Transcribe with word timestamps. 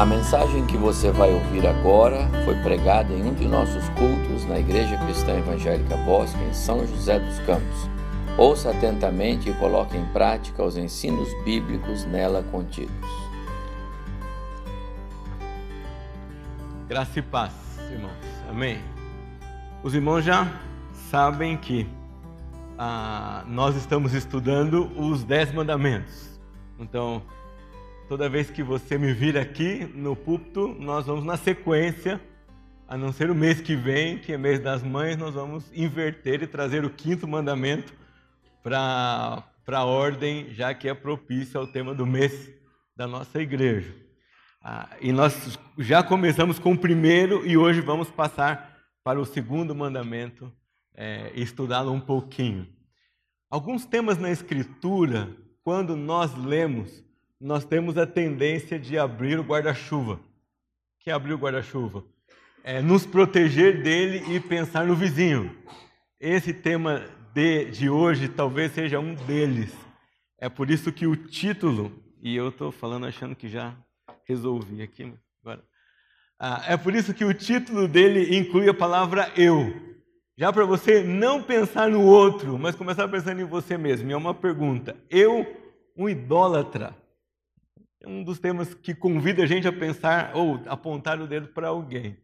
A 0.00 0.06
mensagem 0.06 0.64
que 0.64 0.78
você 0.78 1.10
vai 1.10 1.30
ouvir 1.30 1.66
agora 1.66 2.26
foi 2.46 2.54
pregada 2.62 3.12
em 3.12 3.22
um 3.22 3.34
de 3.34 3.46
nossos 3.46 3.86
cultos 3.90 4.46
na 4.46 4.58
Igreja 4.58 4.96
Cristã 4.96 5.36
Evangélica 5.36 5.94
Bosque, 5.98 6.42
em 6.42 6.54
São 6.54 6.86
José 6.86 7.18
dos 7.20 7.38
Campos. 7.40 7.86
Ouça 8.38 8.70
atentamente 8.70 9.50
e 9.50 9.52
coloque 9.58 9.98
em 9.98 10.06
prática 10.06 10.64
os 10.64 10.78
ensinos 10.78 11.28
bíblicos 11.44 12.06
nela 12.06 12.42
contidos. 12.44 12.90
Graça 16.88 17.18
e 17.18 17.22
paz, 17.22 17.52
irmãos. 17.92 18.16
Amém. 18.48 18.82
Os 19.82 19.94
irmãos 19.94 20.22
já 20.24 20.50
sabem 21.10 21.58
que 21.58 21.86
ah, 22.78 23.44
nós 23.46 23.76
estamos 23.76 24.14
estudando 24.14 24.90
os 24.98 25.24
Dez 25.24 25.52
Mandamentos. 25.52 26.40
Então, 26.78 27.22
toda 28.10 28.28
vez 28.28 28.50
que 28.50 28.60
você 28.60 28.98
me 28.98 29.12
vir 29.12 29.38
aqui 29.38 29.84
no 29.94 30.16
púlpito, 30.16 30.74
nós 30.80 31.06
vamos 31.06 31.24
na 31.24 31.36
sequência, 31.36 32.20
a 32.88 32.96
não 32.96 33.12
ser 33.12 33.30
o 33.30 33.36
mês 33.36 33.60
que 33.60 33.76
vem, 33.76 34.18
que 34.18 34.32
é 34.32 34.36
mês 34.36 34.58
das 34.58 34.82
mães, 34.82 35.16
nós 35.16 35.32
vamos 35.32 35.70
inverter 35.72 36.42
e 36.42 36.46
trazer 36.48 36.84
o 36.84 36.90
quinto 36.90 37.28
mandamento 37.28 37.94
para 38.64 39.44
a 39.68 39.84
ordem, 39.84 40.52
já 40.52 40.74
que 40.74 40.88
é 40.88 40.92
propício 40.92 41.60
ao 41.60 41.68
tema 41.68 41.94
do 41.94 42.04
mês 42.04 42.52
da 42.96 43.06
nossa 43.06 43.40
igreja. 43.40 43.94
Ah, 44.60 44.88
e 45.00 45.12
nós 45.12 45.56
já 45.78 46.02
começamos 46.02 46.58
com 46.58 46.72
o 46.72 46.78
primeiro 46.78 47.46
e 47.46 47.56
hoje 47.56 47.80
vamos 47.80 48.10
passar 48.10 48.76
para 49.04 49.20
o 49.20 49.24
segundo 49.24 49.72
mandamento 49.72 50.52
é, 50.96 51.30
e 51.32 51.42
estudá-lo 51.42 51.92
um 51.92 52.00
pouquinho. 52.00 52.66
Alguns 53.48 53.86
temas 53.86 54.18
na 54.18 54.32
Escritura, 54.32 55.30
quando 55.62 55.94
nós 55.94 56.34
lemos, 56.34 57.08
nós 57.40 57.64
temos 57.64 57.96
a 57.96 58.06
tendência 58.06 58.78
de 58.78 58.98
abrir 58.98 59.38
o 59.38 59.42
guarda-chuva. 59.42 60.20
Que 61.00 61.10
é 61.10 61.14
abrir 61.14 61.32
o 61.32 61.38
guarda-chuva? 61.38 62.04
É 62.62 62.82
nos 62.82 63.06
proteger 63.06 63.82
dele 63.82 64.34
e 64.34 64.38
pensar 64.38 64.86
no 64.86 64.94
vizinho. 64.94 65.56
Esse 66.20 66.52
tema 66.52 67.02
de, 67.32 67.64
de 67.70 67.88
hoje 67.88 68.28
talvez 68.28 68.72
seja 68.72 69.00
um 69.00 69.14
deles. 69.14 69.74
É 70.38 70.50
por 70.50 70.70
isso 70.70 70.92
que 70.92 71.06
o 71.06 71.16
título, 71.16 71.90
e 72.22 72.36
eu 72.36 72.50
estou 72.50 72.70
falando 72.70 73.06
achando 73.06 73.34
que 73.34 73.48
já 73.48 73.74
resolvi 74.28 74.82
aqui, 74.82 75.10
agora. 75.42 75.64
Ah, 76.38 76.64
é 76.68 76.76
por 76.76 76.94
isso 76.94 77.14
que 77.14 77.24
o 77.24 77.32
título 77.32 77.88
dele 77.88 78.36
inclui 78.36 78.68
a 78.68 78.74
palavra 78.74 79.32
eu. 79.36 79.90
Já 80.36 80.52
para 80.52 80.64
você 80.64 81.02
não 81.02 81.42
pensar 81.42 81.88
no 81.90 82.02
outro, 82.02 82.58
mas 82.58 82.74
começar 82.74 83.08
pensando 83.08 83.40
em 83.40 83.44
você 83.44 83.76
mesmo. 83.78 84.08
E 84.08 84.12
é 84.12 84.16
uma 84.16 84.34
pergunta: 84.34 84.96
eu, 85.10 85.46
um 85.96 86.08
idólatra, 86.08 86.96
é 88.02 88.08
um 88.08 88.24
dos 88.24 88.38
temas 88.38 88.72
que 88.72 88.94
convida 88.94 89.42
a 89.42 89.46
gente 89.46 89.68
a 89.68 89.72
pensar 89.72 90.32
ou 90.34 90.60
apontar 90.66 91.20
o 91.20 91.26
dedo 91.26 91.48
para 91.48 91.68
alguém. 91.68 92.16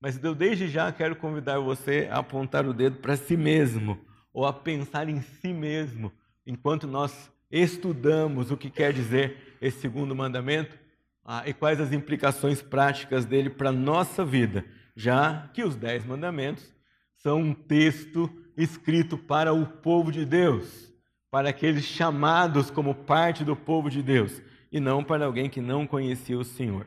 Mas 0.00 0.22
eu 0.22 0.34
desde 0.34 0.66
já 0.66 0.90
quero 0.90 1.14
convidar 1.14 1.60
você 1.60 2.08
a 2.10 2.18
apontar 2.18 2.66
o 2.66 2.74
dedo 2.74 2.96
para 2.96 3.16
si 3.16 3.36
mesmo 3.36 4.00
ou 4.32 4.44
a 4.44 4.52
pensar 4.52 5.08
em 5.08 5.20
si 5.20 5.52
mesmo 5.52 6.12
enquanto 6.44 6.88
nós 6.88 7.30
estudamos 7.50 8.50
o 8.50 8.56
que 8.56 8.68
quer 8.68 8.92
dizer 8.92 9.56
esse 9.60 9.78
segundo 9.80 10.14
mandamento 10.14 10.76
ah, 11.24 11.44
e 11.46 11.54
quais 11.54 11.80
as 11.80 11.92
implicações 11.92 12.60
práticas 12.60 13.24
dele 13.24 13.48
para 13.48 13.68
a 13.68 13.72
nossa 13.72 14.24
vida, 14.24 14.64
já 14.96 15.48
que 15.54 15.62
os 15.62 15.76
dez 15.76 16.04
mandamentos 16.04 16.74
são 17.16 17.38
um 17.38 17.54
texto 17.54 18.28
escrito 18.56 19.16
para 19.16 19.52
o 19.52 19.64
povo 19.64 20.10
de 20.10 20.24
Deus, 20.24 20.92
para 21.30 21.50
aqueles 21.50 21.84
chamados 21.84 22.72
como 22.72 22.92
parte 22.92 23.44
do 23.44 23.54
povo 23.54 23.88
de 23.88 24.02
Deus 24.02 24.42
e 24.72 24.80
não 24.80 25.04
para 25.04 25.26
alguém 25.26 25.48
que 25.48 25.60
não 25.60 25.86
conhecia 25.86 26.38
o 26.38 26.44
Senhor. 26.44 26.86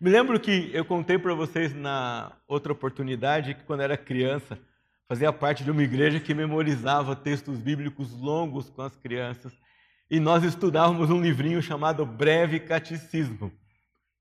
Me 0.00 0.10
lembro 0.10 0.38
que 0.38 0.70
eu 0.74 0.84
contei 0.84 1.18
para 1.18 1.34
vocês 1.34 1.74
na 1.74 2.32
outra 2.46 2.72
oportunidade 2.72 3.54
que 3.54 3.64
quando 3.64 3.80
era 3.80 3.96
criança 3.96 4.58
fazia 5.08 5.32
parte 5.32 5.64
de 5.64 5.70
uma 5.70 5.82
igreja 5.82 6.20
que 6.20 6.34
memorizava 6.34 7.16
textos 7.16 7.58
bíblicos 7.58 8.12
longos 8.12 8.70
com 8.70 8.82
as 8.82 8.94
crianças 8.96 9.52
e 10.10 10.20
nós 10.20 10.44
estudávamos 10.44 11.10
um 11.10 11.20
livrinho 11.20 11.62
chamado 11.62 12.04
Breve 12.04 12.60
Catecismo. 12.60 13.50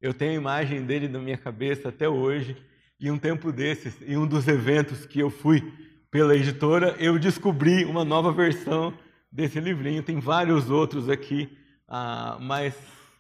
Eu 0.01 0.13
tenho 0.13 0.31
a 0.31 0.35
imagem 0.35 0.85
dele 0.85 1.07
na 1.07 1.19
minha 1.19 1.37
cabeça 1.37 1.89
até 1.89 2.07
hoje 2.07 2.55
e 2.99 3.11
um 3.11 3.17
tempo 3.17 3.51
desses, 3.51 4.01
em 4.01 4.17
um 4.17 4.25
dos 4.25 4.47
eventos 4.47 5.05
que 5.05 5.19
eu 5.19 5.29
fui 5.29 5.73
pela 6.09 6.35
editora, 6.35 6.95
eu 6.99 7.17
descobri 7.17 7.83
uma 7.85 8.05
nova 8.05 8.31
versão 8.31 8.93
desse 9.31 9.59
livrinho. 9.59 10.03
Tem 10.03 10.19
vários 10.19 10.69
outros 10.69 11.09
aqui, 11.09 11.49
ah, 11.95 12.39
mas 12.41 12.73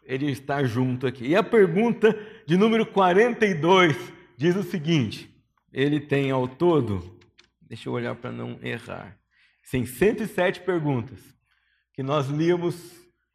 ele 0.03 0.31
está 0.31 0.63
junto 0.63 1.05
aqui. 1.05 1.27
E 1.27 1.35
a 1.35 1.43
pergunta 1.43 2.17
de 2.47 2.57
número 2.57 2.87
42 2.87 3.95
diz 4.35 4.55
o 4.55 4.63
seguinte: 4.63 5.31
ele 5.71 5.99
tem 5.99 6.31
ao 6.31 6.47
todo, 6.47 7.19
deixa 7.61 7.87
eu 7.87 7.93
olhar 7.93 8.15
para 8.15 8.31
não 8.31 8.57
errar, 8.63 9.15
tem 9.69 9.85
107 9.85 10.61
perguntas 10.61 11.19
que 11.93 12.01
nós 12.01 12.27
líamos 12.27 12.75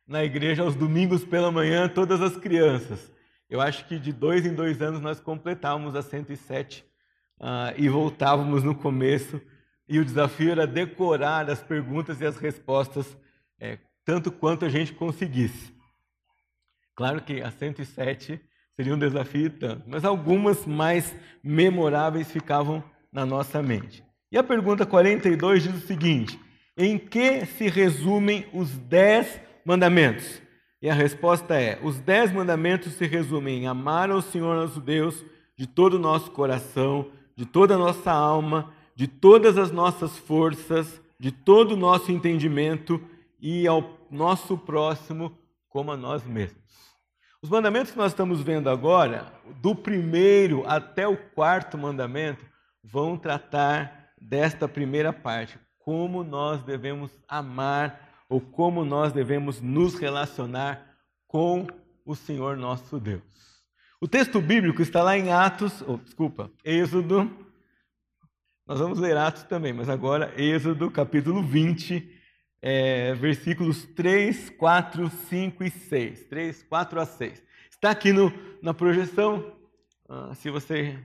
na 0.06 0.24
igreja 0.24 0.64
aos 0.64 0.74
domingos 0.74 1.24
pela 1.24 1.52
manhã, 1.52 1.88
todas 1.88 2.20
as 2.20 2.36
crianças. 2.36 3.12
Eu 3.48 3.60
acho 3.60 3.86
que 3.86 3.96
de 3.96 4.12
dois 4.12 4.44
em 4.44 4.54
dois 4.54 4.82
anos 4.82 5.00
nós 5.00 5.20
completávamos 5.20 5.94
as 5.94 6.06
107 6.06 6.84
uh, 7.40 7.74
e 7.76 7.88
voltávamos 7.88 8.64
no 8.64 8.74
começo. 8.74 9.40
E 9.88 9.98
o 9.98 10.04
desafio 10.04 10.50
era 10.50 10.66
decorar 10.66 11.48
as 11.48 11.62
perguntas 11.62 12.20
e 12.20 12.26
as 12.26 12.36
respostas 12.36 13.16
é, 13.58 13.78
tanto 14.08 14.32
quanto 14.32 14.64
a 14.64 14.70
gente 14.70 14.94
conseguisse. 14.94 15.70
Claro 16.96 17.20
que 17.20 17.42
a 17.42 17.50
107 17.50 18.40
seria 18.74 18.94
um 18.94 18.98
desafio 18.98 19.50
tanto, 19.50 19.82
mas 19.86 20.02
algumas 20.02 20.64
mais 20.64 21.14
memoráveis 21.44 22.32
ficavam 22.32 22.82
na 23.12 23.26
nossa 23.26 23.62
mente. 23.62 24.02
E 24.32 24.38
a 24.38 24.42
pergunta 24.42 24.86
42 24.86 25.64
diz 25.64 25.74
o 25.74 25.86
seguinte: 25.86 26.40
Em 26.74 26.96
que 26.96 27.44
se 27.44 27.68
resumem 27.68 28.46
os 28.50 28.70
dez 28.78 29.38
mandamentos? 29.62 30.40
E 30.80 30.88
a 30.88 30.94
resposta 30.94 31.60
é: 31.60 31.78
os 31.82 31.98
dez 31.98 32.32
mandamentos 32.32 32.94
se 32.94 33.06
resumem 33.06 33.64
em 33.64 33.66
amar 33.66 34.10
ao 34.10 34.22
Senhor 34.22 34.56
nosso 34.56 34.80
Deus 34.80 35.22
de 35.54 35.66
todo 35.66 35.98
o 35.98 36.00
nosso 36.00 36.30
coração, 36.30 37.10
de 37.36 37.44
toda 37.44 37.74
a 37.74 37.78
nossa 37.78 38.10
alma, 38.10 38.72
de 38.96 39.06
todas 39.06 39.58
as 39.58 39.70
nossas 39.70 40.16
forças, 40.16 40.98
de 41.20 41.30
todo 41.30 41.72
o 41.72 41.76
nosso 41.76 42.10
entendimento 42.10 42.98
e 43.40 43.66
ao 43.66 44.06
nosso 44.10 44.56
próximo 44.56 45.36
como 45.68 45.92
a 45.92 45.96
nós 45.96 46.24
mesmos. 46.24 46.62
Os 47.40 47.48
mandamentos 47.48 47.92
que 47.92 47.98
nós 47.98 48.12
estamos 48.12 48.42
vendo 48.42 48.68
agora, 48.68 49.32
do 49.62 49.74
primeiro 49.74 50.64
até 50.66 51.06
o 51.06 51.16
quarto 51.16 51.78
mandamento, 51.78 52.44
vão 52.82 53.16
tratar 53.16 54.10
desta 54.20 54.66
primeira 54.66 55.12
parte, 55.12 55.58
como 55.78 56.24
nós 56.24 56.62
devemos 56.64 57.12
amar 57.28 58.08
ou 58.28 58.40
como 58.40 58.84
nós 58.84 59.12
devemos 59.12 59.60
nos 59.60 59.94
relacionar 59.94 60.96
com 61.28 61.66
o 62.04 62.16
Senhor 62.16 62.56
nosso 62.56 62.98
Deus. 62.98 63.22
O 64.00 64.08
texto 64.08 64.40
bíblico 64.40 64.82
está 64.82 65.02
lá 65.02 65.16
em 65.16 65.32
Atos, 65.32 65.82
oh, 65.82 65.96
desculpa, 65.96 66.50
Êxodo. 66.64 67.30
Nós 68.66 68.80
vamos 68.80 68.98
ler 68.98 69.16
Atos 69.16 69.44
também, 69.44 69.72
mas 69.72 69.88
agora 69.88 70.32
Êxodo, 70.36 70.90
capítulo 70.90 71.42
20, 71.42 72.17
é, 72.60 73.14
versículos 73.14 73.84
3, 73.86 74.50
4, 74.50 75.08
5 75.08 75.64
e 75.64 75.70
6. 75.70 76.24
3, 76.24 76.62
4 76.64 77.00
a 77.00 77.06
6. 77.06 77.42
Está 77.70 77.90
aqui 77.90 78.12
no, 78.12 78.32
na 78.62 78.74
projeção. 78.74 79.56
Ah, 80.08 80.34
se 80.34 80.50
você 80.50 80.98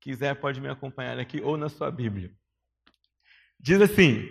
quiser, 0.00 0.34
pode 0.36 0.60
me 0.60 0.68
acompanhar 0.68 1.18
aqui 1.18 1.40
ou 1.40 1.56
na 1.56 1.68
sua 1.68 1.90
Bíblia. 1.90 2.30
Diz 3.60 3.80
assim: 3.80 4.28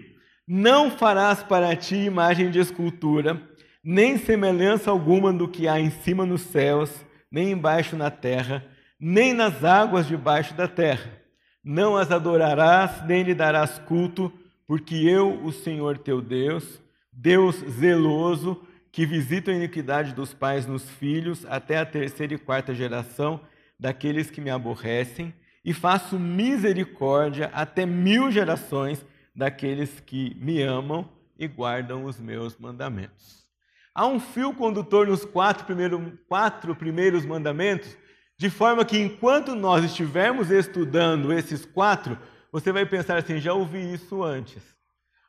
Não 0.48 0.90
farás 0.90 1.44
para 1.44 1.76
ti 1.76 1.96
imagem 1.96 2.50
de 2.50 2.60
escultura, 2.60 3.42
nem 3.84 4.18
semelhança 4.18 4.90
alguma 4.90 5.32
do 5.32 5.48
que 5.48 5.68
há 5.68 5.80
em 5.80 5.92
cima 5.92 6.26
nos 6.26 6.42
céus, 6.42 7.06
nem 7.32 7.52
embaixo 7.52 7.96
na 7.96 8.10
terra, 8.10 8.66
nem 9.00 9.34
nas 9.34 9.64
águas 9.64 10.08
debaixo 10.08 10.54
da 10.54 10.68
terra. 10.68 11.22
Não 11.64 11.96
as 11.96 12.12
adorarás, 12.12 13.06
nem 13.06 13.24
lhe 13.24 13.34
darás 13.34 13.80
culto, 13.80 14.32
porque 14.74 14.96
eu, 14.96 15.40
o 15.44 15.52
Senhor 15.52 16.00
teu 16.00 16.20
Deus, 16.20 16.81
Deus 17.12 17.58
zeloso, 17.58 18.60
que 18.92 19.06
visita 19.06 19.52
a 19.52 19.54
iniquidade 19.54 20.16
dos 20.16 20.34
pais 20.34 20.66
nos 20.66 20.90
filhos 20.90 21.46
até 21.48 21.78
a 21.78 21.86
terceira 21.86 22.34
e 22.34 22.40
quarta 22.40 22.74
geração 22.74 23.40
daqueles 23.80 24.31
que 24.31 24.42
me 24.42 24.50
aborrecem, 24.50 25.31
e 25.64 25.75
faço 25.75 26.18
misericórdia 26.18 27.52
até 27.54 27.86
mil 27.86 28.31
gerações 28.31 29.06
daqueles 29.36 30.00
que 30.00 30.36
me 30.42 30.64
amam 30.64 31.08
e 31.38 31.48
guardam 31.48 32.06
os 32.06 32.20
meus 32.20 32.58
mandamentos. 32.58 33.46
Há 33.94 34.08
um 34.08 34.20
fio 34.20 34.56
condutor 34.56 35.06
nos 35.06 35.24
quatro, 35.24 35.66
primeiro, 35.66 36.18
quatro 36.28 36.75
primeiros 36.75 37.24
mandamentos, 37.28 37.96
de 38.40 38.50
forma 38.50 38.84
que 38.84 38.98
enquanto 38.98 39.54
nós 39.54 39.86
estivermos 39.86 40.50
estudando 40.50 41.31
esses 41.31 41.64
quatro, 41.64 42.18
você 42.54 42.72
vai 42.72 42.86
pensar 42.86 43.18
assim: 43.18 43.40
já 43.40 43.52
ouvi 43.52 43.94
isso 43.94 44.24
antes, 44.24 44.62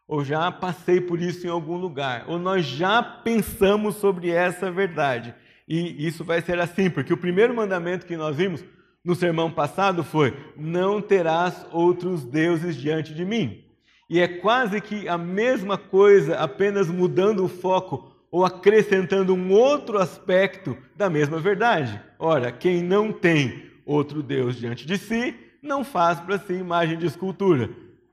ou 0.06 0.22
já 0.22 0.52
passei 0.52 1.00
por 1.00 1.18
isso 1.20 1.46
em 1.46 1.50
algum 1.50 1.78
lugar, 1.78 2.26
ou 2.28 2.38
nós 2.38 2.66
já 2.66 3.02
pensamos 3.02 3.96
sobre 3.96 4.30
essa 4.30 4.70
verdade. 4.70 5.34
E 5.66 6.06
isso 6.06 6.22
vai 6.22 6.42
ser 6.42 6.60
assim, 6.60 6.90
porque 6.90 7.14
o 7.14 7.16
primeiro 7.16 7.54
mandamento 7.54 8.04
que 8.04 8.18
nós 8.18 8.36
vimos 8.36 8.62
no 9.02 9.14
sermão 9.14 9.50
passado 9.50 10.04
foi: 10.04 10.36
Não 10.54 11.00
terás 11.00 11.66
outros 11.72 12.22
deuses 12.22 12.76
diante 12.76 13.14
de 13.14 13.24
mim. 13.24 13.64
E 14.10 14.20
é 14.20 14.28
quase 14.28 14.82
que 14.82 15.08
a 15.08 15.16
mesma 15.16 15.78
coisa, 15.78 16.36
apenas 16.36 16.88
mudando 16.88 17.42
o 17.42 17.48
foco 17.48 18.12
ou 18.30 18.44
acrescentando 18.44 19.32
um 19.32 19.50
outro 19.50 19.96
aspecto 19.96 20.76
da 20.94 21.08
mesma 21.08 21.40
verdade. 21.40 21.98
Ora, 22.18 22.52
quem 22.52 22.82
não 22.82 23.10
tem 23.10 23.70
outro 23.86 24.22
Deus 24.22 24.56
diante 24.56 24.86
de 24.86 24.98
si, 24.98 25.34
não 25.64 25.82
faz 25.82 26.20
para 26.20 26.38
si 26.38 26.52
imagem 26.52 26.96
de 26.98 27.06
escultura. 27.06 27.70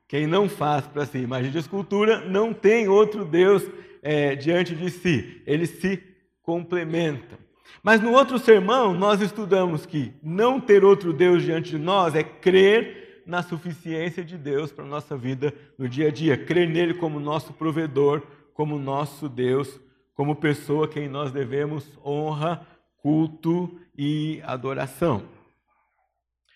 Quem 0.07 0.25
não 0.25 0.49
faz 0.49 0.87
para 0.87 1.05
si 1.05 1.19
imagem 1.19 1.51
de 1.51 1.57
escultura, 1.57 2.21
não 2.27 2.53
tem 2.53 2.87
outro 2.87 3.23
Deus 3.23 3.63
é, 4.01 4.35
diante 4.35 4.75
de 4.75 4.89
si. 4.89 5.41
Eles 5.45 5.69
se 5.69 6.01
complementam. 6.41 7.37
Mas 7.83 8.01
no 8.01 8.11
outro 8.11 8.37
sermão, 8.37 8.93
nós 8.93 9.21
estudamos 9.21 9.85
que 9.85 10.13
não 10.21 10.59
ter 10.59 10.83
outro 10.83 11.13
Deus 11.13 11.43
diante 11.43 11.71
de 11.71 11.77
nós 11.77 12.15
é 12.15 12.23
crer 12.23 13.23
na 13.25 13.41
suficiência 13.41 14.23
de 14.23 14.37
Deus 14.37 14.71
para 14.71 14.83
a 14.83 14.87
nossa 14.87 15.15
vida 15.15 15.53
no 15.77 15.87
dia 15.87 16.07
a 16.07 16.11
dia, 16.11 16.37
crer 16.37 16.67
nele 16.67 16.93
como 16.93 17.19
nosso 17.19 17.53
provedor, 17.53 18.21
como 18.53 18.77
nosso 18.77 19.29
Deus, 19.29 19.79
como 20.13 20.35
pessoa 20.35 20.85
a 20.85 20.87
quem 20.87 21.07
nós 21.07 21.31
devemos 21.31 21.97
honra, 22.05 22.65
culto 22.97 23.79
e 23.97 24.41
adoração. 24.43 25.23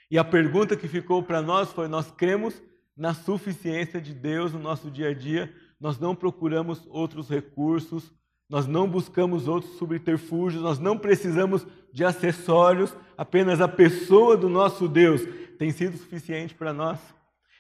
E 0.10 0.18
a 0.18 0.24
pergunta 0.24 0.75
que 0.75 0.88
ficou 0.88 1.24
para 1.24 1.42
nós 1.42 1.72
foi: 1.72 1.88
nós 1.88 2.12
cremos 2.12 2.62
na 2.96 3.13
suficiência 3.13 4.00
de 4.00 4.13
Deus 4.13 4.54
no 4.54 4.60
nosso 4.60 4.90
dia 4.90 5.10
a 5.10 5.13
dia, 5.13 5.54
nós 5.80 6.00
não 6.00 6.16
procuramos 6.16 6.86
outros 6.90 7.30
recursos, 7.30 8.13
nós 8.50 8.68
não 8.68 8.88
buscamos 8.88 9.48
outros 9.48 9.78
subterfúgios, 9.78 10.62
nós 10.62 10.80
não 10.80 10.98
precisamos 10.98 11.66
de 11.92 12.06
acessórios, 12.06 12.96
apenas 13.18 13.60
a 13.60 13.68
pessoa 13.68 14.38
do 14.38 14.48
nosso 14.48 14.88
Deus 14.88 15.22
tem 15.57 15.72
sido 15.72 15.98
suficiente 15.98 16.54
para 16.54 16.72
nós. 16.72 17.00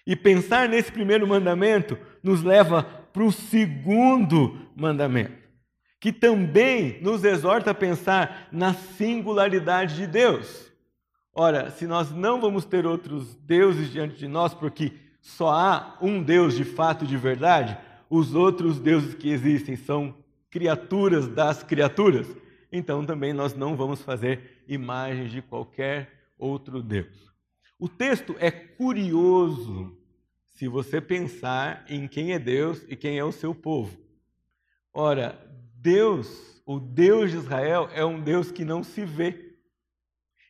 E 0.07 0.15
pensar 0.15 0.69
nesse 0.69 0.91
primeiro 0.91 1.27
mandamento 1.27 1.97
nos 2.21 2.43
leva 2.43 2.83
para 2.83 3.23
o 3.23 3.31
segundo 3.31 4.59
mandamento, 4.75 5.49
que 5.99 6.13
também 6.13 7.01
nos 7.01 7.23
exorta 7.23 7.71
a 7.71 7.75
pensar 7.75 8.47
na 8.51 8.73
singularidade 8.73 9.95
de 9.95 10.05
Deus. 10.05 10.71
Ora, 11.37 11.69
se 11.69 11.85
nós 11.85 12.11
não 12.11 12.39
vamos 12.39 12.63
ter 12.63 12.85
outros 12.85 13.35
deuses 13.35 13.91
diante 13.91 14.15
de 14.15 14.25
nós, 14.25 14.53
porque 14.53 14.93
só 15.21 15.49
há 15.49 15.97
um 16.01 16.23
Deus 16.23 16.55
de 16.55 16.63
fato 16.63 17.05
de 17.05 17.17
verdade, 17.17 17.77
os 18.09 18.33
outros 18.33 18.79
deuses 18.79 19.13
que 19.13 19.29
existem 19.29 19.75
são 19.75 20.15
criaturas 20.49 21.27
das 21.27 21.61
criaturas, 21.61 22.25
então 22.71 23.05
também 23.05 23.33
nós 23.33 23.53
não 23.53 23.75
vamos 23.75 24.01
fazer 24.01 24.63
imagens 24.65 25.29
de 25.29 25.41
qualquer 25.41 26.31
outro 26.39 26.81
Deus. 26.81 27.29
O 27.77 27.89
texto 27.89 28.33
é 28.39 28.49
curioso 28.49 29.97
se 30.53 30.69
você 30.69 31.01
pensar 31.01 31.83
em 31.89 32.07
quem 32.07 32.31
é 32.31 32.39
Deus 32.39 32.85
e 32.87 32.95
quem 32.95 33.17
é 33.17 33.25
o 33.25 33.33
seu 33.33 33.53
povo. 33.53 33.97
Ora, 34.93 35.37
Deus, 35.75 36.61
o 36.65 36.79
Deus 36.79 37.31
de 37.31 37.37
Israel, 37.37 37.89
é 37.93 38.05
um 38.05 38.21
Deus 38.21 38.51
que 38.51 38.63
não 38.63 38.81
se 38.81 39.03
vê. 39.03 39.44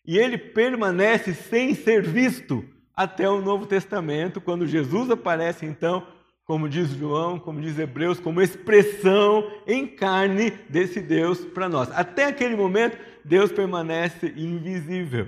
E 0.07 0.17
ele 0.17 0.37
permanece 0.37 1.33
sem 1.33 1.73
ser 1.73 2.03
visto 2.03 2.63
até 2.95 3.29
o 3.29 3.41
Novo 3.41 3.65
Testamento, 3.65 4.39
quando 4.39 4.67
Jesus 4.67 5.09
aparece 5.09 5.65
então 5.65 6.05
como 6.45 6.69
diz 6.69 6.89
João, 6.91 7.39
como 7.39 7.59
diz 7.59 7.77
Hebreus, 7.77 8.19
como 8.19 8.39
expressão 8.39 9.51
em 9.65 9.87
carne 9.87 10.51
desse 10.69 11.01
Deus 11.01 11.43
para 11.43 11.67
nós. 11.67 11.89
Até 11.91 12.25
aquele 12.25 12.55
momento, 12.55 12.97
Deus 13.23 13.51
permanece 13.51 14.27
invisível. 14.37 15.27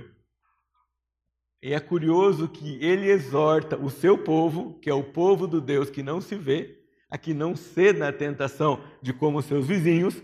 E 1.60 1.74
é 1.74 1.80
curioso 1.80 2.46
que 2.46 2.78
ele 2.80 3.10
exorta 3.10 3.76
o 3.76 3.90
seu 3.90 4.16
povo, 4.16 4.78
que 4.80 4.88
é 4.88 4.94
o 4.94 5.02
povo 5.02 5.48
do 5.48 5.60
Deus 5.60 5.90
que 5.90 6.04
não 6.04 6.20
se 6.20 6.36
vê, 6.36 6.78
a 7.10 7.18
que 7.18 7.34
não 7.34 7.56
ceda 7.56 8.08
à 8.08 8.12
tentação 8.12 8.80
de 9.02 9.12
como 9.12 9.42
seus 9.42 9.66
vizinhos, 9.66 10.22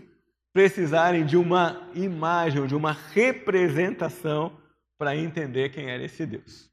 precisarem 0.55 1.25
de 1.25 1.35
uma 1.35 1.81
imagem, 1.93 2.65
de 2.65 2.73
uma 2.73 2.93
representação 2.93 4.53
para 4.97 5.13
entender 5.13 5.67
quem 5.67 5.89
era 5.89 6.01
esse 6.01 6.25
Deus. 6.25 6.71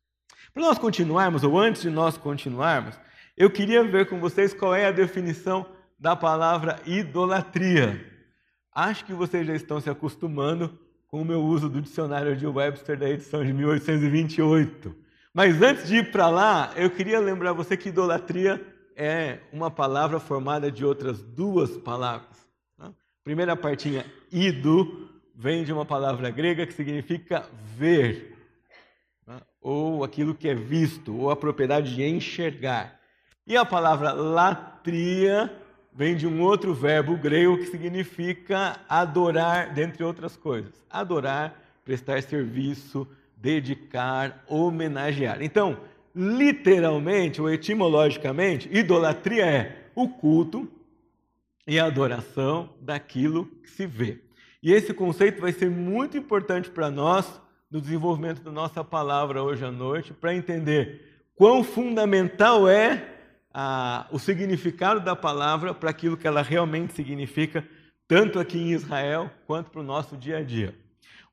Para 0.55 0.63
nós 0.63 0.79
continuarmos, 0.79 1.43
ou 1.43 1.59
antes 1.59 1.83
de 1.83 1.91
nós 1.91 2.17
continuarmos, 2.17 2.97
eu 3.37 3.51
queria 3.51 3.83
ver 3.83 4.09
com 4.09 4.21
vocês 4.21 4.55
qual 4.55 4.73
é 4.73 4.87
a 4.87 4.93
definição 4.93 5.67
da 5.99 6.15
palavra 6.15 6.79
idolatria. 6.87 8.09
Acho 8.73 9.05
que 9.05 9.13
vocês 9.13 9.45
já 9.45 9.55
estão 9.57 9.81
se 9.81 9.91
acostumando 9.91 10.79
com 11.09 11.21
o 11.21 11.25
meu 11.25 11.43
uso 11.43 11.69
do 11.69 11.83
dicionário 11.83 12.37
de 12.37 12.47
Webster 12.47 12.97
da 12.97 13.11
edição 13.11 13.45
de 13.45 13.53
1828. 13.53 14.95
Mas 15.35 15.61
antes 15.61 15.89
de 15.89 15.97
ir 15.97 16.13
para 16.13 16.29
lá, 16.29 16.71
eu 16.77 16.89
queria 16.89 17.19
lembrar 17.19 17.53
você 17.53 17.77
que 17.77 17.89
idolatria 17.89 18.65
é 18.95 19.41
uma 19.53 19.73
palavra 19.73 20.21
formada 20.21 20.71
de 20.71 20.85
outras 20.85 21.21
duas 21.21 21.77
palavras. 21.79 22.52
Primeira 23.25 23.55
partinha, 23.55 24.05
ido, 24.33 25.09
vem 25.33 25.63
de 25.63 25.73
uma 25.73 25.85
palavra 25.85 26.29
grega 26.29 26.67
que 26.67 26.73
significa 26.73 27.49
ver, 27.77 28.37
tá? 29.25 29.41
ou 29.61 30.03
aquilo 30.03 30.35
que 30.35 30.49
é 30.49 30.55
visto, 30.57 31.17
ou 31.17 31.31
a 31.31 31.37
propriedade 31.37 31.95
de 31.95 32.03
enxergar. 32.03 32.99
E 33.47 33.57
a 33.57 33.65
palavra 33.65 34.13
latria 34.13 35.57
vem 35.95 36.17
de 36.17 36.27
um 36.27 36.43
outro 36.43 36.75
verbo 36.75 37.17
grego 37.17 37.59
que 37.59 37.67
significa 37.67 38.81
adorar, 38.89 39.73
dentre 39.73 40.03
outras 40.03 40.37
coisas. 40.37 40.85
Adorar, 40.91 41.57
prestar 41.85 42.23
serviço, 42.25 43.07
dedicar, 43.37 44.43
homenagear. 44.49 45.41
Então, 45.43 45.79
literalmente 46.13 47.41
ou 47.41 47.49
etimologicamente, 47.49 48.69
idolatria 48.73 49.47
é 49.47 49.87
o 49.95 50.09
culto 50.09 50.69
e 51.67 51.79
a 51.79 51.87
adoração 51.87 52.75
daquilo 52.81 53.47
que 53.63 53.71
se 53.71 53.87
vê. 53.87 54.23
E 54.63 54.73
esse 54.73 54.95
conceito 54.95 55.41
vai 55.41 55.53
ser 55.53 55.71
muito 55.71 56.17
importante 56.17 56.71
para 56.71 56.91
nós 56.91 57.41
no 57.71 57.81
desenvolvimento 57.81 58.43
da 58.43 58.53
nossa 58.53 58.85
palavra 58.85 59.43
hoje 59.43 59.65
à 59.65 59.71
noite, 59.71 60.13
para 60.13 60.35
entender 60.35 61.25
quão 61.35 61.65
fundamental 61.65 62.69
é 62.69 63.03
a, 63.53 64.07
o 64.11 64.19
significado 64.19 65.01
da 65.01 65.17
palavra 65.17 65.75
para 65.75 65.91
aquilo 65.91 66.17
que 66.17 66.27
ela 66.27 66.43
realmente 66.43 66.93
significa, 66.93 67.67
tanto 68.07 68.39
aqui 68.39 68.59
em 68.59 68.73
Israel 68.73 69.31
quanto 69.47 69.71
para 69.71 69.81
o 69.81 69.85
nosso 69.85 70.17
dia 70.17 70.39
a 70.39 70.43
dia. 70.43 70.75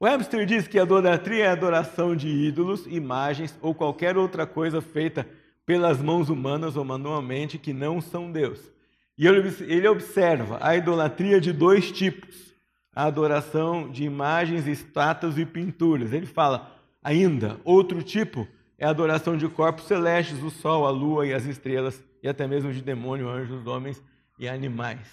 Webster 0.02 0.46
diz 0.46 0.66
que 0.66 0.80
a 0.80 0.84
idolatria 0.84 1.44
é 1.44 1.48
a 1.50 1.52
adoração 1.52 2.16
de 2.16 2.30
ídolos, 2.30 2.88
imagens 2.88 3.58
ou 3.62 3.76
qualquer 3.76 4.18
outra 4.18 4.48
coisa 4.48 4.82
feita 4.82 5.28
pelas 5.66 6.02
mãos 6.02 6.30
humanas 6.30 6.78
ou 6.78 6.86
manualmente 6.86 7.58
que 7.58 7.74
não 7.74 8.00
são 8.00 8.32
Deus. 8.32 8.72
E 9.20 9.28
ele 9.28 9.86
observa 9.90 10.60
a 10.62 10.78
idolatria 10.78 11.42
de 11.42 11.52
dois 11.52 11.92
tipos: 11.92 12.54
a 12.96 13.04
adoração 13.04 13.92
de 13.92 14.06
imagens, 14.06 14.66
estátuas 14.66 15.38
e 15.38 15.46
pinturas. 15.46 16.14
Ele 16.14 16.26
fala 16.26 16.74
ainda, 17.04 17.60
outro 17.66 18.02
tipo 18.02 18.48
é 18.78 18.86
a 18.86 18.90
adoração 18.90 19.36
de 19.36 19.46
corpos 19.50 19.88
celestes, 19.88 20.42
o 20.42 20.50
sol, 20.50 20.88
a 20.88 20.90
lua 20.90 21.28
e 21.28 21.34
as 21.34 21.44
estrelas, 21.44 22.02
e 22.24 22.30
até 22.30 22.48
mesmo 22.48 22.72
de 22.72 22.82
demônio, 22.82 23.28
anjos, 23.28 23.68
homens 23.68 24.02
e 24.40 24.48
animais. 24.48 25.06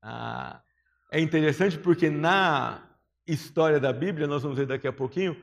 Ah, 0.00 0.62
é 1.12 1.20
interessante 1.20 1.76
porque 1.76 2.08
na 2.08 2.82
história 3.26 3.78
da 3.78 3.92
Bíblia, 3.92 4.26
nós 4.26 4.42
vamos 4.42 4.56
ver 4.56 4.66
daqui 4.66 4.88
a 4.88 4.92
pouquinho, 4.92 5.36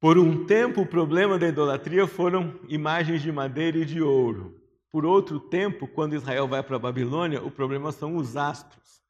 por 0.00 0.16
um 0.16 0.46
tempo 0.46 0.82
o 0.82 0.86
problema 0.86 1.36
da 1.36 1.48
idolatria 1.48 2.06
foram 2.06 2.60
imagens 2.68 3.22
de 3.22 3.32
madeira 3.32 3.78
e 3.78 3.84
de 3.84 4.00
ouro. 4.00 4.61
Por 4.92 5.06
outro 5.06 5.40
tempo, 5.40 5.88
quando 5.88 6.14
Israel 6.14 6.46
vai 6.46 6.62
para 6.62 6.76
a 6.76 6.78
Babilônia, 6.78 7.42
o 7.42 7.50
problema 7.50 7.90
são 7.90 8.14
os 8.14 8.36
astros. 8.36 9.00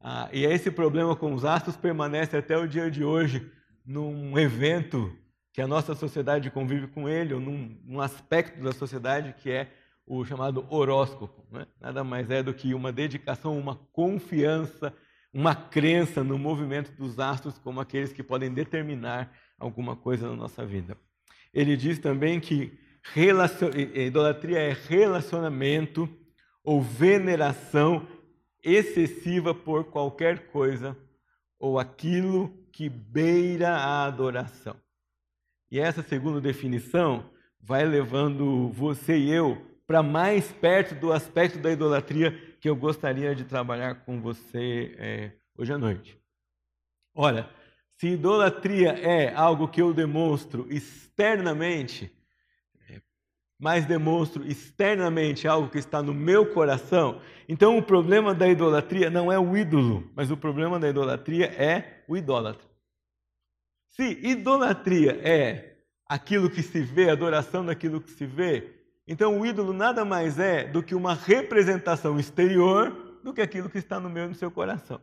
Ah, 0.00 0.30
e 0.32 0.46
esse 0.46 0.70
problema 0.70 1.14
com 1.14 1.34
os 1.34 1.44
astros 1.44 1.76
permanece 1.76 2.38
até 2.38 2.56
o 2.56 2.66
dia 2.66 2.90
de 2.90 3.04
hoje, 3.04 3.52
num 3.84 4.38
evento 4.38 5.14
que 5.52 5.60
a 5.60 5.66
nossa 5.66 5.94
sociedade 5.94 6.50
convive 6.50 6.86
com 6.86 7.06
ele, 7.06 7.34
ou 7.34 7.40
num, 7.40 7.78
num 7.84 8.00
aspecto 8.00 8.62
da 8.62 8.72
sociedade 8.72 9.34
que 9.34 9.50
é 9.50 9.70
o 10.06 10.24
chamado 10.24 10.66
horóscopo. 10.70 11.46
Né? 11.52 11.66
Nada 11.78 12.02
mais 12.02 12.30
é 12.30 12.42
do 12.42 12.54
que 12.54 12.72
uma 12.72 12.90
dedicação, 12.90 13.58
uma 13.58 13.76
confiança, 13.92 14.94
uma 15.34 15.54
crença 15.54 16.24
no 16.24 16.38
movimento 16.38 16.92
dos 16.92 17.18
astros 17.18 17.58
como 17.58 17.78
aqueles 17.78 18.10
que 18.10 18.22
podem 18.22 18.50
determinar 18.50 19.30
alguma 19.58 19.94
coisa 19.94 20.30
na 20.30 20.34
nossa 20.34 20.64
vida. 20.64 20.96
Ele 21.52 21.76
diz 21.76 21.98
também 21.98 22.40
que 22.40 22.72
relacion... 23.02 23.70
idolatria 23.74 24.58
é 24.58 24.72
relacionamento 24.72 26.08
ou 26.62 26.80
veneração 26.80 28.06
excessiva 28.62 29.54
por 29.54 29.84
qualquer 29.84 30.50
coisa 30.50 30.96
ou 31.58 31.78
aquilo 31.78 32.48
que 32.72 32.88
beira 32.88 33.70
a 33.70 34.04
adoração. 34.04 34.76
E 35.70 35.78
essa 35.78 36.02
segunda 36.02 36.40
definição 36.40 37.30
vai 37.60 37.84
levando 37.84 38.70
você 38.70 39.16
e 39.16 39.30
eu 39.30 39.66
para 39.86 40.02
mais 40.02 40.52
perto 40.52 40.94
do 40.94 41.12
aspecto 41.12 41.58
da 41.58 41.72
idolatria 41.72 42.32
que 42.60 42.68
eu 42.68 42.76
gostaria 42.76 43.34
de 43.34 43.44
trabalhar 43.44 44.04
com 44.04 44.20
você 44.20 44.94
é, 44.98 45.32
hoje 45.58 45.72
à 45.72 45.78
noite. 45.78 46.16
Ora, 47.14 47.50
se 47.96 48.08
idolatria 48.08 48.90
é 48.90 49.34
algo 49.34 49.66
que 49.66 49.82
eu 49.82 49.92
demonstro 49.92 50.66
externamente, 50.70 52.10
mas 53.60 53.84
demonstro 53.84 54.46
externamente 54.46 55.46
algo 55.46 55.68
que 55.68 55.76
está 55.76 56.02
no 56.02 56.14
meu 56.14 56.46
coração, 56.46 57.20
então 57.46 57.76
o 57.76 57.82
problema 57.82 58.34
da 58.34 58.48
idolatria 58.48 59.10
não 59.10 59.30
é 59.30 59.38
o 59.38 59.54
ídolo, 59.54 60.10
mas 60.16 60.30
o 60.30 60.36
problema 60.36 60.80
da 60.80 60.88
idolatria 60.88 61.44
é 61.46 62.02
o 62.08 62.16
idólatra. 62.16 62.66
Se 63.90 64.18
idolatria 64.22 65.20
é 65.22 65.76
aquilo 66.08 66.48
que 66.48 66.62
se 66.62 66.80
vê, 66.80 67.10
adoração 67.10 67.66
daquilo 67.66 68.00
que 68.00 68.10
se 68.10 68.24
vê, 68.24 68.80
então 69.06 69.38
o 69.38 69.44
ídolo 69.44 69.74
nada 69.74 70.06
mais 70.06 70.38
é 70.38 70.64
do 70.64 70.82
que 70.82 70.94
uma 70.94 71.12
representação 71.12 72.18
exterior 72.18 73.18
do 73.22 73.34
que 73.34 73.42
aquilo 73.42 73.68
que 73.68 73.78
está 73.78 74.00
no 74.00 74.08
meu 74.08 74.24
e 74.24 74.28
no 74.28 74.34
seu 74.34 74.50
coração. 74.50 74.98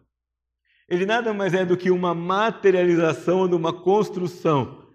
Ele 0.89 1.05
nada 1.05 1.31
mais 1.31 1.53
é 1.53 1.63
do 1.63 1.77
que 1.77 1.91
uma 1.91 2.15
materialização 2.15 3.47
de 3.47 3.53
uma 3.53 3.71
construção 3.71 4.86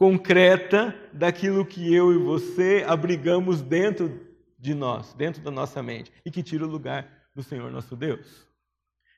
concreta 0.00 0.94
daquilo 1.12 1.62
que 1.62 1.94
eu 1.94 2.10
e 2.10 2.16
você 2.16 2.82
abrigamos 2.88 3.60
dentro 3.60 4.18
de 4.58 4.72
nós, 4.72 5.12
dentro 5.12 5.42
da 5.42 5.50
nossa 5.50 5.82
mente, 5.82 6.10
e 6.24 6.30
que 6.30 6.42
tira 6.42 6.64
o 6.64 6.70
lugar 6.70 7.06
do 7.36 7.42
Senhor 7.42 7.70
nosso 7.70 7.94
Deus. 7.94 8.48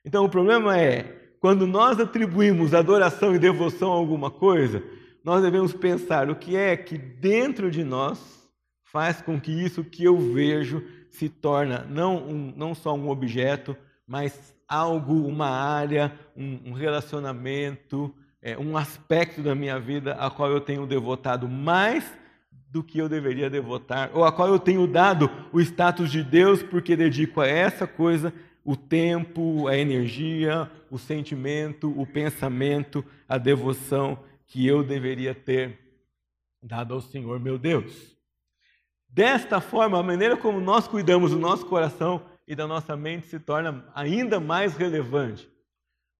Então 0.03 0.25
o 0.25 0.29
problema 0.29 0.77
é, 0.77 1.35
quando 1.39 1.65
nós 1.65 2.01
atribuímos 2.01 2.73
adoração 2.73 3.33
e 3.33 3.39
devoção 3.39 3.93
a 3.93 3.95
alguma 3.95 4.29
coisa, 4.29 4.83
nós 5.23 5.41
devemos 5.41 5.71
pensar 5.71 6.29
o 6.29 6.35
que 6.35 6.57
é 6.57 6.75
que 6.75 6.97
dentro 6.97 7.71
de 7.71 7.81
nós 7.81 8.45
faz 8.83 9.21
com 9.21 9.39
que 9.39 9.53
isso 9.53 9.85
que 9.85 10.03
eu 10.03 10.17
vejo 10.17 10.85
se 11.09 11.29
torna 11.29 11.87
não, 11.89 12.17
um, 12.27 12.53
não 12.57 12.75
só 12.75 12.93
um 12.93 13.07
objeto, 13.07 13.73
mas 14.05 14.53
algo, 14.67 15.13
uma 15.13 15.47
área, 15.47 16.11
um, 16.35 16.71
um 16.71 16.73
relacionamento, 16.73 18.13
é, 18.43 18.57
um 18.57 18.75
aspecto 18.75 19.41
da 19.41 19.55
minha 19.55 19.79
vida 19.79 20.13
a 20.15 20.29
qual 20.29 20.51
eu 20.51 20.59
tenho 20.59 20.85
devotado 20.85 21.47
mais 21.47 22.03
do 22.69 22.83
que 22.83 22.97
eu 22.97 23.07
deveria 23.07 23.49
devotar, 23.49 24.11
ou 24.13 24.25
a 24.25 24.31
qual 24.31 24.49
eu 24.49 24.59
tenho 24.59 24.85
dado 24.85 25.31
o 25.53 25.61
status 25.61 26.11
de 26.11 26.23
Deus 26.23 26.61
porque 26.61 26.95
dedico 26.95 27.39
a 27.39 27.47
essa 27.47 27.87
coisa 27.87 28.33
o 28.65 28.75
tempo, 28.75 29.67
a 29.67 29.77
energia, 29.77 30.69
o 30.89 30.97
sentimento, 30.97 31.89
o 31.99 32.05
pensamento, 32.05 33.05
a 33.29 33.37
devoção 33.37 34.19
que 34.47 34.65
eu 34.67 34.83
deveria 34.83 35.33
ter 35.33 35.79
dado 36.61 36.93
ao 36.93 37.01
Senhor 37.01 37.39
meu 37.39 37.57
Deus. 37.57 38.13
Desta 39.07 39.61
forma, 39.61 39.99
a 39.99 40.03
maneira 40.03 40.35
como 40.35 40.59
nós 40.59 40.87
cuidamos 40.87 41.31
do 41.31 41.39
nosso 41.39 41.65
coração 41.67 42.25
e 42.47 42.55
da 42.55 42.65
nossa 42.65 42.97
mente 42.97 43.27
se 43.27 43.39
torna 43.39 43.85
ainda 43.93 44.39
mais 44.39 44.75
relevante, 44.75 45.47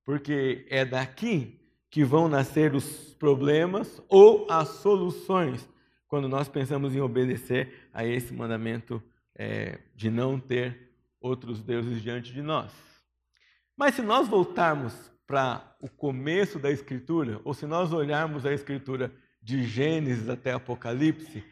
porque 0.05 0.65
é 0.69 0.85
daqui 0.85 1.62
que 1.93 2.03
vão 2.03 2.27
nascer 2.27 2.73
os 2.73 3.13
problemas 3.19 4.01
ou 4.09 4.47
as 4.49 4.67
soluções 4.67 5.69
quando 6.07 6.27
nós 6.27 6.49
pensamos 6.49 6.95
em 6.95 6.99
obedecer 6.99 7.87
a 7.93 8.03
esse 8.03 8.33
mandamento 8.33 8.99
é, 9.35 9.77
de 9.93 10.09
não 10.09 10.39
ter 10.39 10.91
outros 11.21 11.61
deuses 11.61 12.01
diante 12.01 12.33
de 12.33 12.41
nós. 12.41 12.71
Mas 13.77 13.93
se 13.93 14.01
nós 14.01 14.27
voltarmos 14.27 15.11
para 15.27 15.77
o 15.79 15.87
começo 15.87 16.57
da 16.57 16.71
Escritura, 16.71 17.39
ou 17.43 17.53
se 17.53 17.67
nós 17.67 17.93
olharmos 17.93 18.43
a 18.43 18.51
Escritura 18.51 19.13
de 19.39 19.61
Gênesis 19.63 20.27
até 20.27 20.51
Apocalipse, 20.51 21.43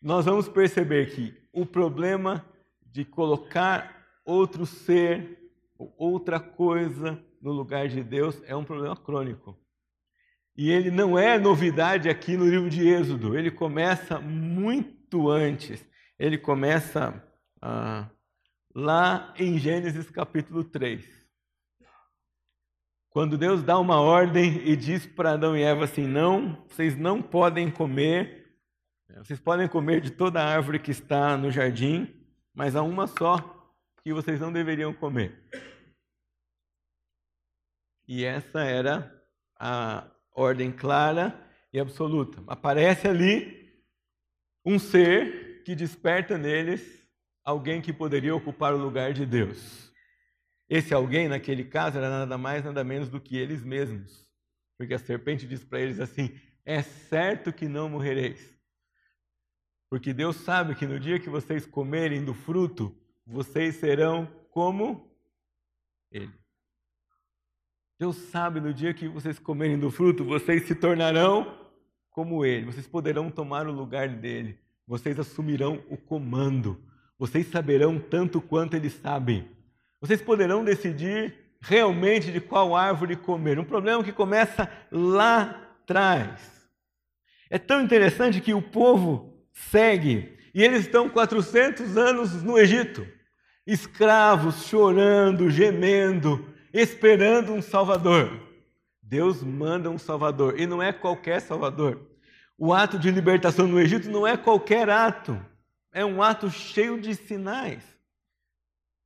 nós 0.00 0.24
vamos 0.24 0.48
perceber 0.48 1.14
que 1.14 1.34
o 1.52 1.66
problema 1.66 2.42
de 2.86 3.04
colocar 3.04 4.02
outro 4.24 4.64
ser, 4.64 5.52
outra 5.98 6.40
coisa 6.40 7.22
no 7.38 7.52
lugar 7.52 7.86
de 7.86 8.02
Deus 8.02 8.42
é 8.46 8.56
um 8.56 8.64
problema 8.64 8.96
crônico. 8.96 9.59
E 10.56 10.70
ele 10.70 10.90
não 10.90 11.18
é 11.18 11.38
novidade 11.38 12.08
aqui 12.08 12.36
no 12.36 12.48
livro 12.48 12.68
de 12.68 12.86
Êxodo, 12.86 13.36
ele 13.36 13.50
começa 13.50 14.20
muito 14.20 15.30
antes. 15.30 15.84
Ele 16.18 16.36
começa 16.36 17.22
ah, 17.62 18.10
lá 18.74 19.32
em 19.38 19.58
Gênesis 19.58 20.10
capítulo 20.10 20.64
3. 20.64 21.20
Quando 23.10 23.36
Deus 23.36 23.62
dá 23.62 23.78
uma 23.78 24.00
ordem 24.00 24.68
e 24.68 24.76
diz 24.76 25.04
para 25.04 25.32
Adão 25.32 25.56
e 25.56 25.62
Eva 25.62 25.84
assim: 25.84 26.06
não, 26.06 26.64
vocês 26.68 26.96
não 26.96 27.20
podem 27.20 27.70
comer, 27.70 28.54
vocês 29.16 29.40
podem 29.40 29.66
comer 29.66 30.00
de 30.00 30.10
toda 30.10 30.40
a 30.40 30.46
árvore 30.46 30.78
que 30.78 30.92
está 30.92 31.36
no 31.36 31.50
jardim, 31.50 32.14
mas 32.54 32.76
há 32.76 32.82
uma 32.82 33.06
só 33.06 33.38
que 34.02 34.12
vocês 34.12 34.38
não 34.38 34.52
deveriam 34.52 34.94
comer. 34.94 35.42
E 38.06 38.24
essa 38.24 38.60
era 38.60 39.12
a 39.58 40.08
ordem 40.34 40.70
clara 40.72 41.38
e 41.72 41.78
absoluta. 41.78 42.42
Aparece 42.46 43.08
ali 43.08 43.70
um 44.64 44.78
ser 44.78 45.62
que 45.64 45.74
desperta 45.74 46.36
neles 46.36 47.06
alguém 47.44 47.80
que 47.80 47.92
poderia 47.92 48.34
ocupar 48.34 48.74
o 48.74 48.78
lugar 48.78 49.12
de 49.12 49.24
Deus. 49.26 49.92
Esse 50.68 50.94
alguém, 50.94 51.28
naquele 51.28 51.64
caso, 51.64 51.98
era 51.98 52.08
nada 52.08 52.38
mais, 52.38 52.64
nada 52.64 52.84
menos 52.84 53.08
do 53.08 53.20
que 53.20 53.36
eles 53.36 53.64
mesmos. 53.64 54.30
Porque 54.78 54.94
a 54.94 54.98
serpente 54.98 55.46
diz 55.46 55.64
para 55.64 55.80
eles 55.80 55.98
assim: 55.98 56.38
É 56.64 56.80
certo 56.80 57.52
que 57.52 57.68
não 57.68 57.88
morrereis. 57.88 58.56
Porque 59.90 60.14
Deus 60.14 60.36
sabe 60.36 60.76
que 60.76 60.86
no 60.86 61.00
dia 61.00 61.18
que 61.18 61.28
vocês 61.28 61.66
comerem 61.66 62.24
do 62.24 62.32
fruto, 62.32 62.96
vocês 63.26 63.74
serão 63.76 64.26
como 64.50 65.12
Ele. 66.12 66.39
Deus 68.00 68.16
sabe 68.16 68.62
no 68.62 68.72
dia 68.72 68.94
que 68.94 69.06
vocês 69.06 69.38
comerem 69.38 69.78
do 69.78 69.90
fruto, 69.90 70.24
vocês 70.24 70.66
se 70.66 70.74
tornarão 70.74 71.54
como 72.10 72.46
Ele. 72.46 72.64
Vocês 72.64 72.86
poderão 72.86 73.30
tomar 73.30 73.66
o 73.66 73.72
lugar 73.72 74.08
dele. 74.08 74.58
Vocês 74.86 75.18
assumirão 75.18 75.84
o 75.90 75.98
comando. 75.98 76.82
Vocês 77.18 77.46
saberão 77.48 77.98
tanto 77.98 78.40
quanto 78.40 78.74
eles 78.74 78.94
sabem. 78.94 79.46
Vocês 80.00 80.22
poderão 80.22 80.64
decidir 80.64 81.34
realmente 81.60 82.32
de 82.32 82.40
qual 82.40 82.74
árvore 82.74 83.16
comer. 83.16 83.58
Um 83.58 83.64
problema 83.64 84.02
que 84.02 84.12
começa 84.12 84.66
lá 84.90 85.74
atrás. 85.82 86.40
É 87.50 87.58
tão 87.58 87.82
interessante 87.82 88.40
que 88.40 88.54
o 88.54 88.62
povo 88.62 89.44
segue 89.52 90.38
e 90.54 90.62
eles 90.62 90.86
estão 90.86 91.06
400 91.10 91.98
anos 91.98 92.42
no 92.42 92.58
Egito 92.58 93.06
escravos 93.66 94.66
chorando, 94.66 95.50
gemendo, 95.50 96.48
esperando 96.72 97.52
um 97.52 97.62
Salvador. 97.62 98.48
Deus 99.02 99.42
manda 99.42 99.90
um 99.90 99.98
Salvador 99.98 100.58
e 100.58 100.66
não 100.66 100.82
é 100.82 100.92
qualquer 100.92 101.40
Salvador. 101.40 102.00
O 102.56 102.72
ato 102.72 102.98
de 102.98 103.10
libertação 103.10 103.66
no 103.66 103.80
Egito 103.80 104.10
não 104.10 104.26
é 104.26 104.36
qualquer 104.36 104.88
ato, 104.88 105.40
é 105.92 106.04
um 106.04 106.22
ato 106.22 106.50
cheio 106.50 107.00
de 107.00 107.14
sinais. 107.14 107.82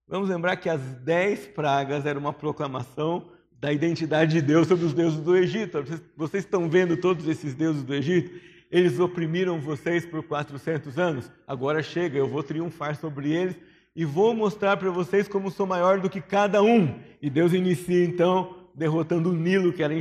Vamos 0.07 0.29
lembrar 0.29 0.57
que 0.57 0.69
as 0.69 0.81
dez 0.97 1.47
pragas 1.47 2.05
eram 2.05 2.21
uma 2.21 2.33
proclamação 2.33 3.31
da 3.53 3.73
identidade 3.73 4.33
de 4.33 4.43
Deus 4.43 4.69
sobre 4.69 4.85
os 4.85 4.93
deuses 4.93 5.21
do 5.21 5.35
Egito. 5.35 5.81
Vocês, 5.83 6.03
vocês 6.15 6.45
estão 6.45 6.69
vendo 6.69 6.97
todos 6.97 7.27
esses 7.27 7.55
deuses 7.55 7.83
do 7.83 7.95
Egito? 7.95 8.39
Eles 8.71 8.99
oprimiram 8.99 9.59
vocês 9.59 10.05
por 10.05 10.23
400 10.23 10.99
anos. 10.99 11.31
Agora 11.47 11.83
chega, 11.83 12.19
eu 12.19 12.29
vou 12.29 12.43
triunfar 12.43 12.97
sobre 12.97 13.33
eles 13.33 13.57
e 13.95 14.05
vou 14.05 14.35
mostrar 14.35 14.77
para 14.77 14.91
vocês 14.91 15.29
como 15.29 15.51
sou 15.51 15.67
maior 15.67 16.01
do 16.01 16.11
que 16.11 16.21
cada 16.21 16.63
um. 16.63 17.01
E 17.23 17.31
Deus 17.31 17.53
inicia 17.53 18.05
então 18.05 18.69
derrotando 18.75 19.31
o 19.31 19.35
Nilo, 19.35 19.73
que 19.73 19.83
era 19.83 19.95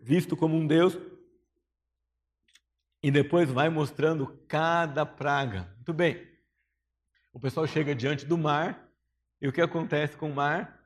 visto 0.00 0.36
como 0.36 0.56
um 0.56 0.66
Deus, 0.66 0.98
e 3.02 3.10
depois 3.10 3.48
vai 3.50 3.68
mostrando 3.68 4.26
cada 4.48 5.06
praga. 5.06 5.72
Muito 5.76 5.92
bem. 5.92 6.26
O 7.32 7.38
pessoal 7.38 7.66
chega 7.66 7.94
diante 7.94 8.26
do 8.26 8.36
mar, 8.36 8.88
e 9.40 9.46
o 9.46 9.52
que 9.52 9.60
acontece 9.60 10.16
com 10.16 10.30
o 10.30 10.34
mar? 10.34 10.80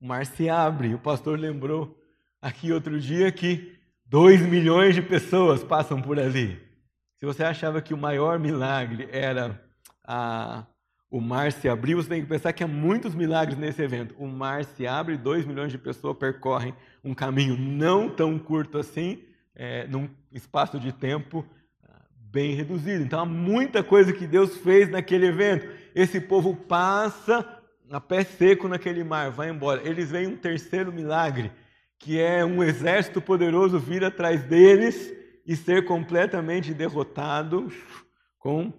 O 0.00 0.06
mar 0.06 0.24
se 0.24 0.48
abre. 0.48 0.94
O 0.94 0.98
pastor 0.98 1.38
lembrou 1.38 2.00
aqui 2.40 2.72
outro 2.72 2.98
dia 2.98 3.30
que 3.30 3.78
dois 4.06 4.40
milhões 4.40 4.94
de 4.94 5.02
pessoas 5.02 5.62
passam 5.62 6.00
por 6.00 6.18
ali. 6.18 6.58
Se 7.18 7.26
você 7.26 7.44
achava 7.44 7.82
que 7.82 7.92
o 7.92 7.98
maior 7.98 8.38
milagre 8.38 9.08
era 9.12 9.62
a 10.02 10.66
o 11.12 11.20
mar 11.20 11.52
se 11.52 11.68
abriu, 11.68 12.02
você 12.02 12.08
tem 12.08 12.22
que 12.22 12.26
pensar 12.26 12.54
que 12.54 12.64
há 12.64 12.66
muitos 12.66 13.14
milagres 13.14 13.58
nesse 13.58 13.82
evento. 13.82 14.14
O 14.18 14.26
mar 14.26 14.64
se 14.64 14.86
abre, 14.86 15.18
dois 15.18 15.44
milhões 15.44 15.70
de 15.70 15.76
pessoas 15.76 16.16
percorrem 16.16 16.74
um 17.04 17.12
caminho 17.12 17.54
não 17.54 18.08
tão 18.08 18.38
curto 18.38 18.78
assim, 18.78 19.22
é, 19.54 19.86
num 19.86 20.08
espaço 20.32 20.80
de 20.80 20.90
tempo 20.90 21.44
ah, 21.86 22.00
bem 22.16 22.54
reduzido. 22.54 23.04
Então 23.04 23.20
há 23.20 23.26
muita 23.26 23.84
coisa 23.84 24.10
que 24.10 24.26
Deus 24.26 24.56
fez 24.56 24.88
naquele 24.88 25.26
evento. 25.26 25.68
Esse 25.94 26.18
povo 26.18 26.56
passa 26.56 27.46
a 27.90 28.00
pé 28.00 28.24
seco 28.24 28.66
naquele 28.66 29.04
mar, 29.04 29.30
vai 29.30 29.50
embora. 29.50 29.86
Eles 29.86 30.10
veem 30.10 30.28
um 30.28 30.36
terceiro 30.38 30.90
milagre, 30.90 31.52
que 31.98 32.18
é 32.18 32.42
um 32.42 32.64
exército 32.64 33.20
poderoso 33.20 33.78
vir 33.78 34.02
atrás 34.02 34.44
deles 34.44 35.12
e 35.46 35.54
ser 35.56 35.84
completamente 35.84 36.72
derrotado 36.72 37.70
com 38.38 38.72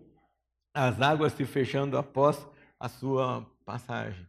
as 0.73 0.99
águas 1.01 1.33
se 1.33 1.45
fechando 1.45 1.97
após 1.97 2.47
a 2.79 2.89
sua 2.89 3.45
passagem. 3.65 4.27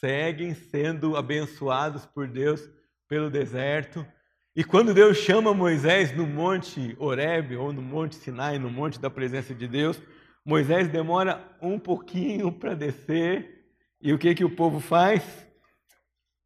Seguem 0.00 0.54
sendo 0.54 1.16
abençoados 1.16 2.06
por 2.06 2.26
Deus 2.26 2.68
pelo 3.08 3.30
deserto. 3.30 4.06
E 4.54 4.64
quando 4.64 4.94
Deus 4.94 5.18
chama 5.18 5.52
Moisés 5.52 6.16
no 6.16 6.26
monte 6.26 6.96
Horebe 6.98 7.56
ou 7.56 7.72
no 7.72 7.82
monte 7.82 8.14
Sinai, 8.14 8.58
no 8.58 8.70
monte 8.70 8.98
da 8.98 9.10
presença 9.10 9.54
de 9.54 9.68
Deus, 9.68 10.00
Moisés 10.44 10.88
demora 10.88 11.44
um 11.60 11.78
pouquinho 11.78 12.50
para 12.50 12.74
descer. 12.74 13.66
E 14.00 14.12
o 14.12 14.18
que 14.18 14.34
que 14.34 14.44
o 14.44 14.54
povo 14.54 14.80
faz? 14.80 15.46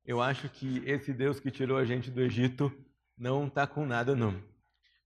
Eu 0.04 0.20
acho 0.20 0.48
que 0.48 0.82
esse 0.84 1.12
Deus 1.12 1.38
que 1.38 1.50
tirou 1.50 1.78
a 1.78 1.84
gente 1.84 2.10
do 2.10 2.20
Egito 2.20 2.72
não 3.16 3.46
está 3.46 3.66
com 3.66 3.86
nada 3.86 4.16
não. 4.16 4.42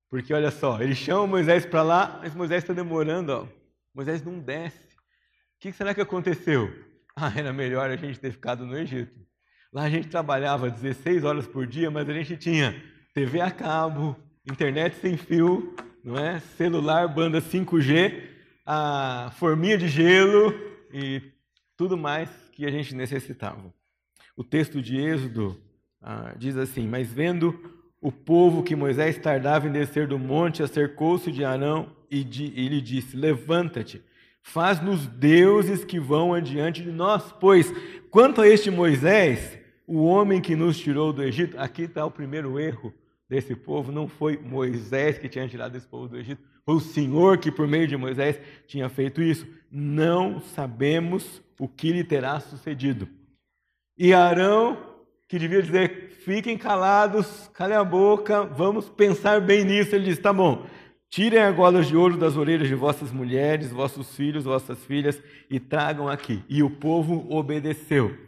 Porque 0.09 0.33
olha 0.33 0.51
só, 0.51 0.81
ele 0.81 0.95
chama 0.95 1.27
Moisés 1.27 1.67
para 1.67 1.83
lá, 1.83 2.21
mas 2.23 2.35
Moisés 2.35 2.63
está 2.63 2.73
demorando, 2.73 3.31
ó. 3.33 3.64
Moisés 3.95 4.23
não 4.23 4.41
desce. 4.41 4.95
O 5.57 5.61
que 5.61 5.73
será 5.73 5.95
que 5.95 6.01
aconteceu? 6.01 6.71
Ah, 7.17 7.33
era 7.37 7.53
melhor 7.53 7.89
a 7.89 7.97
gente 7.97 8.19
ter 8.19 8.33
ficado 8.33 8.67
no 8.67 8.77
Egito. 8.77 9.25
Lá 9.73 9.85
a 9.85 9.89
gente 9.89 10.09
trabalhava 10.09 10.69
16 10.69 11.23
horas 11.23 11.47
por 11.47 11.65
dia, 11.65 11.89
mas 11.89 12.09
a 12.09 12.13
gente 12.13 12.37
tinha 12.37 12.75
TV 13.15 13.41
a 13.41 13.53
cabo, 13.53 14.17
internet 14.51 14.97
sem 14.97 15.17
fio, 15.17 15.77
não 16.03 16.19
é? 16.19 16.41
Celular, 16.41 17.07
banda 17.07 17.41
5G, 17.41 18.21
a 18.67 19.31
forminha 19.37 19.79
de 19.79 19.87
gelo 19.87 20.53
e 20.93 21.23
tudo 21.77 21.97
mais 21.97 22.29
que 22.53 22.67
a 22.67 22.71
gente 22.73 22.97
necessitava. 22.97 23.73
O 24.37 24.43
texto 24.43 24.83
de 24.83 24.97
Êxodo 24.97 25.57
ah, 26.03 26.35
diz 26.37 26.57
assim: 26.57 26.89
Mas 26.89 27.13
vendo 27.13 27.57
o 28.01 28.11
povo 28.11 28.63
que 28.63 28.75
Moisés 28.75 29.17
tardava 29.19 29.69
em 29.69 29.73
descer 29.73 30.09
do 30.09 30.19
monte, 30.19 30.63
acercou-se 30.63 31.31
de 31.31 31.45
Arão 31.45 31.95
e, 32.19 32.25
de, 32.25 32.45
e 32.45 32.69
lhe 32.69 32.81
disse: 32.81 33.17
Levanta-te 33.17 34.03
Faz-nos 34.47 35.07
deuses 35.07 35.87
que 35.87 35.99
vão 35.99 36.35
adiante 36.35 36.83
de 36.83 36.93
nós, 36.93 37.33
pois 37.41 37.73
quanto 38.11 38.43
a 38.43 38.47
este 38.47 38.71
Moisés, 38.71 39.59
o 39.87 40.05
homem 40.05 40.39
que 40.39 40.55
nos 40.55 40.79
tirou 40.79 41.15
do 41.15 41.23
Egito, 41.23 41.59
aqui 41.59 41.83
está 41.85 42.05
o 42.05 42.11
primeiro 42.11 42.61
erro 42.61 42.93
desse 43.27 43.57
povo, 43.57 43.91
não 43.91 44.07
foi 44.07 44.37
Moisés 44.37 45.17
que 45.17 45.31
tinha 45.31 45.49
tirado 45.49 45.75
esse 45.75 45.87
povo 45.87 46.09
do 46.09 46.19
Egito, 46.19 46.43
foi 46.63 46.75
o 46.75 46.81
Senhor 46.81 47.39
que 47.39 47.51
por 47.51 47.67
meio 47.67 47.89
de 47.89 47.97
Moisés 47.97 48.39
tinha 48.67 48.89
feito 48.91 49.23
isso. 49.23 49.47
Não 49.71 50.41
sabemos 50.41 51.43
o 51.59 51.67
que 51.67 51.91
lhe 51.91 52.05
terá 52.05 52.39
sucedido. 52.39 53.09
E 53.97 54.13
Arão, 54.13 54.77
que 55.27 55.39
devia 55.39 55.63
dizer, 55.63 56.11
fiquem 56.23 56.59
calados, 56.59 57.51
calem 57.55 57.79
a 57.79 57.85
boca, 57.85 58.45
vamos 58.45 58.91
pensar 58.91 59.41
bem 59.41 59.65
nisso, 59.65 59.95
ele 59.95 60.05
diz, 60.05 60.19
tá 60.19 60.35
bom, 60.35 60.67
Tirem 61.15 61.39
argolas 61.39 61.87
de 61.87 61.97
ouro 61.97 62.17
das 62.17 62.37
orelhas 62.37 62.67
de 62.67 62.75
vossas 62.75 63.13
mulheres, 63.13 63.71
vossos 63.71 64.17
filhos, 64.17 64.43
vossas 64.43 64.85
filhas 64.85 65.23
e 65.49 65.61
tragam 65.61 66.09
aqui. 66.09 66.43
E 66.49 66.61
o 66.61 66.69
povo 66.69 67.25
obedeceu. 67.31 68.19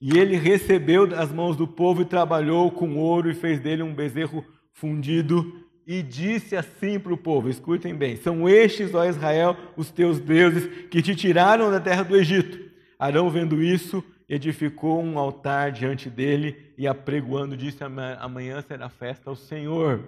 E 0.00 0.16
ele 0.16 0.36
recebeu 0.36 1.08
das 1.08 1.32
mãos 1.32 1.56
do 1.56 1.66
povo 1.66 2.02
e 2.02 2.04
trabalhou 2.04 2.70
com 2.70 2.98
ouro 2.98 3.28
e 3.28 3.34
fez 3.34 3.58
dele 3.58 3.82
um 3.82 3.92
bezerro 3.92 4.44
fundido 4.72 5.60
e 5.84 6.04
disse 6.04 6.54
assim 6.54 7.00
para 7.00 7.12
o 7.12 7.16
povo: 7.16 7.48
escutem 7.48 7.96
bem, 7.96 8.14
são 8.14 8.48
estes, 8.48 8.94
ó 8.94 9.04
Israel, 9.04 9.56
os 9.76 9.90
teus 9.90 10.20
deuses 10.20 10.68
que 10.86 11.02
te 11.02 11.16
tiraram 11.16 11.68
da 11.68 11.80
terra 11.80 12.04
do 12.04 12.16
Egito. 12.16 12.60
Arão, 12.96 13.28
vendo 13.28 13.60
isso, 13.60 14.04
edificou 14.28 15.02
um 15.02 15.18
altar 15.18 15.72
diante 15.72 16.08
dele 16.08 16.72
e 16.78 16.86
apregoando, 16.86 17.56
disse: 17.56 17.82
amanhã 17.82 18.62
será 18.62 18.88
festa 18.88 19.30
ao 19.30 19.34
Senhor. 19.34 20.04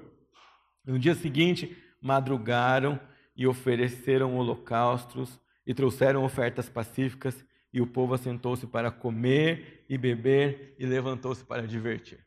No 0.87 1.01
dia 1.01 1.17
seguinte, 1.17 1.77
madrugaram 2.01 3.01
e 3.37 3.47
ofereceram 3.47 4.37
holocaustos 4.37 5.41
e 5.67 5.75
trouxeram 5.75 6.25
ofertas 6.25 6.69
pacíficas, 6.69 7.45
e 7.73 7.81
o 7.81 7.87
povo 7.87 8.15
assentou-se 8.15 8.67
para 8.67 8.91
comer 8.91 9.85
e 9.89 9.99
beber 9.99 10.75
e 10.79 10.87
levantou-se 10.87 11.45
para 11.45 11.67
divertir. 11.67 12.27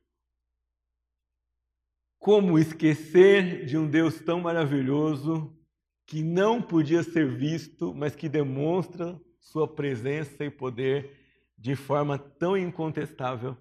Como 2.19 2.60
esquecer 2.60 3.65
de 3.65 3.76
um 3.76 3.89
Deus 3.89 4.19
tão 4.22 4.39
maravilhoso 4.39 5.58
que 6.06 6.22
não 6.22 6.62
podia 6.62 7.02
ser 7.02 7.28
visto, 7.36 7.93
mas 7.95 8.15
que 8.15 8.30
demonstra 8.30 9.19
sua 9.39 9.67
presença 9.67 10.45
e 10.45 10.52
poder 10.52 11.17
de 11.58 11.76
forma 11.76 12.19
tão 12.19 12.56
incontestável? 12.56 13.58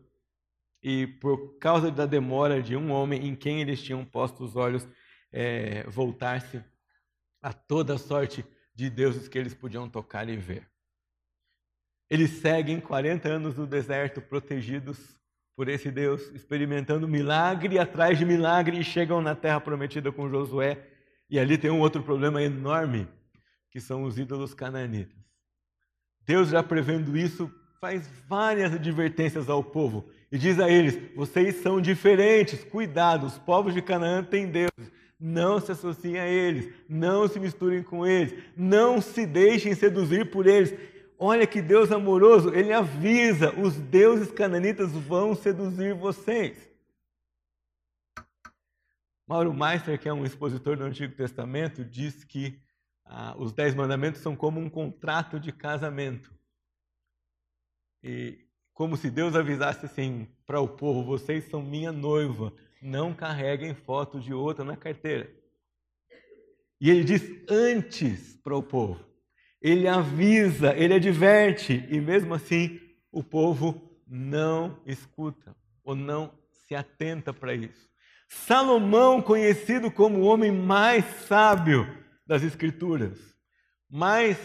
E 0.83 1.07
por 1.07 1.59
causa 1.59 1.91
da 1.91 2.05
demora 2.05 2.63
de 2.63 2.77
um 2.77 2.91
homem 2.91 3.27
em 3.27 3.35
quem 3.35 3.63
eles 3.63 3.83
tinham 3.83 4.05
posto 4.05 4.45
os 4.45 4.57
olhos, 4.57 4.87
é, 5.33 5.85
voltar-se 5.85 6.63
a 7.41 7.53
toda 7.53 7.99
sorte 7.99 8.45
de 8.75 8.91
deuses 8.91 9.29
que 9.29 9.39
eles 9.39 9.55
podiam 9.55 9.89
tocar 9.89 10.29
e 10.29 10.37
ver. 10.37 10.69
Eles 12.09 12.31
seguem 12.41 12.81
40 12.81 13.29
anos 13.29 13.57
no 13.57 13.67
deserto, 13.67 14.21
protegidos 14.21 14.99
por 15.55 15.69
esse 15.69 15.91
Deus, 15.91 16.23
experimentando 16.35 17.07
milagre 17.07 17.79
atrás 17.79 18.19
de 18.19 18.25
milagre 18.25 18.79
e 18.79 18.85
chegam 18.85 19.21
na 19.21 19.35
terra 19.35 19.61
prometida 19.61 20.11
com 20.11 20.29
Josué. 20.29 20.89
E 21.29 21.39
ali 21.39 21.57
tem 21.57 21.71
um 21.71 21.81
outro 21.81 22.03
problema 22.03 22.43
enorme, 22.43 23.07
que 23.71 23.81
são 23.81 24.03
os 24.03 24.19
ídolos 24.19 24.55
cananitas. 24.55 25.21
Deus, 26.23 26.49
já 26.49 26.63
prevendo 26.63 27.17
isso, 27.17 27.51
faz 27.81 28.09
várias 28.29 28.75
advertências 28.75 29.49
ao 29.49 29.63
povo 29.63 30.11
e 30.31 30.39
diz 30.39 30.59
a 30.59 30.69
eles: 30.69 30.99
vocês 31.15 31.57
são 31.57 31.81
diferentes, 31.81 32.65
cuidado, 32.65 33.27
os 33.27 33.39
povos 33.39 33.75
de 33.75 33.83
Canaã 33.83 34.23
têm 34.23 34.47
Deus, 34.51 34.71
não 35.21 35.61
se 35.61 35.73
associem 35.73 36.19
a 36.19 36.27
eles, 36.27 36.73
não 36.89 37.29
se 37.29 37.39
misturem 37.39 37.83
com 37.83 38.07
eles, 38.07 38.43
não 38.57 39.01
se 39.01 39.27
deixem 39.27 39.75
seduzir 39.75 40.31
por 40.31 40.47
eles. 40.47 40.75
Olha 41.19 41.47
que 41.47 41.61
Deus 41.61 41.93
amoroso, 41.93 42.55
ele 42.55 42.73
avisa: 42.73 43.55
os 43.61 43.77
deuses 43.77 44.31
cananitas 44.33 44.91
vão 44.93 45.35
seduzir 45.35 45.95
vocês. 45.95 46.71
Mauro 49.27 49.53
Meister, 49.53 50.01
que 50.01 50.09
é 50.09 50.13
um 50.13 50.25
expositor 50.25 50.77
do 50.77 50.85
Antigo 50.85 51.15
Testamento, 51.15 51.85
diz 51.85 52.25
que 52.25 52.59
ah, 53.05 53.35
os 53.39 53.53
Dez 53.53 53.75
Mandamentos 53.75 54.21
são 54.23 54.35
como 54.35 54.59
um 54.59 54.71
contrato 54.71 55.39
de 55.39 55.53
casamento. 55.53 56.33
E 58.03 58.47
como 58.73 58.97
se 58.97 59.11
Deus 59.11 59.37
avisasse 59.37 59.85
assim 59.85 60.27
para 60.47 60.61
o 60.61 60.67
povo: 60.67 61.05
vocês 61.05 61.45
são 61.51 61.63
minha 61.63 61.93
noiva, 61.93 62.53
não 62.81 63.13
carreguem 63.13 63.75
foto 63.75 64.21
de 64.21 64.33
outra 64.33 64.65
na 64.65 64.77
carteira. 64.77 65.31
E 66.81 66.89
ele 66.89 67.05
diz 67.05 67.23
antes 67.49 68.37
para 68.43 68.57
o 68.57 68.63
povo. 68.63 69.05
Ele 69.61 69.87
avisa, 69.87 70.75
ele 70.75 70.95
adverte, 70.95 71.87
e 71.91 72.01
mesmo 72.01 72.33
assim 72.33 72.81
o 73.13 73.23
povo 73.23 73.91
não 74.07 74.81
escuta 74.87 75.55
ou 75.85 75.95
não 75.95 76.33
se 76.67 76.75
atenta 76.75 77.33
para 77.33 77.55
isso. 77.55 77.91
Salomão, 78.29 79.21
conhecido 79.21 79.91
como 79.91 80.21
o 80.21 80.25
homem 80.25 80.53
mais 80.53 81.05
sábio 81.27 81.87
das 82.27 82.43
Escrituras, 82.43 83.19
mais, 83.91 84.39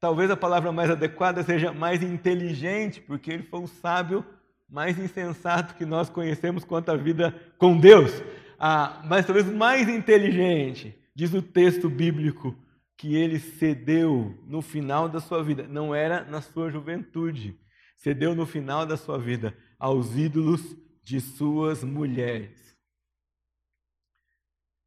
talvez 0.00 0.30
a 0.30 0.36
palavra 0.36 0.72
mais 0.72 0.90
adequada 0.90 1.42
seja 1.44 1.72
mais 1.72 2.02
inteligente, 2.02 3.00
porque 3.00 3.30
ele 3.30 3.44
foi 3.44 3.60
um 3.60 3.66
sábio 3.66 4.26
mais 4.68 4.98
insensato 4.98 5.74
que 5.74 5.86
nós 5.86 6.10
conhecemos 6.10 6.64
quanto 6.64 6.90
à 6.90 6.96
vida 6.96 7.32
com 7.56 7.78
Deus, 7.78 8.12
ah, 8.58 9.02
mas 9.04 9.24
talvez 9.24 9.46
mais 9.46 9.88
inteligente, 9.88 10.94
diz 11.14 11.32
o 11.32 11.40
texto 11.40 11.88
bíblico, 11.88 12.54
que 12.96 13.14
ele 13.14 13.38
cedeu 13.38 14.36
no 14.46 14.60
final 14.60 15.08
da 15.08 15.20
sua 15.20 15.42
vida, 15.42 15.66
não 15.68 15.94
era 15.94 16.24
na 16.24 16.42
sua 16.42 16.68
juventude, 16.68 17.58
cedeu 17.96 18.34
no 18.34 18.44
final 18.44 18.84
da 18.84 18.96
sua 18.96 19.18
vida 19.18 19.56
aos 19.78 20.16
ídolos 20.16 20.76
de 21.02 21.20
suas 21.20 21.84
mulheres. 21.84 22.76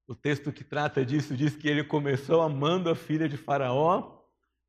O 0.06 0.14
texto 0.14 0.52
que 0.52 0.64
trata 0.64 1.06
disso 1.06 1.36
diz 1.38 1.56
que 1.56 1.70
ele 1.70 1.86
começou 1.86 2.42
amando 2.42 2.90
a 2.90 2.96
filha 2.96 3.30
de 3.30 3.38
Faraó 3.38 4.20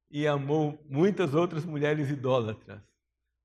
e 0.09 0.27
amou 0.27 0.81
muitas 0.89 1.35
outras 1.35 1.65
mulheres 1.65 2.09
idólatras 2.11 2.92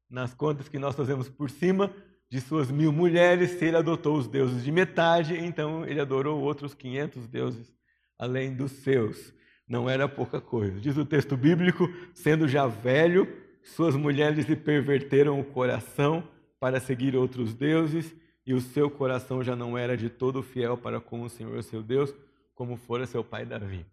nas 0.10 0.34
contas 0.34 0.70
que 0.70 0.80
nós 0.80 0.96
fazemos 0.96 1.30
por 1.30 1.50
cima 1.50 1.93
de 2.30 2.41
suas 2.41 2.70
mil 2.70 2.91
mulheres, 2.91 3.52
se 3.52 3.65
ele 3.65 3.78
adotou 3.78 4.17
os 4.17 4.28
deuses 4.28 4.63
de 4.63 4.72
metade, 4.72 5.36
então 5.38 5.86
ele 5.86 6.00
adorou 6.00 6.41
outros 6.41 6.74
500 6.74 7.28
deuses 7.28 7.74
além 8.20 8.54
dos 8.54 8.72
seus. 8.72 9.34
Não 9.67 9.89
era 9.89 10.08
pouca 10.08 10.39
coisa. 10.39 10.80
Diz 10.80 10.98
o 10.98 11.06
texto 11.06 11.36
bíblico: 11.38 11.89
sendo 12.13 12.48
já 12.48 12.67
velho, 12.67 13.28
suas 13.63 13.96
mulheres 13.96 14.46
lhe 14.46 14.56
perverteram 14.56 15.39
o 15.39 15.43
coração 15.43 16.24
para 16.60 16.80
seguir 16.80 17.15
outros 17.15 17.54
deuses, 17.54 18.15
e 18.46 18.54
o 18.54 18.62
seu 18.62 18.89
coração 18.89 19.43
já 19.43 19.56
não 19.56 19.78
era 19.78 19.96
de 19.96 20.10
todo 20.10 20.41
fiel 20.41 20.78
para 20.78 21.00
com 21.00 21.22
o 21.22 21.30
Senhor 21.30 21.62
seu 21.63 21.84
Deus, 21.84 22.13
como 22.56 22.78
fora 22.78 23.06
seu 23.06 23.24
pai 23.24 23.46
Davi. 23.46 23.86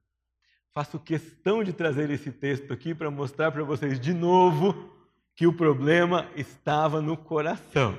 Faço 0.72 0.98
questão 0.98 1.62
de 1.62 1.72
trazer 1.72 2.10
esse 2.10 2.32
texto 2.32 2.72
aqui 2.72 2.94
para 2.94 3.10
mostrar 3.10 3.52
para 3.52 3.62
vocês 3.62 4.00
de 4.00 4.12
novo 4.12 4.92
que 5.34 5.46
o 5.46 5.52
problema 5.52 6.30
estava 6.36 7.00
no 7.00 7.16
coração. 7.16 7.98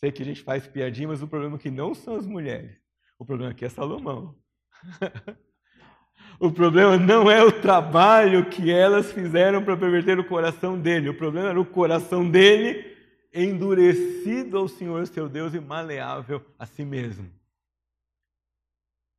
Sei 0.00 0.12
que 0.12 0.22
a 0.22 0.24
gente 0.24 0.42
faz 0.42 0.66
piadinha, 0.66 1.08
mas 1.08 1.22
o 1.22 1.28
problema 1.28 1.56
aqui 1.56 1.70
não 1.70 1.94
são 1.94 2.14
as 2.14 2.26
mulheres. 2.26 2.76
O 3.18 3.24
problema 3.24 3.50
aqui 3.50 3.64
é 3.64 3.68
Salomão. 3.68 4.36
o 6.38 6.52
problema 6.52 6.96
não 6.96 7.28
é 7.28 7.42
o 7.42 7.50
trabalho 7.50 8.48
que 8.48 8.70
elas 8.70 9.10
fizeram 9.10 9.64
para 9.64 9.76
perverter 9.76 10.18
o 10.20 10.24
coração 10.24 10.78
dele. 10.78 11.08
O 11.08 11.14
problema 11.14 11.48
era 11.48 11.60
o 11.60 11.66
coração 11.66 12.30
dele 12.30 12.96
endurecido 13.34 14.56
ao 14.56 14.68
Senhor 14.68 15.06
seu 15.08 15.28
Deus 15.28 15.52
e 15.52 15.60
maleável 15.60 16.44
a 16.58 16.64
si 16.64 16.84
mesmo. 16.84 17.28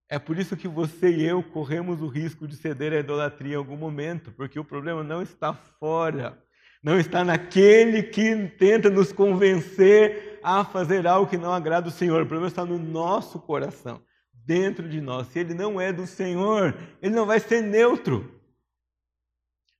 É 0.07 0.17
por 0.17 0.39
isso 0.39 0.57
que 0.57 0.67
você 0.67 1.11
e 1.11 1.23
eu 1.23 1.43
corremos 1.43 2.01
o 2.01 2.07
risco 2.07 2.47
de 2.47 2.55
ceder 2.55 2.93
à 2.93 2.99
idolatria 2.99 3.53
em 3.53 3.57
algum 3.57 3.77
momento, 3.77 4.31
porque 4.31 4.59
o 4.59 4.65
problema 4.65 5.03
não 5.03 5.21
está 5.21 5.53
fora, 5.53 6.41
não 6.81 6.99
está 6.99 7.23
naquele 7.23 8.03
que 8.03 8.47
tenta 8.57 8.89
nos 8.89 9.11
convencer 9.11 10.39
a 10.41 10.63
fazer 10.63 11.05
algo 11.05 11.29
que 11.29 11.37
não 11.37 11.53
agrada 11.53 11.89
o 11.89 11.91
Senhor. 11.91 12.21
O 12.21 12.25
problema 12.25 12.47
está 12.47 12.65
no 12.65 12.79
nosso 12.79 13.39
coração, 13.39 14.01
dentro 14.33 14.87
de 14.87 15.01
nós. 15.01 15.27
Se 15.27 15.39
ele 15.39 15.53
não 15.53 15.79
é 15.79 15.91
do 15.91 16.07
Senhor, 16.07 16.77
ele 17.01 17.13
não 17.13 17.25
vai 17.25 17.39
ser 17.39 17.61
neutro. 17.61 18.39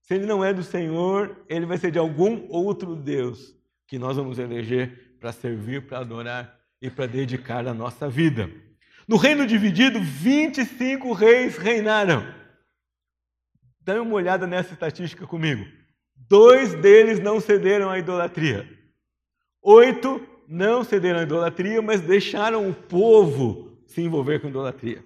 Se 0.02 0.16
ele 0.16 0.26
não 0.26 0.44
é 0.44 0.54
do 0.54 0.64
Senhor, 0.64 1.38
ele 1.48 1.66
vai 1.66 1.78
ser 1.78 1.92
de 1.92 2.00
algum 2.00 2.48
outro 2.50 2.96
Deus 2.96 3.56
que 3.88 3.98
nós 3.98 4.18
vamos 4.18 4.38
eleger 4.38 5.18
para 5.20 5.32
servir, 5.32 5.86
para 5.88 6.00
adorar 6.00 6.60
e 6.82 6.90
para 6.90 7.06
dedicar 7.06 7.68
a 7.68 7.74
nossa 7.74 8.10
vida. 8.10 8.50
No 9.08 9.18
reino 9.18 9.48
dividido, 9.48 10.00
25 10.02 11.14
reis 11.14 11.58
reinaram. 11.58 12.24
Dê 13.82 13.98
uma 13.98 14.14
olhada 14.14 14.46
nessa 14.46 14.74
estatística 14.74 15.26
comigo. 15.26 15.79
Dois 16.30 16.76
deles 16.76 17.20
não 17.20 17.39
cederam 17.39 17.89
à 17.89 17.98
idolatria. 17.98 18.70
Oito 19.63 20.22
não 20.48 20.84
cederam 20.84 21.22
à 21.22 21.24
idolatria, 21.24 21.82
mas 21.82 22.02
deixaram 22.02 22.70
o 22.70 22.74
povo 22.74 23.76
se 23.88 24.02
envolver 24.02 24.39
com 24.39 24.48
idolatria. 24.48 25.04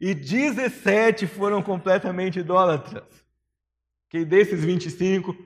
E 0.00 0.14
17 0.14 1.26
foram 1.26 1.62
completamente 1.62 2.38
idólatras. 2.38 3.04
Que 4.08 4.24
desses 4.24 4.64
25, 4.64 5.36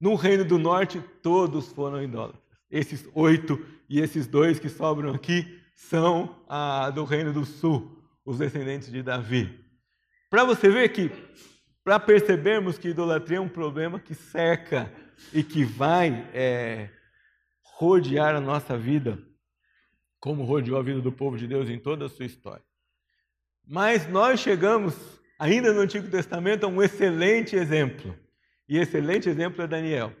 no 0.00 0.14
reino 0.14 0.44
do 0.44 0.58
norte, 0.58 1.02
todos 1.22 1.68
foram 1.72 2.02
idólatras. 2.02 2.42
Esses 2.70 3.06
oito 3.14 3.62
e 3.88 4.00
esses 4.00 4.26
dois 4.26 4.58
que 4.58 4.70
sobram 4.70 5.12
aqui 5.14 5.60
são 5.74 6.34
ah, 6.48 6.88
do 6.90 7.04
Reino 7.04 7.32
do 7.32 7.44
Sul, 7.44 8.02
os 8.24 8.38
descendentes 8.38 8.90
de 8.90 9.02
Davi. 9.02 9.62
Para 10.30 10.44
você 10.44 10.70
ver 10.70 10.88
que, 10.90 11.10
para 11.84 11.98
percebermos 11.98 12.78
que 12.78 12.88
idolatria 12.88 13.38
é 13.38 13.40
um 13.40 13.48
problema 13.48 13.98
que 13.98 14.14
cerca 14.14 14.92
e 15.32 15.42
que 15.42 15.64
vai 15.64 16.28
é, 16.32 16.88
rodear 17.62 18.34
a 18.34 18.40
nossa 18.40 18.78
vida, 18.78 19.18
como 20.20 20.44
rodeou 20.44 20.78
a 20.78 20.82
vida 20.82 21.00
do 21.00 21.10
povo 21.10 21.36
de 21.36 21.46
Deus 21.46 21.68
em 21.68 21.78
toda 21.78 22.06
a 22.06 22.08
sua 22.08 22.26
história. 22.26 22.64
Mas 23.66 24.08
nós 24.08 24.40
chegamos, 24.40 24.94
ainda 25.38 25.72
no 25.72 25.80
Antigo 25.80 26.08
Testamento, 26.08 26.64
a 26.64 26.68
um 26.68 26.82
excelente 26.82 27.56
exemplo. 27.56 28.14
E 28.68 28.78
excelente 28.78 29.28
exemplo 29.28 29.62
é 29.62 29.66
Daniel. 29.66 30.12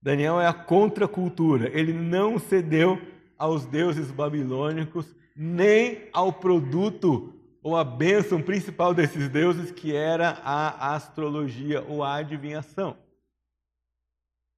Daniel 0.00 0.40
é 0.40 0.46
a 0.46 0.52
contracultura. 0.52 1.70
Ele 1.78 1.92
não 1.92 2.38
cedeu 2.38 3.00
aos 3.38 3.66
deuses 3.66 4.10
babilônicos, 4.10 5.14
nem 5.36 6.08
ao 6.12 6.32
produto 6.32 7.34
ou 7.64 7.78
a 7.78 7.82
bênção 7.82 8.42
principal 8.42 8.92
desses 8.92 9.26
deuses, 9.30 9.70
que 9.72 9.96
era 9.96 10.28
a 10.44 10.94
astrologia 10.94 11.82
ou 11.82 12.04
a 12.04 12.16
adivinhação. 12.16 12.94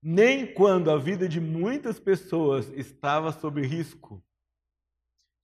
Nem 0.03 0.53
quando 0.53 0.91
a 0.91 0.99
vida 0.99 1.29
de 1.29 1.41
muitas 1.41 2.01
pessoas 2.01 2.69
estava 2.73 3.31
sob 3.31 3.65
risco. 3.65 4.21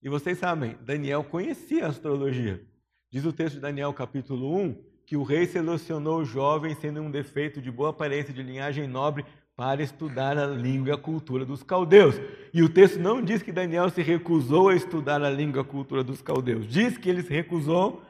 E 0.02 0.08
vocês 0.08 0.38
sabem, 0.38 0.76
Daniel 0.82 1.22
conhecia 1.22 1.86
a 1.86 1.90
astrologia. 1.90 2.66
Diz 3.08 3.24
o 3.24 3.32
texto 3.32 3.54
de 3.54 3.60
Daniel, 3.60 3.94
capítulo 3.94 4.56
1, 4.60 4.84
que 5.06 5.16
o 5.16 5.22
rei 5.22 5.46
selecionou 5.46 6.24
jovens 6.24 6.78
sendo 6.78 7.00
um 7.00 7.12
defeito 7.12 7.62
de 7.62 7.70
boa 7.70 7.90
aparência, 7.90 8.34
de 8.34 8.42
linhagem 8.42 8.88
nobre, 8.88 9.24
para 9.56 9.82
estudar 9.82 10.38
a 10.38 10.46
língua 10.46 10.90
e 10.90 10.92
a 10.92 10.96
cultura 10.98 11.44
dos 11.44 11.62
caldeus. 11.62 12.16
E 12.52 12.62
o 12.62 12.68
texto 12.68 12.98
não 12.98 13.22
diz 13.22 13.42
que 13.42 13.52
Daniel 13.52 13.90
se 13.90 14.02
recusou 14.02 14.68
a 14.68 14.74
estudar 14.74 15.22
a 15.22 15.30
língua 15.30 15.60
e 15.60 15.62
a 15.62 15.68
cultura 15.68 16.02
dos 16.02 16.22
caldeus. 16.22 16.66
Diz 16.66 16.96
que 16.96 17.08
ele 17.08 17.22
se 17.22 17.32
recusou 17.32 18.02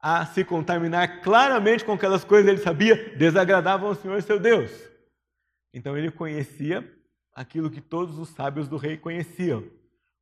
a 0.00 0.24
se 0.26 0.44
contaminar 0.44 1.22
claramente 1.22 1.84
com 1.84 1.92
aquelas 1.92 2.24
coisas 2.24 2.46
que 2.46 2.50
ele 2.50 2.62
sabia 2.62 3.16
desagradavam 3.16 3.88
ao 3.88 3.94
Senhor 3.94 4.20
seu 4.22 4.38
Deus. 4.38 4.70
Então 5.72 5.96
ele 5.96 6.10
conhecia 6.10 6.88
aquilo 7.34 7.70
que 7.70 7.80
todos 7.80 8.18
os 8.18 8.28
sábios 8.30 8.68
do 8.68 8.76
rei 8.76 8.96
conheciam. 8.96 9.64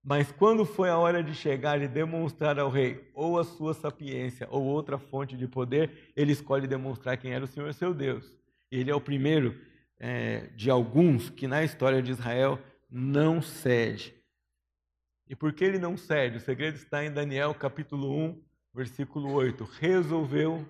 Mas 0.04 0.30
quando 0.30 0.64
foi 0.64 0.88
a 0.88 0.96
hora 0.96 1.22
de 1.22 1.34
chegar 1.34 1.82
e 1.82 1.88
demonstrar 1.88 2.60
ao 2.60 2.70
rei 2.70 3.10
ou 3.12 3.38
a 3.38 3.44
sua 3.44 3.74
sapiência 3.74 4.46
ou 4.50 4.62
outra 4.62 4.98
fonte 4.98 5.36
de 5.36 5.48
poder, 5.48 6.12
ele 6.14 6.30
escolhe 6.30 6.66
demonstrar 6.68 7.16
quem 7.16 7.32
era 7.32 7.44
o 7.44 7.48
Senhor 7.48 7.72
seu 7.74 7.92
Deus. 7.92 8.24
Ele 8.70 8.90
é 8.90 8.94
o 8.94 9.00
primeiro 9.00 9.58
é, 9.98 10.48
de 10.48 10.70
alguns 10.70 11.30
que 11.30 11.46
na 11.46 11.64
história 11.64 12.02
de 12.02 12.10
Israel 12.10 12.58
não 12.90 13.40
cede. 13.40 14.14
E 15.28 15.34
por 15.34 15.52
que 15.52 15.64
ele 15.64 15.78
não 15.78 15.96
cede? 15.96 16.36
O 16.36 16.40
segredo 16.40 16.76
está 16.76 17.04
em 17.04 17.10
Daniel 17.10 17.54
capítulo 17.54 18.12
1, 18.12 18.44
versículo 18.72 19.32
8. 19.32 19.64
Resolveu 19.64 20.66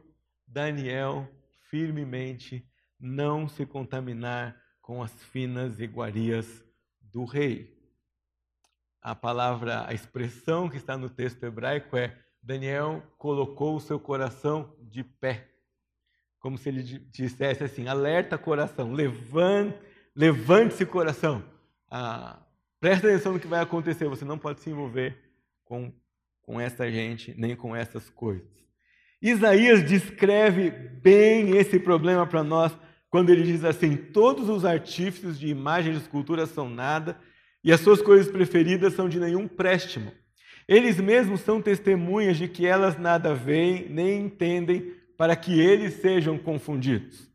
Daniel 0.46 1.28
firmemente 1.68 2.66
não 2.98 3.48
se 3.48 3.66
contaminar 3.66 4.58
com 4.80 5.02
as 5.02 5.12
finas 5.24 5.80
iguarias 5.80 6.64
do 7.00 7.24
rei. 7.24 7.76
A 9.02 9.14
palavra, 9.14 9.86
a 9.86 9.92
expressão 9.92 10.68
que 10.68 10.76
está 10.76 10.96
no 10.96 11.10
texto 11.10 11.42
hebraico 11.44 11.96
é 11.96 12.16
Daniel 12.42 13.02
colocou 13.18 13.76
o 13.76 13.80
seu 13.80 14.00
coração 14.00 14.74
de 14.80 15.04
pé 15.04 15.55
como 16.46 16.56
se 16.56 16.68
ele 16.68 16.80
dissesse 17.10 17.64
assim: 17.64 17.88
alerta 17.88 18.38
coração, 18.38 18.92
levante, 18.92 19.76
levante-se 20.14 20.86
coração. 20.86 21.42
Ah, 21.90 22.38
presta 22.78 23.08
atenção 23.08 23.32
no 23.32 23.40
que 23.40 23.48
vai 23.48 23.60
acontecer, 23.60 24.06
você 24.06 24.24
não 24.24 24.38
pode 24.38 24.60
se 24.60 24.70
envolver 24.70 25.18
com, 25.64 25.92
com 26.42 26.60
essa 26.60 26.88
gente, 26.88 27.34
nem 27.36 27.56
com 27.56 27.74
essas 27.74 28.08
coisas. 28.10 28.46
Isaías 29.20 29.82
descreve 29.82 30.70
bem 30.70 31.56
esse 31.56 31.80
problema 31.80 32.24
para 32.24 32.44
nós 32.44 32.70
quando 33.10 33.30
ele 33.30 33.42
diz 33.42 33.64
assim: 33.64 33.96
todos 33.96 34.48
os 34.48 34.64
artífices 34.64 35.40
de 35.40 35.48
imagens 35.48 35.96
de 35.96 36.02
escultura 36.02 36.46
são 36.46 36.70
nada, 36.70 37.18
e 37.64 37.72
as 37.72 37.80
suas 37.80 38.00
coisas 38.00 38.30
preferidas 38.30 38.92
são 38.92 39.08
de 39.08 39.18
nenhum 39.18 39.48
préstimo. 39.48 40.12
Eles 40.68 41.00
mesmos 41.00 41.40
são 41.40 41.60
testemunhas 41.60 42.36
de 42.36 42.46
que 42.46 42.64
elas 42.64 42.96
nada 42.96 43.34
veem, 43.34 43.88
nem 43.88 44.26
entendem, 44.26 44.94
para 45.16 45.34
que 45.34 45.60
eles 45.60 45.94
sejam 45.94 46.38
confundidos. 46.38 47.30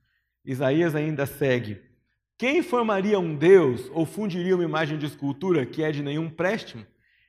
Isaías 0.46 0.96
ainda 0.96 1.26
segue: 1.26 1.82
Quem 2.38 2.62
formaria 2.62 3.20
um 3.20 3.36
Deus 3.36 3.89
ou 3.94 4.06
fundiria 4.06 4.56
uma 4.56 4.63
imagem 4.63 4.98
de 4.98 5.06
escultura 5.06 5.65
que 5.65 5.84
é 5.84 5.91
de 5.91 6.02
nenhum 6.02 6.30
préstimo? 6.30 6.86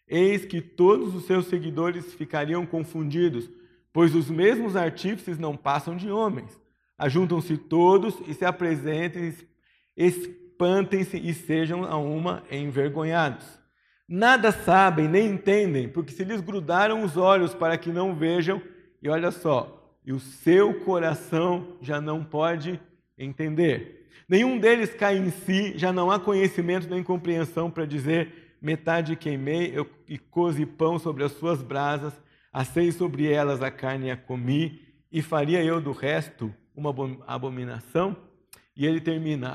Eis 0.09 0.45
que 0.45 0.61
todos 0.61 1.15
os 1.15 1.25
seus 1.25 1.47
seguidores 1.47 2.15
ficariam 2.15 2.67
confundidos, 2.67 3.51
pois 3.93 4.15
os 4.15 4.29
mesmos 4.29 4.77
artífices 4.77 5.39
não 5.39 5.57
passam 5.57 5.97
de 5.97 6.11
homens. 6.11 6.61
Ajuntam-se 6.99 7.57
todos 7.57 8.17
e 8.27 8.35
se 8.35 8.45
apresentem, 8.45 9.35
espantem-se 9.97 11.17
e 11.17 11.33
sejam 11.33 11.85
a 11.85 11.97
uma 11.97 12.45
envergonhados. 12.51 13.47
Nada 14.09 14.53
sabem 14.53 15.09
nem 15.09 15.31
entendem, 15.31 15.89
porque 15.89 16.13
se 16.13 16.25
lhes 16.25 16.41
grudaram 16.41 17.03
os 17.03 17.17
olhos 17.17 17.55
para 17.55 17.79
que 17.79 17.91
não 17.91 18.15
vejam, 18.15 18.61
e 19.03 19.09
olha 19.09 19.31
só, 19.31 19.82
e 20.05 20.13
o 20.13 20.21
seu 20.21 20.75
coração 20.81 21.77
já 21.81 22.01
não 22.01 22.25
pode 22.25 22.81
entender. 23.17 24.09
Nenhum 24.29 24.59
deles 24.59 24.95
cai 24.95 25.19
em 25.19 25.31
si, 25.31 25.77
já 25.77 25.93
não 25.93 26.11
há 26.11 26.19
conhecimento 26.19 26.89
nem 26.89 27.03
compreensão 27.03 27.71
para 27.71 27.85
dizer: 27.85 28.57
metade 28.61 29.17
queimei 29.17 29.75
e 30.09 30.19
cozi 30.19 30.67
pão 30.67 30.99
sobre 30.99 31.25
as 31.25 31.33
suas 31.33 31.63
brasas, 31.63 32.13
assei 32.53 32.93
sobre 32.93 33.31
elas 33.31 33.63
a 33.63 33.71
carne 33.71 34.07
e 34.07 34.11
a 34.11 34.17
comi, 34.17 34.81
e 35.11 35.21
faria 35.21 35.63
eu 35.63 35.81
do 35.81 35.93
resto 35.93 36.53
uma 36.75 36.95
abominação? 37.27 38.17
E 38.75 38.87
ele 38.87 39.01
termina: 39.01 39.53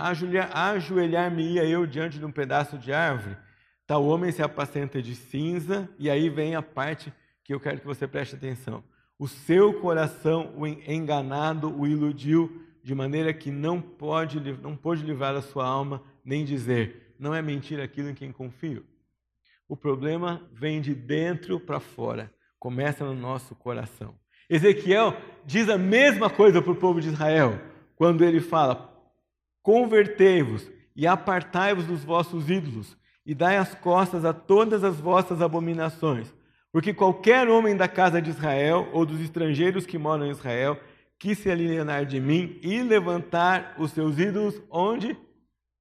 ajoelhar-me-ia 0.53 1.65
eu 1.65 1.85
diante 1.85 2.19
de 2.19 2.25
um 2.25 2.31
pedaço 2.31 2.77
de 2.77 2.93
árvore. 2.93 3.35
Tal 3.85 4.03
homem 4.05 4.31
se 4.31 4.43
apacenta 4.43 5.01
de 5.01 5.15
cinza, 5.15 5.89
e 5.97 6.09
aí 6.09 6.29
vem 6.29 6.55
a 6.55 6.61
parte 6.61 7.11
que 7.43 7.53
eu 7.53 7.59
quero 7.59 7.79
que 7.79 7.85
você 7.85 8.05
preste 8.05 8.35
atenção. 8.35 8.83
O 9.19 9.27
seu 9.27 9.73
coração, 9.79 10.53
o 10.55 10.67
enganado, 10.67 11.75
o 11.75 11.87
iludiu, 11.87 12.63
de 12.83 12.93
maneira 12.93 13.33
que 13.33 13.49
não 13.49 13.81
pode, 13.81 14.39
não 14.61 14.75
pôde 14.75 15.03
livrar 15.03 15.35
a 15.35 15.41
sua 15.41 15.65
alma, 15.65 16.03
nem 16.23 16.45
dizer, 16.45 17.15
não 17.19 17.33
é 17.33 17.41
mentira 17.41 17.83
aquilo 17.83 18.09
em 18.09 18.13
quem 18.13 18.31
confio. 18.31 18.85
O 19.67 19.75
problema 19.75 20.47
vem 20.53 20.79
de 20.79 20.93
dentro 20.93 21.59
para 21.59 21.79
fora, 21.79 22.31
começa 22.59 23.03
no 23.03 23.15
nosso 23.15 23.55
coração. 23.55 24.15
Ezequiel 24.49 25.17
diz 25.45 25.67
a 25.67 25.77
mesma 25.77 26.29
coisa 26.29 26.61
para 26.61 26.71
o 26.71 26.75
povo 26.75 27.01
de 27.01 27.09
Israel, 27.09 27.59
quando 27.95 28.23
ele 28.23 28.39
fala: 28.39 28.93
Convertei-vos 29.61 30.71
e 30.95 31.05
apartai-vos 31.05 31.85
dos 31.85 32.03
vossos 32.03 32.49
ídolos, 32.49 32.95
e 33.25 33.35
dai 33.35 33.57
as 33.57 33.75
costas 33.75 34.23
a 34.23 34.31
todas 34.31 34.83
as 34.83 34.99
vossas 34.99 35.41
abominações. 35.41 36.33
Porque 36.77 36.93
qualquer 36.93 37.49
homem 37.49 37.75
da 37.75 37.87
casa 37.87 38.21
de 38.21 38.29
Israel 38.29 38.87
ou 38.93 39.03
dos 39.03 39.19
estrangeiros 39.19 39.83
que 39.83 39.97
moram 39.97 40.27
em 40.27 40.29
Israel 40.29 40.79
quis 41.17 41.39
se 41.39 41.49
alienar 41.49 42.05
de 42.05 42.19
mim 42.19 42.59
e 42.61 42.83
levantar 42.83 43.73
os 43.79 43.89
seus 43.89 44.19
ídolos 44.19 44.61
onde? 44.69 45.17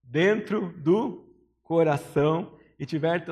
Dentro 0.02 0.72
do 0.78 1.22
coração 1.62 2.50
e 2.78 2.86
tiver 2.86 3.22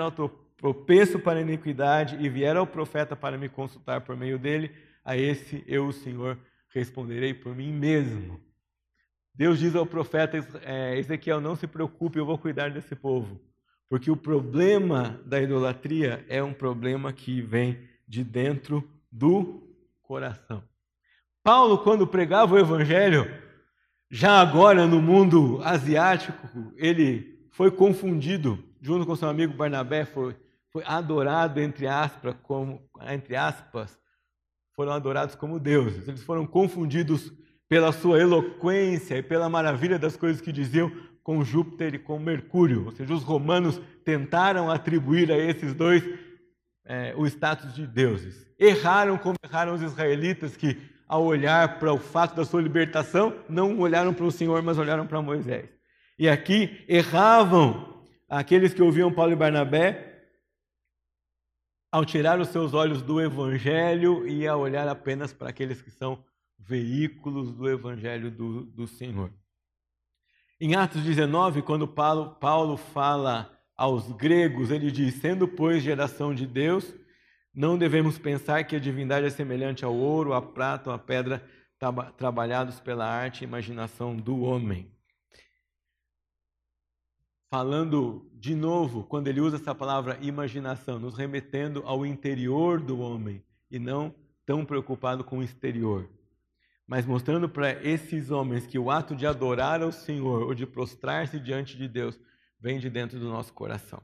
tropeço 0.59 1.19
para 1.19 1.39
a 1.39 1.41
iniquidade 1.41 2.23
e 2.23 2.29
vier 2.29 2.55
ao 2.55 2.67
profeta 2.67 3.17
para 3.17 3.39
me 3.39 3.49
consultar 3.49 4.03
por 4.03 4.15
meio 4.15 4.39
dele, 4.39 4.71
a 5.03 5.17
esse 5.17 5.65
eu, 5.67 5.87
o 5.87 5.93
Senhor, 5.95 6.39
responderei 6.69 7.33
por 7.33 7.57
mim 7.57 7.73
mesmo. 7.73 8.39
Deus 9.35 9.59
diz 9.59 9.75
ao 9.75 9.87
profeta 9.87 10.37
é, 10.67 10.99
Ezequiel: 10.99 11.41
Não 11.41 11.57
se 11.57 11.67
preocupe, 11.67 12.19
eu 12.19 12.27
vou 12.27 12.37
cuidar 12.37 12.71
desse 12.71 12.95
povo. 12.95 13.41
Porque 13.95 14.11
o 14.11 14.17
problema 14.17 15.21
da 15.25 15.41
idolatria 15.41 16.27
é 16.29 16.43
um 16.43 16.53
problema 16.53 17.13
que 17.13 17.41
vem 17.41 17.79
de 18.09 18.25
dentro 18.25 18.83
do 19.09 19.63
coração. 20.03 20.65
Paulo, 21.45 21.79
quando 21.79 22.05
pregava 22.05 22.57
o 22.57 22.59
evangelho, 22.59 23.33
já 24.11 24.41
agora 24.41 24.85
no 24.85 25.01
mundo 25.01 25.61
asiático, 25.63 26.73
ele 26.77 27.47
foi 27.53 27.71
confundido, 27.71 28.59
junto 28.81 29.07
com 29.07 29.15
seu 29.15 29.29
amigo 29.29 29.55
Barnabé, 29.55 30.05
foi, 30.05 30.35
foi 30.73 30.83
adorado, 30.85 31.61
entre 31.61 31.87
aspas, 31.87 32.35
como, 32.43 32.83
entre 33.09 33.37
aspas, 33.37 33.97
foram 34.73 34.91
adorados 34.91 35.37
como 35.37 35.61
deuses. 35.61 36.09
Eles 36.09 36.25
foram 36.25 36.45
confundidos 36.45 37.33
pela 37.69 37.93
sua 37.93 38.19
eloquência 38.19 39.19
e 39.19 39.23
pela 39.23 39.49
maravilha 39.49 40.01
das 40.01 40.17
coisas 40.17 40.41
que 40.41 40.51
diziam 40.51 40.91
com 41.25 41.43
Júpiter 41.43 41.95
e 41.95 41.99
com 41.99 42.19
Mercúrio. 42.19 42.85
Ou 42.85 42.93
seja, 42.93 43.13
os 43.13 43.25
romanos 43.25 43.81
tentaram 44.05 44.71
atribuir 44.71 45.33
a 45.33 45.39
esses 45.39 45.75
dois 45.75 46.05
é, 46.85 47.15
o 47.17 47.27
status 47.27 47.75
de 47.75 47.87
deuses. 47.87 48.47
Erraram 48.59 49.17
como 49.17 49.37
erraram 49.43 49.75
os 49.75 49.83
israelitas, 49.83 50.57
que 50.57 50.79
ao 51.09 51.25
olhar 51.25 51.79
para 51.79 51.93
o 51.93 51.99
fato 51.99 52.37
da 52.37 52.45
sua 52.45 52.61
libertação, 52.61 53.35
não 53.49 53.79
olharam 53.81 54.13
para 54.13 54.25
o 54.25 54.31
Senhor, 54.31 54.63
mas 54.63 54.79
olharam 54.79 55.07
para 55.07 55.23
Moisés. 55.23 55.69
E 56.19 56.29
aqui 56.29 56.85
erravam 56.87 58.05
aqueles 58.29 58.75
que 58.75 58.83
ouviam 58.83 59.13
Paulo 59.13 59.33
e 59.33 59.37
Barnabé 59.37 60.13
ao 61.91 62.05
tirar 62.05 62.39
os 62.39 62.49
seus 62.49 62.75
olhos 62.75 63.01
do 63.01 63.21
Evangelho 63.21 64.27
e 64.27 64.47
a 64.47 64.57
olhar 64.57 64.89
apenas 64.89 65.33
para 65.33 65.49
aqueles 65.49 65.81
que 65.81 65.91
são 65.91 66.23
veículos 66.59 67.53
do 67.53 67.69
Evangelho 67.69 68.31
do, 68.31 68.65
do 68.65 68.87
Senhor. 68.87 69.31
Em 70.65 70.75
Atos 70.77 71.03
19, 71.03 71.61
quando 71.61 71.87
Paulo, 71.87 72.37
Paulo 72.41 72.79
fala 72.79 73.55
aos 73.77 74.11
gregos, 74.13 74.71
ele 74.71 74.91
diz: 74.91 75.17
sendo, 75.17 75.47
pois, 75.47 75.83
geração 75.83 76.35
de 76.35 76.47
Deus, 76.47 76.91
não 77.55 77.77
devemos 77.77 78.19
pensar 78.19 78.65
que 78.65 78.75
a 78.75 78.79
divindade 78.79 79.27
é 79.27 79.29
semelhante 79.29 79.85
ao 79.85 79.95
ouro, 79.95 80.33
à 80.33 80.41
prata 80.41 80.89
ou 80.89 80.97
à 80.97 80.99
pedra 80.99 81.47
trabalhados 82.17 82.81
pela 82.81 83.05
arte 83.07 83.43
e 83.43 83.45
imaginação 83.45 84.17
do 84.17 84.41
homem. 84.41 84.91
Falando 87.51 88.27
de 88.33 88.55
novo, 88.55 89.05
quando 89.05 89.29
ele 89.29 89.43
usa 89.43 89.57
essa 89.57 89.75
palavra 89.75 90.19
imaginação, 90.23 90.99
nos 90.99 91.15
remetendo 91.15 91.83
ao 91.85 92.07
interior 92.07 92.81
do 92.81 93.01
homem 93.01 93.45
e 93.71 93.79
não 93.79 94.15
tão 94.47 94.65
preocupado 94.65 95.25
com 95.25 95.41
o 95.41 95.43
exterior 95.43 96.09
mas 96.87 97.07
mostrando 97.07 97.49
para 97.49 97.73
esses 97.87 98.31
homens 98.31 98.67
que 98.67 98.79
o 98.79 98.91
ato 98.91 99.15
de 99.17 99.27
adorar 99.27 99.83
ao 99.83 99.93
Senhor 99.93 100.43
ou 100.43 100.55
de 100.55 100.67
prostrar-se 100.67 101.41
diante 101.41 101.77
de 101.77 101.89
Deus 101.89 102.19
vem 102.61 102.79
de 102.79 102.91
dentro 102.91 103.19
do 103.19 103.29
nosso 103.29 103.53
coração. 103.53 104.03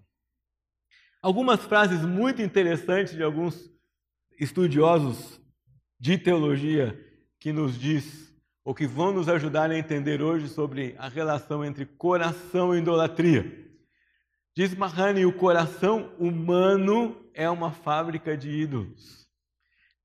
Algumas 1.22 1.60
frases 1.60 2.04
muito 2.04 2.40
interessantes 2.40 3.14
de 3.14 3.22
alguns 3.22 3.70
estudiosos 4.38 5.40
de 5.98 6.16
teologia 6.16 6.98
que 7.38 7.52
nos 7.52 7.78
diz 7.78 8.34
ou 8.64 8.74
que 8.74 8.86
vão 8.86 9.12
nos 9.12 9.28
ajudar 9.28 9.70
a 9.70 9.78
entender 9.78 10.22
hoje 10.22 10.48
sobre 10.48 10.94
a 10.98 11.08
relação 11.08 11.64
entre 11.64 11.84
coração 11.84 12.74
e 12.74 12.78
idolatria. 12.78 13.68
Diz 14.56 14.74
Mahani, 14.74 15.24
o 15.24 15.32
coração 15.32 16.12
humano 16.18 17.16
é 17.34 17.48
uma 17.48 17.70
fábrica 17.70 18.36
de 18.36 18.50
ídolos. 18.50 19.28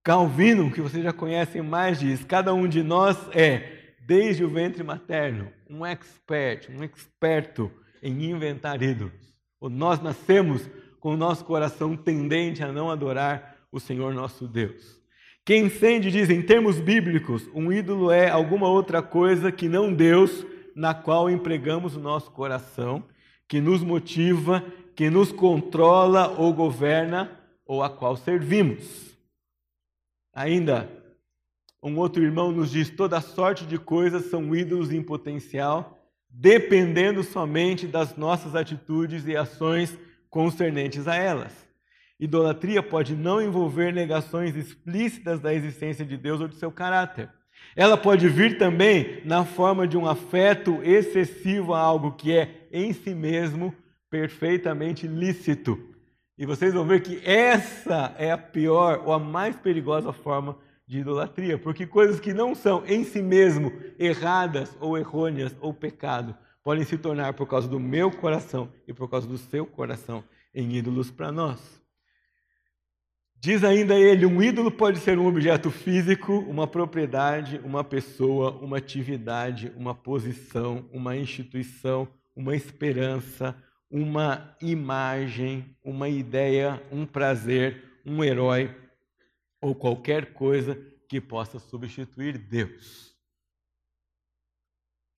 Calvino, 0.06 0.70
que 0.70 0.82
vocês 0.82 1.04
já 1.04 1.12
conhecem 1.12 1.64
mais, 1.64 2.00
diz: 2.00 2.24
cada 2.24 2.54
um 2.54 2.68
de 2.68 2.84
nós 2.84 3.18
é, 3.34 3.96
desde 4.06 4.44
o 4.44 4.48
ventre 4.48 4.84
materno, 4.84 5.52
um 5.68 5.84
expert, 5.84 6.70
um 6.70 6.84
experto 6.84 7.72
em 8.04 8.30
inventar 8.30 8.84
ídolos. 8.84 9.36
Ou 9.60 9.68
nós 9.68 10.00
nascemos 10.00 10.70
com 11.00 11.16
o 11.16 11.18
nosso 11.18 11.44
coração 11.44 11.98
tendente 11.98 12.64
a 12.64 12.72
não 12.72 12.92
adorar 12.92 13.56
o 13.72 13.80
Senhor 13.80 14.14
nosso 14.14 14.48
Deus. 14.48 15.02
Quem 15.44 15.66
entende 15.66 16.12
diz, 16.12 16.30
em 16.30 16.44
termos 16.44 16.80
bíblicos, 16.80 17.50
um 17.52 17.74
ídolo 17.74 18.12
é 18.12 18.30
alguma 18.30 18.70
outra 18.70 19.02
coisa 19.02 19.52
que 19.52 19.68
não 19.68 19.92
Deus, 19.92 20.46
na 20.76 20.94
qual 20.94 21.32
empregamos 21.32 21.96
o 21.96 22.00
nosso 22.00 22.30
coração, 22.30 23.04
que 23.48 23.60
nos 23.60 23.82
motiva, 23.82 24.64
que 24.96 25.10
nos 25.10 25.32
controla 25.32 26.28
ou 26.38 26.54
governa, 26.54 27.32
ou 27.66 27.82
a 27.82 27.90
qual 27.90 28.16
servimos. 28.16 29.15
Ainda, 30.36 30.90
um 31.82 31.98
outro 31.98 32.22
irmão 32.22 32.52
nos 32.52 32.70
diz: 32.70 32.90
toda 32.90 33.22
sorte 33.22 33.66
de 33.66 33.78
coisas 33.80 34.26
são 34.26 34.54
ídolos 34.54 34.92
em 34.92 35.02
potencial, 35.02 36.06
dependendo 36.30 37.24
somente 37.24 37.88
das 37.88 38.18
nossas 38.18 38.54
atitudes 38.54 39.26
e 39.26 39.38
ações 39.38 39.98
concernentes 40.30 41.08
a 41.08 41.16
elas. 41.16 41.54
Idolatria 42.20 42.84
pode 42.84 43.16
não 43.16 43.42
envolver 43.42 43.94
negações 43.94 44.58
explícitas 44.58 45.40
da 45.40 45.54
existência 45.54 46.06
de 46.06 46.18
Deus 46.18 46.42
ou 46.42 46.50
de 46.50 46.56
seu 46.56 46.72
caráter. 46.72 47.30
Ela 47.74 47.96
pode 47.96 48.28
vir 48.28 48.58
também 48.58 49.22
na 49.24 49.46
forma 49.46 49.88
de 49.88 49.98
um 49.98 50.06
afeto 50.06 50.82
excessivo 50.84 51.74
a 51.74 51.80
algo 51.80 52.12
que 52.12 52.34
é, 52.34 52.68
em 52.72 52.92
si 52.92 53.16
mesmo, 53.16 53.74
perfeitamente 54.10 55.08
lícito 55.08 55.95
e 56.38 56.46
vocês 56.46 56.74
vão 56.74 56.86
ver 56.86 57.02
que 57.02 57.22
essa 57.24 58.14
é 58.18 58.32
a 58.32 58.38
pior 58.38 59.04
ou 59.06 59.14
a 59.14 59.20
mais 59.20 59.56
perigosa 59.56 60.12
forma 60.12 60.58
de 60.88 61.00
idolatria, 61.00 61.58
porque 61.58 61.88
coisas 61.88 62.20
que 62.20 62.34
não 62.34 62.54
são 62.54 62.86
em 62.86 63.04
si 63.04 63.22
mesmo 63.22 63.72
erradas 63.98 64.76
ou 64.80 64.98
errôneas 64.98 65.56
ou 65.60 65.74
pecado 65.74 66.36
podem 66.64 66.84
se 66.84 66.98
tornar 66.98 67.34
por 67.34 67.48
causa 67.48 67.68
do 67.68 67.80
meu 67.80 68.12
coração 68.12 68.72
e 68.88 68.94
por 68.94 69.10
causa 69.10 69.28
do 69.28 69.38
seu 69.38 69.66
coração 69.66 70.24
em 70.54 70.76
ídolos 70.76 71.10
para 71.10 71.32
nós. 71.32 71.60
Diz 73.40 73.64
ainda 73.64 73.96
ele: 73.96 74.26
um 74.26 74.42
ídolo 74.42 74.72
pode 74.72 75.00
ser 75.00 75.20
um 75.20 75.28
objeto 75.28 75.70
físico, 75.70 76.34
uma 76.34 76.66
propriedade, 76.66 77.62
uma 77.64 77.84
pessoa, 77.84 78.52
uma 78.52 78.78
atividade, 78.78 79.72
uma 79.76 79.94
posição, 79.94 80.90
uma 80.92 81.16
instituição, 81.16 82.08
uma 82.36 82.56
esperança, 82.56 83.56
uma 83.90 84.56
imagem, 84.62 85.76
uma 85.84 86.10
ideia, 86.10 86.82
um 86.92 87.06
prazer, 87.06 87.84
um 88.06 88.24
herói 88.24 88.76
ou 89.62 89.74
qualquer 89.74 90.34
coisa 90.34 90.76
que 91.08 91.22
possa 91.22 91.60
substituir 91.60 92.38
Deus. 92.38 93.16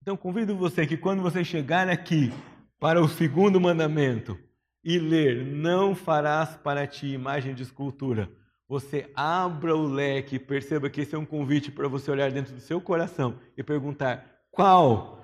Então 0.00 0.16
convido 0.16 0.56
você 0.56 0.86
que 0.86 0.96
quando 0.96 1.22
você 1.22 1.44
chegar 1.44 1.88
aqui 1.88 2.32
para 2.78 3.00
o 3.00 3.08
segundo 3.08 3.60
mandamento 3.60 4.38
e 4.82 4.98
ler: 4.98 5.44
Não 5.44 5.94
farás 5.94 6.56
para 6.56 6.86
ti 6.86 7.08
imagem 7.08 7.54
de 7.54 7.62
escultura, 7.62 8.30
você 8.68 9.10
abra 9.14 9.74
o 9.74 9.86
leque 9.86 10.38
perceba 10.38 10.90
que 10.90 11.00
esse 11.00 11.14
é 11.14 11.18
um 11.18 11.26
convite 11.26 11.70
para 11.70 11.88
você 11.88 12.10
olhar 12.10 12.30
dentro 12.30 12.54
do 12.54 12.60
seu 12.60 12.80
coração 12.80 13.38
e 13.56 13.62
perguntar: 13.62 14.24
qual 14.50 15.17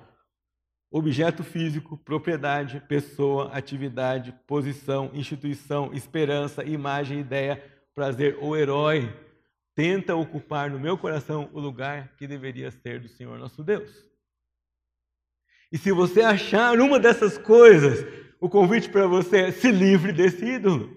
objeto 0.97 1.43
físico, 1.43 1.97
propriedade, 1.97 2.81
pessoa, 2.87 3.49
atividade, 3.51 4.33
posição, 4.47 5.11
instituição, 5.13 5.93
esperança, 5.93 6.63
imagem, 6.63 7.19
ideia, 7.19 7.61
prazer 7.93 8.37
ou 8.39 8.55
herói 8.55 9.13
tenta 9.75 10.15
ocupar 10.15 10.69
no 10.69 10.79
meu 10.79 10.97
coração 10.97 11.49
o 11.51 11.59
lugar 11.59 12.15
que 12.15 12.25
deveria 12.25 12.71
ser 12.71 13.01
do 13.01 13.09
Senhor 13.09 13.37
nosso 13.37 13.61
Deus. 13.61 13.91
E 15.69 15.77
se 15.77 15.91
você 15.91 16.21
achar 16.21 16.79
uma 16.79 16.97
dessas 16.97 17.37
coisas, 17.37 18.07
o 18.39 18.47
convite 18.47 18.87
para 18.87 19.05
você 19.05 19.37
é 19.39 19.51
se 19.51 19.69
livre 19.69 20.13
desse 20.13 20.45
ídolo. 20.45 20.95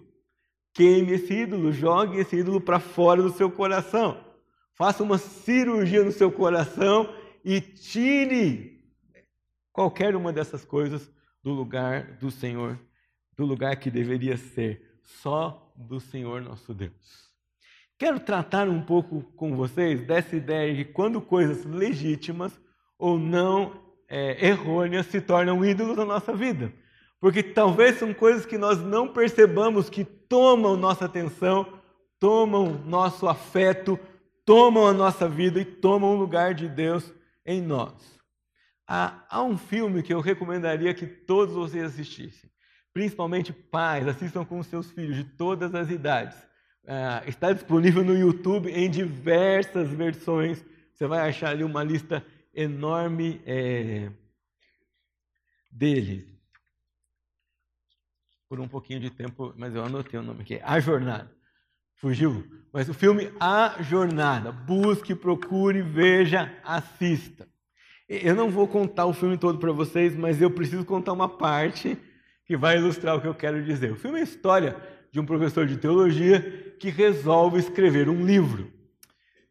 Queime 0.74 1.14
esse 1.14 1.34
ídolo, 1.34 1.72
jogue 1.72 2.20
esse 2.20 2.37
ídolo 2.37 2.61
para 2.61 2.78
fora 2.78 3.20
do 3.20 3.32
seu 3.32 3.50
coração. 3.50 4.24
Faça 4.76 5.02
uma 5.02 5.18
cirurgia 5.18 6.04
no 6.04 6.12
seu 6.12 6.30
coração 6.30 7.12
e 7.44 7.61
tire 7.61 8.77
qualquer 9.78 10.16
uma 10.16 10.32
dessas 10.32 10.64
coisas 10.64 11.08
do 11.40 11.52
lugar 11.52 12.16
do 12.18 12.32
Senhor, 12.32 12.76
do 13.36 13.46
lugar 13.46 13.76
que 13.76 13.92
deveria 13.92 14.36
ser 14.36 14.98
só 15.04 15.72
do 15.76 16.00
Senhor 16.00 16.42
nosso 16.42 16.74
Deus. 16.74 17.30
Quero 17.96 18.18
tratar 18.18 18.68
um 18.68 18.82
pouco 18.82 19.22
com 19.36 19.54
vocês 19.54 20.04
dessa 20.04 20.34
ideia 20.34 20.74
de 20.74 20.84
quando 20.84 21.20
coisas 21.20 21.64
legítimas 21.64 22.60
ou 22.98 23.20
não 23.20 23.80
é, 24.08 24.48
errôneas 24.48 25.06
se 25.06 25.20
tornam 25.20 25.64
ídolos 25.64 25.96
na 25.96 26.04
nossa 26.04 26.34
vida. 26.34 26.72
Porque 27.20 27.40
talvez 27.40 28.00
são 28.00 28.12
coisas 28.12 28.44
que 28.44 28.58
nós 28.58 28.80
não 28.80 29.06
percebamos 29.06 29.88
que 29.88 30.04
tomam 30.04 30.76
nossa 30.76 31.04
atenção, 31.04 31.72
tomam 32.18 32.82
nosso 32.84 33.28
afeto, 33.28 33.96
tomam 34.44 34.88
a 34.88 34.92
nossa 34.92 35.28
vida 35.28 35.60
e 35.60 35.64
tomam 35.64 36.16
o 36.16 36.18
lugar 36.18 36.52
de 36.52 36.68
Deus 36.68 37.14
em 37.46 37.62
nós. 37.62 38.17
Há, 38.90 39.22
há 39.29 39.42
um 39.42 39.59
filme 39.59 40.03
que 40.03 40.14
eu 40.14 40.20
recomendaria 40.20 40.94
que 40.94 41.07
todos 41.07 41.55
vocês 41.55 41.85
assistissem. 41.85 42.51
principalmente 42.90 43.53
pais, 43.53 44.09
assistam 44.09 44.44
com 44.46 44.62
seus 44.62 44.90
filhos 44.90 45.14
de 45.14 45.24
todas 45.24 45.74
as 45.74 45.90
idades. 45.90 46.37
Uh, 46.85 47.29
está 47.29 47.53
disponível 47.53 48.03
no 48.03 48.16
YouTube 48.16 48.70
em 48.70 48.90
diversas 48.90 49.90
versões. 49.90 50.64
Você 50.94 51.07
vai 51.07 51.29
achar 51.29 51.51
ali 51.51 51.62
uma 51.62 51.85
lista 51.85 52.24
enorme 52.55 53.42
é, 53.44 54.11
dele. 55.70 56.40
Por 58.48 58.59
um 58.59 58.66
pouquinho 58.66 59.01
de 59.01 59.11
tempo, 59.11 59.53
mas 59.57 59.74
eu 59.74 59.85
anotei 59.85 60.18
o 60.18 60.22
nome 60.22 60.40
aqui. 60.40 60.59
A 60.64 60.81
Jornada. 60.81 61.31
Fugiu? 61.94 62.44
Mas 62.72 62.88
o 62.88 62.94
filme 62.94 63.31
A 63.38 63.83
Jornada. 63.83 64.51
Busque, 64.51 65.14
procure, 65.14 65.83
veja, 65.83 66.59
assista. 66.64 67.46
Eu 68.09 68.35
não 68.35 68.51
vou 68.51 68.66
contar 68.66 69.05
o 69.05 69.12
filme 69.12 69.37
todo 69.37 69.59
para 69.59 69.71
vocês, 69.71 70.16
mas 70.16 70.40
eu 70.40 70.51
preciso 70.51 70.85
contar 70.85 71.12
uma 71.12 71.29
parte 71.29 71.99
que 72.47 72.57
vai 72.57 72.79
ilustrar 72.79 73.16
o 73.16 73.21
que 73.21 73.27
eu 73.27 73.35
quero 73.35 73.62
dizer. 73.62 73.92
O 73.92 73.97
filme 73.97 74.18
é 74.18 74.23
a 74.23 74.25
história 74.25 74.77
de 75.12 75.21
um 75.21 75.27
professor 75.27 75.66
de 75.66 75.77
teologia 75.77 76.75
que 76.81 76.88
resolve 76.88 77.59
escrever 77.59 78.09
um 78.09 78.25
livro. 78.25 78.73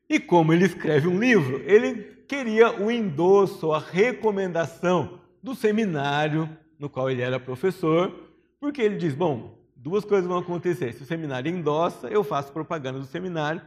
E 0.09 0.19
como 0.19 0.53
ele 0.53 0.65
escreve 0.65 1.07
um 1.07 1.19
livro, 1.19 1.61
ele 1.65 2.23
queria 2.27 2.81
o 2.81 2.89
endosso, 2.89 3.71
a 3.71 3.79
recomendação 3.79 5.19
do 5.43 5.53
seminário 5.53 6.49
no 6.79 6.89
qual 6.89 7.09
ele 7.09 7.21
era 7.21 7.39
professor, 7.39 8.11
porque 8.59 8.81
ele 8.81 8.97
diz: 8.97 9.13
bom, 9.13 9.59
duas 9.75 10.03
coisas 10.03 10.27
vão 10.27 10.39
acontecer. 10.39 10.93
Se 10.93 11.03
o 11.03 11.05
seminário 11.05 11.51
endossa, 11.51 12.07
eu 12.07 12.23
faço 12.23 12.51
propaganda 12.51 12.99
do 12.99 13.05
seminário. 13.05 13.61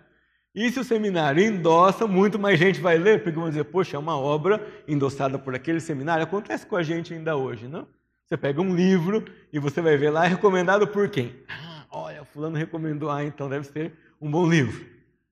E 0.54 0.70
se 0.70 0.80
o 0.80 0.84
seminário 0.84 1.42
endossa, 1.42 2.06
muito 2.06 2.38
mais 2.38 2.58
gente 2.58 2.80
vai 2.80 2.98
ler, 2.98 3.22
porque 3.22 3.38
vão 3.38 3.48
dizer, 3.48 3.64
poxa, 3.64 3.96
é 3.96 4.00
uma 4.00 4.18
obra 4.18 4.66
endossada 4.88 5.38
por 5.38 5.54
aquele 5.54 5.78
seminário. 5.78 6.24
Acontece 6.24 6.66
com 6.66 6.74
a 6.74 6.82
gente 6.82 7.14
ainda 7.14 7.36
hoje, 7.36 7.68
não? 7.68 7.86
Você 8.24 8.36
pega 8.36 8.60
um 8.60 8.74
livro 8.74 9.24
e 9.52 9.58
você 9.58 9.80
vai 9.80 9.96
ver 9.96 10.10
lá, 10.10 10.24
é 10.24 10.28
recomendado 10.28 10.88
por 10.88 11.08
quem? 11.08 11.36
Ah, 11.48 11.84
olha, 11.90 12.24
fulano 12.24 12.56
recomendou, 12.56 13.10
ah, 13.10 13.24
então 13.24 13.48
deve 13.48 13.66
ser 13.66 13.92
um 14.20 14.30
bom 14.30 14.48
livro. 14.48 14.84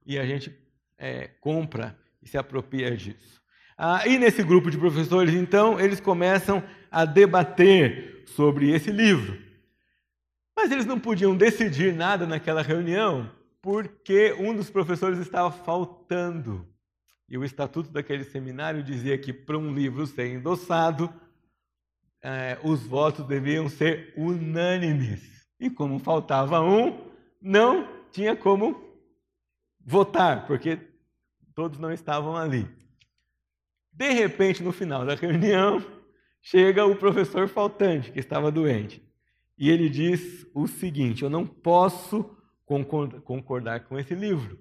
E 0.06 0.18
a 0.18 0.24
gente 0.24 0.56
é, 0.96 1.28
compra 1.40 1.98
e 2.22 2.28
se 2.28 2.38
apropria 2.38 2.96
disso. 2.96 3.40
Ah, 3.76 4.06
e 4.06 4.18
nesse 4.18 4.42
grupo 4.42 4.70
de 4.70 4.78
professores, 4.78 5.34
então, 5.34 5.78
eles 5.80 6.00
começam 6.00 6.62
a 6.90 7.04
debater 7.04 8.22
sobre 8.26 8.70
esse 8.70 8.90
livro. 8.90 9.36
Mas 10.56 10.70
eles 10.70 10.86
não 10.86 10.98
podiam 10.98 11.36
decidir 11.36 11.92
nada 11.92 12.26
naquela 12.26 12.62
reunião 12.62 13.30
porque 13.62 14.32
um 14.38 14.54
dos 14.54 14.70
professores 14.70 15.18
estava 15.18 15.50
faltando. 15.50 16.66
E 17.28 17.36
o 17.36 17.44
estatuto 17.44 17.90
daquele 17.90 18.24
seminário 18.24 18.82
dizia 18.82 19.18
que 19.18 19.32
para 19.32 19.58
um 19.58 19.72
livro 19.72 20.06
ser 20.06 20.28
endossado, 20.28 21.12
é, 22.22 22.58
os 22.64 22.82
votos 22.82 23.26
deviam 23.26 23.68
ser 23.68 24.14
unânimes. 24.16 25.46
E 25.60 25.68
como 25.68 25.98
faltava 25.98 26.60
um, 26.60 27.10
não 27.40 27.86
tinha 28.10 28.34
como 28.34 28.82
votar, 29.84 30.46
porque 30.46 30.78
todos 31.54 31.78
não 31.78 31.92
estavam 31.92 32.36
ali. 32.36 32.68
De 33.92 34.10
repente, 34.10 34.62
no 34.62 34.72
final 34.72 35.04
da 35.04 35.14
reunião, 35.14 35.84
chega 36.40 36.86
o 36.86 36.96
professor 36.96 37.48
faltante, 37.48 38.12
que 38.12 38.20
estava 38.20 38.50
doente. 38.50 39.02
E 39.58 39.68
ele 39.68 39.88
diz 39.88 40.46
o 40.54 40.68
seguinte: 40.68 41.24
Eu 41.24 41.30
não 41.30 41.44
posso 41.44 42.37
concordar 43.24 43.80
com 43.80 43.98
esse 43.98 44.14
livro. 44.14 44.58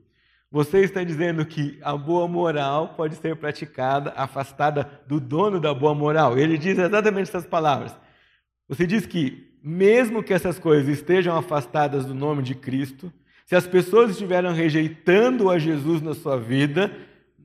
Você 0.49 0.79
está 0.79 1.03
dizendo 1.03 1.45
que 1.45 1.77
a 1.81 1.95
boa 1.97 2.25
moral 2.27 2.93
pode 2.95 3.15
ser 3.15 3.35
praticada, 3.35 4.13
afastada 4.15 4.89
do 5.05 5.19
dono 5.19 5.59
da 5.59 5.73
boa 5.73 5.93
moral. 5.93 6.37
Ele 6.37 6.57
diz 6.57 6.77
exatamente 6.77 7.29
essas 7.29 7.45
palavras. 7.45 7.93
Você 8.69 8.87
diz 8.87 9.05
que, 9.05 9.51
mesmo 9.61 10.23
que 10.23 10.33
essas 10.33 10.57
coisas 10.57 10.87
estejam 10.87 11.35
afastadas 11.35 12.05
do 12.05 12.15
nome 12.15 12.43
de 12.43 12.55
Cristo, 12.55 13.11
se 13.45 13.55
as 13.55 13.67
pessoas 13.67 14.11
estiverem 14.11 14.53
rejeitando 14.53 15.49
a 15.49 15.59
Jesus 15.59 16.01
na 16.01 16.13
sua 16.13 16.37
vida, 16.37 16.91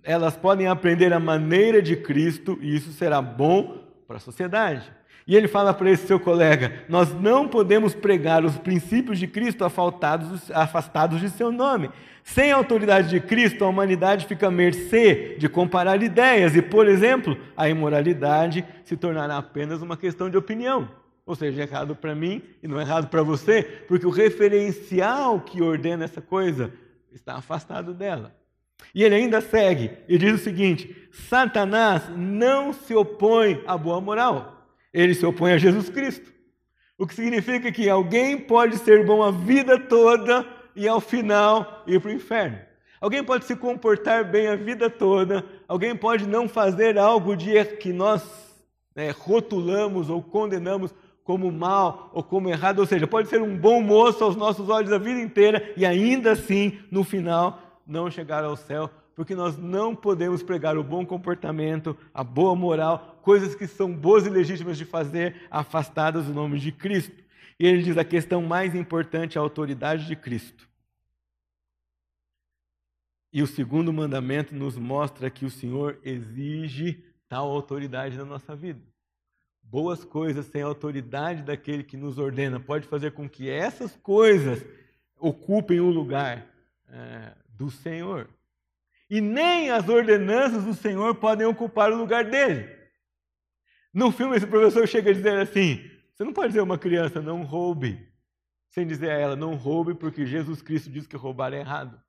elas 0.04 0.36
podem 0.36 0.68
aprender 0.68 1.12
a 1.12 1.20
maneira 1.20 1.82
de 1.82 1.96
Cristo 1.96 2.56
e 2.60 2.76
isso 2.76 2.92
será 2.92 3.20
bom 3.20 3.84
para 4.06 4.16
a 4.16 4.20
sociedade. 4.20 4.92
E 5.26 5.36
ele 5.36 5.46
fala 5.46 5.72
para 5.72 5.90
esse 5.90 6.06
seu 6.06 6.18
colega: 6.18 6.84
Nós 6.88 7.12
não 7.14 7.46
podemos 7.46 7.94
pregar 7.94 8.44
os 8.44 8.56
princípios 8.58 9.18
de 9.18 9.26
Cristo 9.26 9.64
afastados 9.64 11.20
de 11.20 11.30
seu 11.30 11.52
nome. 11.52 11.90
Sem 12.24 12.52
a 12.52 12.56
autoridade 12.56 13.08
de 13.08 13.20
Cristo, 13.20 13.64
a 13.64 13.68
humanidade 13.68 14.26
fica 14.26 14.46
à 14.46 14.50
mercê 14.50 15.36
de 15.38 15.48
comparar 15.48 16.02
ideias 16.02 16.54
e, 16.54 16.62
por 16.62 16.86
exemplo, 16.86 17.36
a 17.56 17.68
imoralidade 17.68 18.64
se 18.84 18.96
tornará 18.96 19.38
apenas 19.38 19.82
uma 19.82 19.96
questão 19.96 20.30
de 20.30 20.36
opinião. 20.36 20.88
Ou 21.24 21.34
seja, 21.34 21.62
é 21.62 21.64
errado 21.64 21.94
para 21.94 22.14
mim 22.14 22.42
e 22.62 22.68
não 22.68 22.78
é 22.78 22.82
errado 22.82 23.08
para 23.08 23.22
você, 23.22 23.62
porque 23.86 24.06
o 24.06 24.10
referencial 24.10 25.40
que 25.40 25.62
ordena 25.62 26.04
essa 26.04 26.20
coisa 26.20 26.72
está 27.12 27.34
afastado 27.34 27.94
dela. 27.94 28.34
E 28.94 29.02
ele 29.04 29.14
ainda 29.14 29.40
segue 29.40 29.92
e 30.08 30.18
diz 30.18 30.34
o 30.34 30.42
seguinte: 30.42 31.08
Satanás 31.12 32.02
não 32.16 32.72
se 32.72 32.94
opõe 32.94 33.62
à 33.66 33.76
boa 33.76 34.00
moral, 34.00 34.61
ele 34.92 35.14
se 35.14 35.24
opõe 35.24 35.52
a 35.52 35.58
Jesus 35.58 35.88
Cristo. 35.88 36.32
O 36.98 37.06
que 37.06 37.14
significa 37.14 37.72
que 37.72 37.88
alguém 37.88 38.38
pode 38.38 38.78
ser 38.78 39.04
bom 39.04 39.22
a 39.22 39.30
vida 39.30 39.78
toda 39.78 40.46
e 40.76 40.86
ao 40.86 41.00
final 41.00 41.82
ir 41.86 42.00
para 42.00 42.10
o 42.10 42.14
inferno. 42.14 42.58
Alguém 43.00 43.24
pode 43.24 43.44
se 43.44 43.56
comportar 43.56 44.24
bem 44.30 44.46
a 44.46 44.54
vida 44.54 44.88
toda, 44.88 45.44
alguém 45.66 45.96
pode 45.96 46.26
não 46.26 46.48
fazer 46.48 46.96
algo 46.96 47.36
de 47.36 47.64
que 47.64 47.92
nós 47.92 48.22
né, 48.94 49.10
rotulamos 49.10 50.08
ou 50.08 50.22
condenamos 50.22 50.94
como 51.24 51.50
mal 51.50 52.10
ou 52.12 52.22
como 52.22 52.48
errado, 52.48 52.78
ou 52.78 52.86
seja, 52.86 53.06
pode 53.06 53.28
ser 53.28 53.42
um 53.42 53.56
bom 53.56 53.80
moço 53.80 54.22
aos 54.22 54.36
nossos 54.36 54.68
olhos 54.68 54.92
a 54.92 54.98
vida 54.98 55.20
inteira 55.20 55.72
e 55.76 55.84
ainda 55.84 56.32
assim, 56.32 56.78
no 56.90 57.02
final, 57.02 57.80
não 57.86 58.10
chegar 58.10 58.44
ao 58.44 58.56
céu, 58.56 58.88
porque 59.14 59.34
nós 59.34 59.56
não 59.56 59.94
podemos 59.94 60.42
pregar 60.42 60.76
o 60.76 60.84
bom 60.84 61.04
comportamento, 61.04 61.96
a 62.14 62.22
boa 62.22 62.54
moral, 62.54 63.11
coisas 63.22 63.54
que 63.54 63.66
são 63.66 63.94
boas 63.94 64.26
e 64.26 64.28
legítimas 64.28 64.76
de 64.76 64.84
fazer, 64.84 65.46
afastadas 65.50 66.26
do 66.26 66.34
nome 66.34 66.58
de 66.58 66.72
Cristo. 66.72 67.22
E 67.58 67.66
ele 67.66 67.82
diz: 67.82 67.96
a 67.96 68.04
questão 68.04 68.42
mais 68.42 68.74
importante 68.74 69.38
é 69.38 69.40
a 69.40 69.42
autoridade 69.42 70.06
de 70.06 70.16
Cristo. 70.16 70.68
E 73.32 73.42
o 73.42 73.46
segundo 73.46 73.92
mandamento 73.92 74.54
nos 74.54 74.76
mostra 74.76 75.30
que 75.30 75.46
o 75.46 75.50
Senhor 75.50 75.98
exige 76.04 77.02
tal 77.28 77.48
autoridade 77.48 78.18
na 78.18 78.24
nossa 78.24 78.54
vida. 78.54 78.82
Boas 79.62 80.04
coisas 80.04 80.44
sem 80.46 80.60
a 80.60 80.66
autoridade 80.66 81.42
daquele 81.42 81.82
que 81.82 81.96
nos 81.96 82.18
ordena 82.18 82.60
pode 82.60 82.86
fazer 82.86 83.12
com 83.12 83.26
que 83.26 83.48
essas 83.48 83.96
coisas 83.96 84.62
ocupem 85.18 85.80
o 85.80 85.88
lugar 85.88 86.46
é, 86.90 87.32
do 87.48 87.70
Senhor. 87.70 88.28
E 89.08 89.20
nem 89.20 89.70
as 89.70 89.88
ordenanças 89.88 90.64
do 90.64 90.74
Senhor 90.74 91.14
podem 91.14 91.46
ocupar 91.46 91.90
o 91.90 91.96
lugar 91.96 92.24
dele. 92.24 92.81
No 93.92 94.10
filme, 94.10 94.36
esse 94.36 94.46
professor 94.46 94.88
chega 94.88 95.10
a 95.10 95.14
dizer 95.14 95.38
assim: 95.38 95.90
você 96.14 96.24
não 96.24 96.32
pode 96.32 96.48
dizer 96.48 96.60
a 96.60 96.64
uma 96.64 96.78
criança, 96.78 97.20
não 97.20 97.42
roube, 97.42 98.08
sem 98.68 98.86
dizer 98.86 99.10
a 99.10 99.18
ela, 99.18 99.36
não 99.36 99.54
roube, 99.54 99.94
porque 99.94 100.24
Jesus 100.24 100.62
Cristo 100.62 100.90
diz 100.90 101.06
que 101.06 101.16
roubar 101.16 101.52
é 101.52 101.60
errado. 101.60 102.00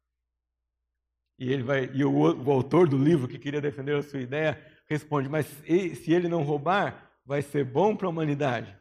E 1.38 1.52
ele 1.52 1.64
vai, 1.64 1.90
e 1.94 2.06
o, 2.06 2.12
o 2.12 2.52
autor 2.52 2.88
do 2.88 2.98
livro 2.98 3.28
que 3.28 3.40
queria 3.40 3.60
defender 3.60 3.96
a 3.96 4.04
sua 4.04 4.22
ideia 4.22 4.62
responde: 4.88 5.28
mas 5.28 5.46
se 5.46 6.14
ele 6.14 6.30
não 6.30 6.44
roubar, 6.44 7.12
vai 7.26 7.42
ser 7.42 7.66
bom 7.66 7.96
para 7.96 8.08
a 8.08 8.10
humanidade. 8.10 8.78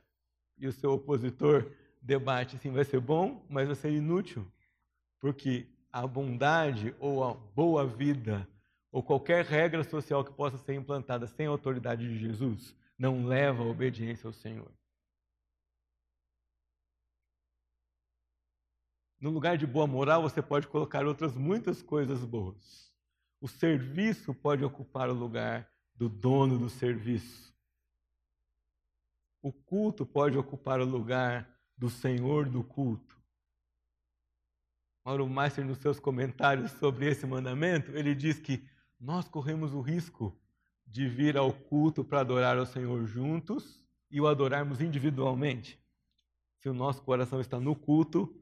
E 0.58 0.66
o 0.68 0.72
seu 0.72 0.92
opositor 0.92 1.72
debate 2.00 2.56
assim: 2.56 2.70
vai 2.70 2.84
ser 2.84 3.00
bom, 3.00 3.44
mas 3.48 3.66
vai 3.66 3.74
ser 3.74 3.90
inútil, 3.90 4.46
porque 5.18 5.66
a 5.90 6.06
bondade 6.06 6.94
ou 7.00 7.24
a 7.24 7.34
boa 7.34 7.84
vida 7.84 8.48
ou 8.92 9.02
qualquer 9.02 9.44
regra 9.44 9.82
social 9.82 10.22
que 10.22 10.32
possa 10.32 10.58
ser 10.58 10.74
implantada 10.74 11.26
sem 11.26 11.46
a 11.46 11.50
autoridade 11.50 12.06
de 12.06 12.18
Jesus 12.18 12.76
não 13.02 13.26
leva 13.26 13.64
à 13.64 13.66
obediência 13.66 14.28
ao 14.28 14.32
Senhor. 14.32 14.70
No 19.18 19.30
lugar 19.30 19.58
de 19.58 19.66
boa 19.66 19.88
moral, 19.88 20.22
você 20.22 20.40
pode 20.40 20.68
colocar 20.68 21.04
outras 21.04 21.34
muitas 21.34 21.82
coisas 21.82 22.24
boas. 22.24 22.92
O 23.40 23.48
serviço 23.48 24.32
pode 24.32 24.64
ocupar 24.64 25.10
o 25.10 25.14
lugar 25.14 25.68
do 25.96 26.08
dono 26.08 26.56
do 26.56 26.70
serviço. 26.70 27.52
O 29.42 29.52
culto 29.52 30.06
pode 30.06 30.38
ocupar 30.38 30.78
o 30.78 30.84
lugar 30.84 31.52
do 31.76 31.90
senhor 31.90 32.48
do 32.48 32.62
culto. 32.62 33.20
Mauro 35.04 35.28
Meister, 35.28 35.64
nos 35.64 35.78
seus 35.78 35.98
comentários 35.98 36.70
sobre 36.70 37.10
esse 37.10 37.26
mandamento, 37.26 37.90
ele 37.96 38.14
diz 38.14 38.38
que 38.38 38.64
nós 39.00 39.28
corremos 39.28 39.74
o 39.74 39.80
risco 39.80 40.40
de 40.92 41.08
vir 41.08 41.38
ao 41.38 41.50
culto 41.50 42.04
para 42.04 42.20
adorar 42.20 42.58
ao 42.58 42.66
Senhor 42.66 43.06
juntos 43.06 43.82
e 44.10 44.20
o 44.20 44.26
adorarmos 44.26 44.82
individualmente. 44.82 45.80
Se 46.58 46.68
o 46.68 46.74
nosso 46.74 47.02
coração 47.02 47.40
está 47.40 47.58
no 47.58 47.74
culto, 47.74 48.32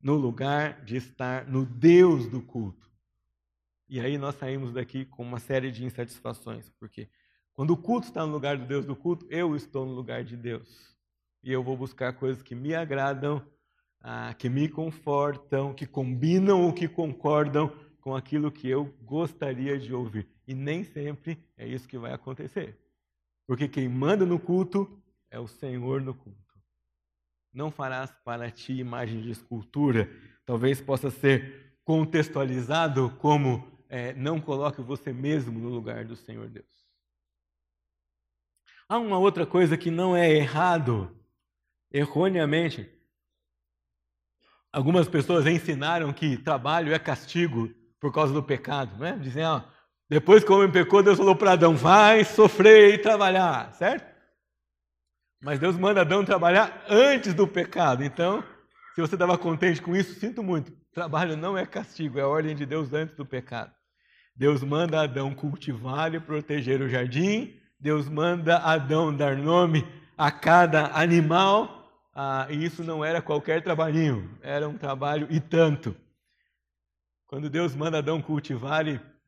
no 0.00 0.14
lugar 0.14 0.82
de 0.86 0.96
estar 0.96 1.46
no 1.46 1.66
Deus 1.66 2.26
do 2.26 2.40
culto. 2.40 2.90
E 3.86 4.00
aí 4.00 4.16
nós 4.16 4.36
saímos 4.36 4.72
daqui 4.72 5.04
com 5.04 5.22
uma 5.22 5.38
série 5.38 5.70
de 5.70 5.84
insatisfações, 5.84 6.70
porque 6.80 7.10
quando 7.52 7.72
o 7.72 7.76
culto 7.76 8.06
está 8.06 8.24
no 8.24 8.32
lugar 8.32 8.56
do 8.56 8.64
Deus 8.64 8.86
do 8.86 8.96
culto, 8.96 9.26
eu 9.28 9.54
estou 9.54 9.84
no 9.84 9.92
lugar 9.92 10.24
de 10.24 10.36
Deus. 10.36 10.96
e 11.40 11.52
eu 11.52 11.62
vou 11.62 11.76
buscar 11.76 12.12
coisas 12.14 12.42
que 12.42 12.54
me 12.54 12.74
agradam, 12.74 13.46
ah, 14.00 14.34
que 14.34 14.48
me 14.48 14.68
confortam, 14.68 15.72
que 15.72 15.86
combinam 15.86 16.62
ou 16.62 16.72
que 16.72 16.88
concordam 16.88 17.72
com 18.00 18.14
aquilo 18.14 18.50
que 18.50 18.68
eu 18.68 18.86
gostaria 19.02 19.78
de 19.78 19.92
ouvir. 19.92 20.26
E 20.46 20.54
nem 20.54 20.84
sempre 20.84 21.38
é 21.56 21.66
isso 21.66 21.88
que 21.88 21.98
vai 21.98 22.12
acontecer. 22.12 22.78
Porque 23.46 23.68
quem 23.68 23.88
manda 23.88 24.24
no 24.24 24.38
culto 24.38 25.00
é 25.30 25.38
o 25.38 25.46
Senhor 25.46 26.00
no 26.00 26.14
culto. 26.14 26.38
Não 27.52 27.70
farás 27.70 28.10
para 28.24 28.50
ti 28.50 28.74
imagem 28.74 29.20
de 29.20 29.30
escultura. 29.30 30.10
Talvez 30.44 30.80
possa 30.80 31.10
ser 31.10 31.74
contextualizado 31.84 33.10
como 33.18 33.66
é, 33.88 34.12
não 34.14 34.40
coloque 34.40 34.82
você 34.82 35.12
mesmo 35.12 35.58
no 35.58 35.68
lugar 35.68 36.04
do 36.04 36.14
Senhor 36.14 36.48
Deus. 36.48 36.66
Há 38.88 38.98
uma 38.98 39.18
outra 39.18 39.46
coisa 39.46 39.76
que 39.76 39.90
não 39.90 40.16
é 40.16 40.30
errado, 40.30 41.14
erroneamente. 41.92 42.88
Algumas 44.72 45.08
pessoas 45.08 45.46
ensinaram 45.46 46.12
que 46.12 46.36
trabalho 46.36 46.92
é 46.92 46.98
castigo 46.98 47.74
por 48.00 48.12
causa 48.12 48.32
do 48.32 48.42
pecado, 48.42 48.96
né? 48.98 49.18
Dizem, 49.20 49.44
ah, 49.44 49.64
depois 50.08 50.42
que 50.42 50.50
o 50.50 50.56
homem 50.56 50.70
pecou, 50.70 51.02
Deus 51.02 51.18
falou 51.18 51.36
para 51.36 51.52
Adão, 51.52 51.76
vai 51.76 52.24
sofrer 52.24 52.94
e 52.94 52.98
trabalhar, 52.98 53.72
certo? 53.74 54.06
Mas 55.42 55.58
Deus 55.58 55.76
manda 55.76 56.00
Adão 56.00 56.24
trabalhar 56.24 56.84
antes 56.88 57.34
do 57.34 57.46
pecado. 57.46 58.02
Então, 58.02 58.42
se 58.94 59.00
você 59.00 59.14
estava 59.14 59.36
contente 59.38 59.80
com 59.80 59.94
isso, 59.94 60.18
sinto 60.18 60.42
muito. 60.42 60.72
Trabalho 60.92 61.36
não 61.36 61.56
é 61.56 61.64
castigo, 61.64 62.18
é 62.18 62.22
a 62.22 62.28
ordem 62.28 62.56
de 62.56 62.66
Deus 62.66 62.92
antes 62.92 63.14
do 63.14 63.24
pecado. 63.24 63.70
Deus 64.34 64.62
manda 64.62 65.02
Adão 65.02 65.34
cultivar 65.34 66.14
e 66.14 66.20
proteger 66.20 66.80
o 66.80 66.88
jardim. 66.88 67.54
Deus 67.78 68.08
manda 68.08 68.58
Adão 68.58 69.14
dar 69.14 69.36
nome 69.36 69.86
a 70.16 70.30
cada 70.30 70.86
animal. 70.98 71.78
Ah, 72.14 72.48
e 72.50 72.64
isso 72.64 72.82
não 72.82 73.04
era 73.04 73.22
qualquer 73.22 73.62
trabalhinho, 73.62 74.36
era 74.42 74.68
um 74.68 74.76
trabalho 74.76 75.28
e 75.30 75.38
tanto. 75.38 75.94
Quando 77.28 77.50
Deus 77.50 77.76
manda 77.76 77.98
Adão 77.98 78.22
cultivar 78.22 78.86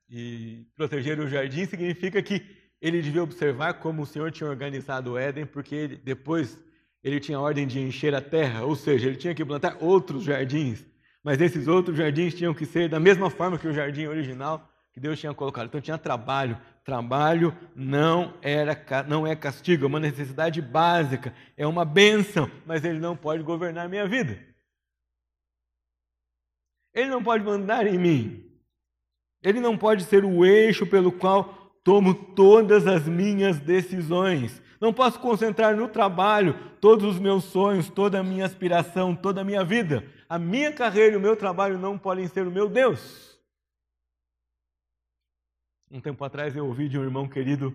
e, 0.09 0.66
proteger 0.74 1.20
o 1.20 1.28
jardim, 1.28 1.66
significa 1.66 2.22
que 2.22 2.42
ele 2.80 3.03
devia 3.03 3.22
observar 3.22 3.74
como 3.74 4.01
o 4.01 4.07
Senhor 4.07 4.32
tinha 4.32 4.48
organizado 4.48 5.12
o 5.12 5.18
Éden, 5.18 5.44
porque 5.44 5.74
ele, 5.74 5.96
depois 5.96 6.59
ele 7.05 7.20
tinha 7.20 7.38
ordem 7.38 7.66
de 7.66 7.78
encher 7.78 8.14
a 8.14 8.22
terra, 8.22 8.64
ou 8.64 8.74
seja, 8.74 9.07
ele 9.07 9.16
tinha 9.16 9.34
que 9.34 9.44
plantar 9.44 9.76
outros 9.80 10.24
jardins. 10.24 10.82
Mas 11.22 11.42
esses 11.42 11.68
outros 11.68 11.98
jardins 11.98 12.32
tinham 12.32 12.55
que 12.55 12.64
ser 12.64 12.88
da 12.88 12.98
mesma 12.98 13.28
forma 13.28 13.59
que 13.59 13.68
o 13.68 13.72
jardim 13.74 14.07
original, 14.07 14.66
que 14.94 14.98
Deus 14.98 15.20
tinha 15.20 15.34
colocado. 15.34 15.66
Então 15.66 15.78
tinha 15.78 15.98
trabalho. 15.98 16.57
Trabalho 16.82 17.55
não 17.76 18.32
era 18.40 18.74
não 19.07 19.26
é 19.26 19.36
castigo, 19.36 19.84
é 19.84 19.86
uma 19.86 20.01
necessidade 20.01 20.62
básica, 20.62 21.34
é 21.55 21.66
uma 21.66 21.84
bênção, 21.84 22.51
mas 22.64 22.82
ele 22.82 22.98
não 22.98 23.14
pode 23.14 23.42
governar 23.42 23.84
a 23.84 23.88
minha 23.90 24.09
vida. 24.09 24.49
Ele 26.95 27.09
não 27.09 27.22
pode 27.22 27.45
mandar 27.45 27.86
em 27.86 27.99
mim. 27.99 28.51
Ele 29.43 29.61
não 29.61 29.76
pode 29.76 30.05
ser 30.05 30.24
o 30.24 30.45
eixo 30.45 30.86
pelo 30.86 31.12
qual 31.12 31.55
tomo 31.82 32.14
todas 32.14 32.86
as 32.86 33.07
minhas 33.07 33.59
decisões. 33.59 34.61
Não 34.80 34.93
posso 34.93 35.18
concentrar 35.20 35.76
no 35.76 35.88
trabalho 35.88 36.55
todos 36.80 37.05
os 37.05 37.18
meus 37.18 37.45
sonhos, 37.45 37.88
toda 37.88 38.20
a 38.20 38.22
minha 38.22 38.45
aspiração, 38.45 39.14
toda 39.14 39.41
a 39.41 39.45
minha 39.45 39.64
vida. 39.64 40.05
A 40.28 40.38
minha 40.38 40.72
carreira 40.72 41.14
e 41.14 41.16
o 41.16 41.20
meu 41.20 41.36
trabalho 41.36 41.78
não 41.78 41.99
podem 41.99 42.26
ser 42.28 42.47
o 42.47 42.51
meu 42.51 42.68
Deus. 42.68 43.38
Um 45.91 46.01
tempo 46.01 46.24
atrás 46.24 46.55
eu 46.57 46.66
ouvi 46.66 46.88
de 46.88 46.99
um 46.99 47.03
irmão 47.03 47.28
querido 47.28 47.74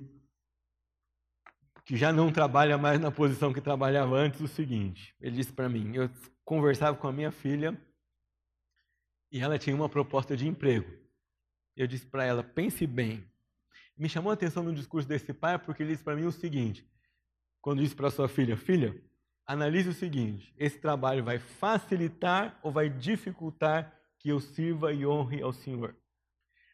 que 1.83 1.95
já 1.95 2.11
não 2.11 2.31
trabalha 2.31 2.77
mais 2.77 2.99
na 2.99 3.11
posição 3.11 3.53
que 3.53 3.61
trabalhava 3.61 4.15
antes 4.15 4.39
o 4.41 4.47
seguinte. 4.47 5.13
Ele 5.21 5.35
disse 5.35 5.51
para 5.51 5.69
mim: 5.69 5.95
eu 5.95 6.09
conversava 6.43 6.97
com 6.97 7.07
a 7.07 7.11
minha 7.11 7.31
filha 7.31 7.77
e 9.31 9.41
ela 9.41 9.57
tinha 9.57 9.75
uma 9.75 9.89
proposta 9.89 10.35
de 10.35 10.47
emprego. 10.47 10.91
Eu 11.75 11.87
disse 11.87 12.05
para 12.05 12.25
ela: 12.25 12.43
pense 12.43 12.85
bem. 12.87 13.23
Me 13.97 14.09
chamou 14.09 14.31
a 14.31 14.33
atenção 14.33 14.63
no 14.63 14.73
discurso 14.73 15.07
desse 15.07 15.33
pai 15.33 15.57
porque 15.57 15.83
ele 15.83 15.91
disse 15.91 16.03
para 16.03 16.15
mim 16.15 16.25
o 16.25 16.31
seguinte: 16.31 16.87
quando 17.61 17.81
disse 17.81 17.95
para 17.95 18.11
sua 18.11 18.27
filha, 18.27 18.55
filha, 18.55 18.95
analise 19.45 19.89
o 19.89 19.93
seguinte: 19.93 20.53
esse 20.57 20.79
trabalho 20.79 21.23
vai 21.23 21.39
facilitar 21.39 22.59
ou 22.61 22.71
vai 22.71 22.89
dificultar 22.89 23.93
que 24.19 24.29
eu 24.29 24.39
sirva 24.39 24.93
e 24.93 25.05
honre 25.05 25.41
ao 25.41 25.53
Senhor? 25.53 25.95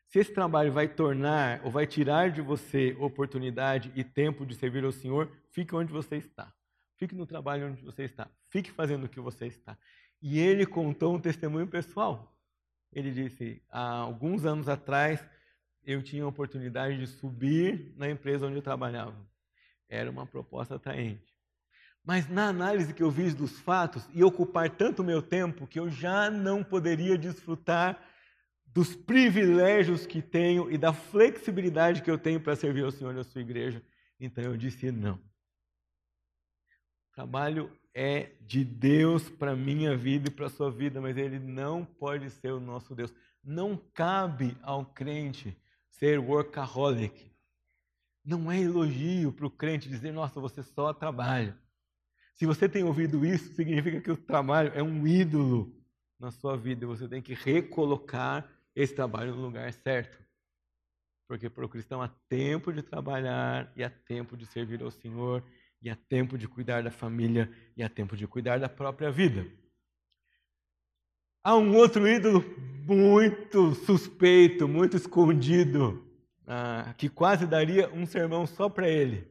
Se 0.08 0.20
esse 0.20 0.34
trabalho 0.34 0.74
vai 0.74 0.90
tornar 0.90 1.62
ou 1.64 1.72
vai 1.72 1.88
tirar 1.88 2.32
de 2.32 2.42
você 2.42 2.96
oportunidade 3.00 3.94
e 3.96 4.04
tempo 4.04 4.46
de 4.46 4.54
servir 4.54 4.84
ao 4.84 4.92
Senhor, 4.92 5.32
fique 5.52 5.74
onde 5.74 5.94
você 5.94 6.18
está. 6.18 6.54
Fique 6.98 7.16
no 7.16 7.26
trabalho 7.26 7.68
onde 7.68 7.82
você 7.82 8.04
está. 8.04 8.30
Fique 8.50 8.70
fazendo 8.70 9.06
o 9.06 9.10
que 9.10 9.22
você 9.22 9.48
está. 9.48 9.78
E 10.22 10.38
ele 10.38 10.66
contou 10.66 11.16
um 11.16 11.20
testemunho 11.20 11.66
pessoal. 11.66 12.31
Ele 12.92 13.12
disse: 13.12 13.62
há 13.70 13.98
alguns 13.98 14.46
anos 14.46 14.68
atrás, 14.68 15.24
eu 15.84 16.02
tinha 16.04 16.24
a 16.24 16.28
oportunidade 16.28 16.98
de 16.98 17.08
subir 17.08 17.94
na 17.96 18.10
empresa 18.10 18.48
onde 18.48 18.58
eu 18.58 18.62
trabalhava. 18.62 19.16
Era 19.90 20.10
uma 20.10 20.26
proposta 20.26 20.76
atraente. 20.76 21.32
Mas 22.04 22.28
na 22.28 22.48
análise 22.48 22.94
que 22.94 23.04
eu 23.04 23.12
fiz 23.12 23.36
dos 23.36 23.60
fatos, 23.60 24.08
ia 24.14 24.26
ocupar 24.26 24.70
tanto 24.70 25.04
meu 25.04 25.22
tempo 25.22 25.68
que 25.68 25.80
eu 25.80 25.90
já 25.90 26.32
não 26.32 26.64
poderia 26.64 27.18
desfrutar 27.18 28.02
dos 28.66 28.96
privilégios 28.96 30.06
que 30.06 30.22
tenho 30.22 30.72
e 30.72 30.78
da 30.78 30.94
flexibilidade 30.94 32.02
que 32.02 32.10
eu 32.10 32.18
tenho 32.18 32.40
para 32.40 32.56
servir 32.56 32.84
ao 32.84 32.92
Senhor 32.92 33.14
na 33.14 33.24
sua 33.24 33.42
igreja. 33.42 33.84
Então 34.20 34.44
eu 34.44 34.58
disse 34.58 34.92
não. 34.92 35.20
Trabalho 37.14 37.72
é 37.94 38.32
de 38.42 38.64
Deus 38.64 39.30
para 39.30 39.56
minha 39.56 39.96
vida 39.96 40.30
e 40.30 40.32
para 40.32 40.50
sua 40.50 40.72
vida, 40.72 41.02
mas 41.02 41.18
ele 41.18 41.40
não 41.40 41.84
pode 41.84 42.30
ser 42.30 42.52
o 42.52 42.60
nosso 42.60 42.96
Deus. 42.96 43.14
Não 43.44 43.76
cabe 43.94 44.58
ao 44.62 44.86
crente 44.86 45.58
ser 45.90 46.20
workaholic. 46.20 47.32
Não 48.24 48.52
é 48.52 48.60
elogio 48.60 49.32
para 49.32 49.48
o 49.48 49.52
crente 49.52 49.90
dizer, 49.90 50.14
nossa, 50.14 50.40
você 50.40 50.64
só 50.64 50.94
trabalha. 50.94 51.58
Se 52.36 52.46
você 52.46 52.70
tem 52.70 52.84
ouvido 52.84 53.26
isso, 53.26 53.54
significa 53.54 54.00
que 54.00 54.12
o 54.12 54.18
trabalho 54.18 54.72
é 54.74 54.82
um 54.82 55.06
ídolo 55.06 55.82
na 56.22 56.30
sua 56.30 56.56
vida 56.56 56.86
você 56.86 57.08
tem 57.08 57.20
que 57.20 57.34
recolocar 57.34 58.48
esse 58.76 58.94
trabalho 58.94 59.36
no 59.36 59.42
lugar 59.42 59.74
certo. 59.74 60.24
Porque 61.28 61.50
para 61.50 61.66
o 61.66 61.70
cristão 61.70 62.02
há 62.02 62.10
tempo 62.30 62.72
de 62.72 62.84
trabalhar 62.84 63.72
e 63.76 63.84
há 63.84 63.90
tempo 63.90 64.38
de 64.38 64.46
servir 64.46 64.84
ao 64.84 64.92
Senhor 64.92 65.44
e 65.82 65.90
há 65.90 65.96
tempo 65.96 66.38
de 66.38 66.48
cuidar 66.48 66.84
da 66.84 66.92
família 66.92 67.52
e 67.76 67.82
há 67.82 67.90
tempo 67.90 68.16
de 68.16 68.28
cuidar 68.28 68.60
da 68.60 68.70
própria 68.70 69.12
vida. 69.12 69.46
Há 71.44 71.56
um 71.56 71.76
outro 71.76 72.08
ídolo 72.08 72.46
muito 72.86 73.74
suspeito, 73.74 74.68
muito 74.68 74.96
escondido, 74.96 76.06
ah, 76.46 76.94
que 76.98 77.10
quase 77.10 77.48
daria 77.48 77.90
um 77.92 78.06
sermão 78.06 78.46
só 78.46 78.70
para 78.70 78.88
ele. 78.88 79.28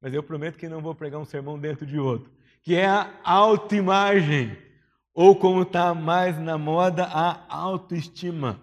Mas 0.00 0.12
eu 0.12 0.22
prometo 0.22 0.58
que 0.58 0.68
não 0.68 0.82
vou 0.82 0.94
pregar 0.94 1.20
um 1.20 1.24
sermão 1.24 1.58
dentro 1.58 1.86
de 1.86 1.98
outro, 1.98 2.30
que 2.60 2.74
é 2.74 2.86
a 2.86 3.14
autoimagem, 3.22 4.58
ou 5.14 5.36
como 5.36 5.62
está 5.62 5.94
mais 5.94 6.38
na 6.40 6.58
moda, 6.58 7.04
a 7.04 7.54
autoestima. 7.54 8.60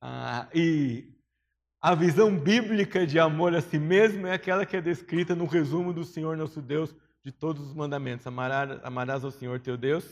Ah, 0.00 0.48
e 0.52 1.11
a 1.82 1.96
visão 1.96 2.38
bíblica 2.38 3.04
de 3.04 3.18
amor 3.18 3.56
a 3.56 3.60
si 3.60 3.76
mesmo 3.76 4.28
é 4.28 4.34
aquela 4.34 4.64
que 4.64 4.76
é 4.76 4.80
descrita 4.80 5.34
no 5.34 5.46
resumo 5.46 5.92
do 5.92 6.04
Senhor 6.04 6.36
nosso 6.36 6.62
Deus 6.62 6.94
de 7.24 7.32
todos 7.32 7.66
os 7.66 7.74
mandamentos. 7.74 8.24
Amarás, 8.24 8.78
amarás 8.84 9.24
ao 9.24 9.32
Senhor 9.32 9.58
teu 9.58 9.76
Deus. 9.76 10.06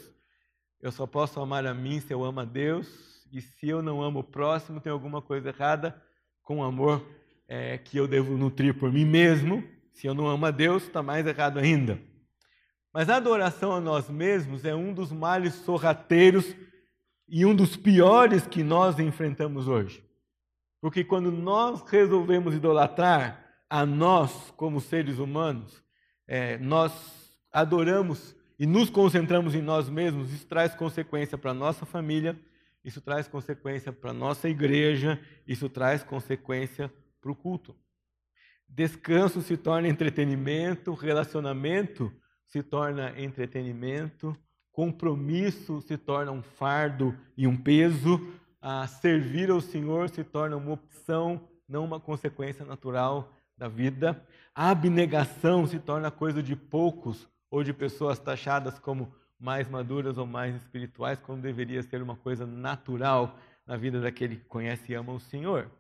Eu 0.83 0.91
só 0.91 1.07
posso 1.07 1.39
amar 1.39 1.65
a 1.65 1.73
mim 1.73 2.01
se 2.01 2.13
eu 2.13 2.25
amo 2.25 2.41
a 2.41 2.45
Deus. 2.45 3.25
E 3.33 3.41
se 3.41 3.69
eu 3.69 3.81
não 3.83 4.03
amo 4.03 4.19
o 4.19 4.25
próximo, 4.25 4.81
tem 4.81 4.91
alguma 4.91 5.23
coisa 5.23 5.51
errada 5.51 6.03
com 6.43 6.59
o 6.59 6.65
amor 6.65 7.07
é, 7.47 7.79
que 7.79 7.97
eu 7.97 8.09
devo 8.09 8.37
nutrir 8.37 8.77
por 8.77 8.93
mim 8.93 9.05
mesmo. 9.05 9.63
Se 9.93 10.09
eu 10.09 10.15
não 10.15 10.27
amo 10.27 10.47
a 10.47 10.51
Deus, 10.51 10.83
está 10.83 11.05
mais 11.05 11.25
errado 11.25 11.61
ainda. 11.61 12.01
Mas 12.93 13.09
a 13.09 13.15
adoração 13.15 13.71
a 13.71 13.81
nós 13.81 14.11
mesmos 14.11 14.65
é 14.65 14.75
um 14.75 14.93
dos 14.93 15.13
males 15.13 15.55
sorrateiros 15.55 16.53
e 17.29 17.47
um 17.47 17.55
dos 17.55 17.77
piores 17.77 18.45
que 18.45 18.65
nós 18.65 18.99
enfrentamos 18.99 19.69
hoje. 19.69 20.10
Porque 20.81 21.05
quando 21.05 21.31
nós 21.31 21.83
resolvemos 21.83 22.55
idolatrar 22.55 23.45
a 23.69 23.85
nós 23.85 24.51
como 24.57 24.81
seres 24.81 25.19
humanos, 25.19 25.83
é, 26.27 26.59
nós 26.59 27.39
adoramos 27.53 28.35
e 28.59 28.67
nos 28.67 28.91
concentramos 28.91 29.55
em 29.55 29.63
nós 29.63 29.89
mesmos, 29.89 30.33
isso 30.33 30.47
traz 30.47 30.75
consequência 30.75 31.37
para 31.37 31.51
a 31.51 31.55
nossa 31.55 31.85
família, 31.85 32.39
isso 32.85 33.01
traz 33.01 33.29
consequência 33.29 33.93
para 33.93 34.11
a 34.11 34.15
nossa 34.15 34.49
igreja, 34.49 35.21
isso 35.47 35.69
traz 35.69 36.03
consequência 36.03 36.93
para 37.21 37.31
o 37.31 37.37
culto. 37.37 37.77
Descanso 38.69 39.43
se 39.43 39.57
torna 39.57 39.89
entretenimento, 39.89 40.95
relacionamento 40.95 42.13
se 42.47 42.63
torna 42.63 43.15
entretenimento, 43.21 44.37
compromisso 44.73 45.81
se 45.83 45.97
torna 45.97 46.33
um 46.33 46.43
fardo 46.43 47.17
e 47.37 47.47
um 47.47 47.57
peso, 47.57 48.33
a 48.61 48.87
servir 48.87 49.51
ao 49.51 49.61
Senhor 49.61 50.09
se 50.11 50.23
torna 50.23 50.57
uma 50.57 50.73
opção, 50.73 51.49
não 51.69 51.85
uma 51.85 51.99
consequência 51.99 52.65
natural 52.65 53.33
da 53.57 53.69
vida. 53.69 54.23
A 54.55 54.71
abnegação 54.71 55.67
se 55.67 55.79
torna 55.79 56.11
coisa 56.11 56.43
de 56.43 56.55
poucos 56.55 57.29
ou 57.51 57.65
de 57.65 57.73
pessoas 57.73 58.19
taxadas 58.19 58.79
como 58.79 59.15
mais 59.39 59.69
maduras 59.69 60.19
ou 60.19 60.27
mais 60.27 60.55
espirituais, 60.55 61.19
quando 61.19 61.41
deveria 61.41 61.83
ser 61.83 62.03
uma 62.03 62.15
coisa 62.15 62.47
natural 62.47 63.39
na 63.67 63.77
vida 63.77 64.01
daquele 64.01 64.37
que 64.37 64.45
conhece 64.45 64.93
e 64.93 64.95
ama 64.95 65.13
o 65.13 65.21
Senhor. 65.21 65.71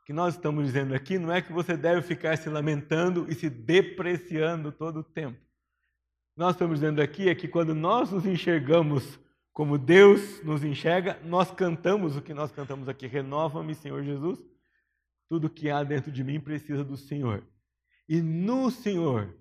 O 0.00 0.04
que 0.04 0.12
nós 0.12 0.34
estamos 0.34 0.64
dizendo 0.66 0.94
aqui 0.94 1.18
não 1.18 1.32
é 1.32 1.40
que 1.40 1.52
você 1.52 1.76
deve 1.76 2.02
ficar 2.02 2.36
se 2.36 2.50
lamentando 2.50 3.26
e 3.30 3.34
se 3.34 3.48
depreciando 3.48 4.70
todo 4.70 5.00
o 5.00 5.04
tempo. 5.04 5.40
Nós 6.36 6.54
estamos 6.54 6.80
dizendo 6.80 7.00
aqui 7.00 7.28
é 7.28 7.34
que 7.34 7.48
quando 7.48 7.74
nós 7.74 8.10
nos 8.10 8.24
enxergamos 8.26 9.18
como 9.58 9.76
Deus 9.76 10.40
nos 10.44 10.62
enxerga, 10.62 11.18
nós 11.24 11.50
cantamos 11.50 12.16
o 12.16 12.22
que 12.22 12.32
nós 12.32 12.52
cantamos 12.52 12.88
aqui: 12.88 13.08
renova-me, 13.08 13.74
Senhor 13.74 14.04
Jesus. 14.04 14.38
Tudo 15.28 15.50
que 15.50 15.68
há 15.68 15.82
dentro 15.82 16.12
de 16.12 16.22
mim 16.22 16.38
precisa 16.38 16.84
do 16.84 16.96
Senhor. 16.96 17.42
E 18.08 18.22
no 18.22 18.70
Senhor, 18.70 19.36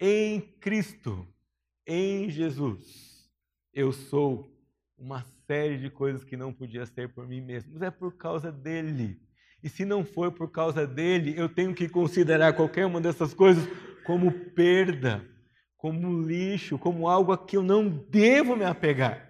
em 0.00 0.40
Cristo, 0.40 1.28
em 1.86 2.30
Jesus, 2.30 3.30
eu 3.74 3.92
sou 3.92 4.50
uma 4.96 5.26
série 5.46 5.76
de 5.76 5.90
coisas 5.90 6.24
que 6.24 6.38
não 6.38 6.54
podia 6.54 6.86
ser 6.86 7.12
por 7.12 7.28
mim 7.28 7.42
mesmo, 7.42 7.74
mas 7.74 7.82
é 7.82 7.90
por 7.90 8.16
causa 8.16 8.50
dele. 8.50 9.20
E 9.62 9.68
se 9.68 9.84
não 9.84 10.06
for 10.06 10.32
por 10.32 10.50
causa 10.50 10.86
dele, 10.86 11.34
eu 11.36 11.50
tenho 11.50 11.74
que 11.74 11.86
considerar 11.86 12.54
qualquer 12.54 12.86
uma 12.86 12.98
dessas 12.98 13.34
coisas 13.34 13.68
como 14.06 14.32
perda, 14.32 15.22
como 15.76 16.22
lixo, 16.22 16.78
como 16.78 17.06
algo 17.06 17.30
a 17.30 17.36
que 17.36 17.58
eu 17.58 17.62
não 17.62 17.90
devo 17.90 18.56
me 18.56 18.64
apegar. 18.64 19.28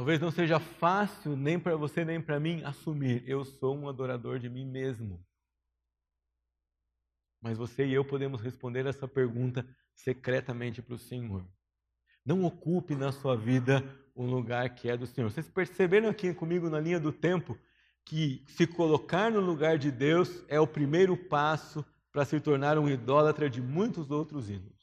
Talvez 0.00 0.18
não 0.18 0.30
seja 0.30 0.58
fácil 0.58 1.36
nem 1.36 1.60
para 1.60 1.76
você 1.76 2.06
nem 2.06 2.18
para 2.18 2.40
mim 2.40 2.62
assumir, 2.64 3.22
eu 3.26 3.44
sou 3.44 3.76
um 3.76 3.86
adorador 3.86 4.38
de 4.38 4.48
mim 4.48 4.64
mesmo. 4.64 5.22
Mas 7.38 7.58
você 7.58 7.84
e 7.84 7.92
eu 7.92 8.02
podemos 8.02 8.40
responder 8.40 8.86
essa 8.86 9.06
pergunta 9.06 9.62
secretamente 9.94 10.80
para 10.80 10.94
o 10.94 10.98
Senhor. 10.98 11.46
Não 12.24 12.44
ocupe 12.44 12.94
na 12.94 13.12
sua 13.12 13.36
vida 13.36 13.84
um 14.16 14.24
lugar 14.24 14.74
que 14.74 14.88
é 14.88 14.96
do 14.96 15.06
Senhor. 15.06 15.30
Vocês 15.30 15.50
perceberam 15.50 16.08
aqui 16.08 16.32
comigo 16.32 16.70
na 16.70 16.80
linha 16.80 16.98
do 16.98 17.12
tempo 17.12 17.54
que 18.06 18.42
se 18.56 18.66
colocar 18.66 19.30
no 19.30 19.40
lugar 19.40 19.76
de 19.76 19.90
Deus 19.90 20.42
é 20.48 20.58
o 20.58 20.66
primeiro 20.66 21.14
passo 21.14 21.84
para 22.10 22.24
se 22.24 22.40
tornar 22.40 22.78
um 22.78 22.88
idólatra 22.88 23.50
de 23.50 23.60
muitos 23.60 24.10
outros 24.10 24.48
ídolos. 24.48 24.80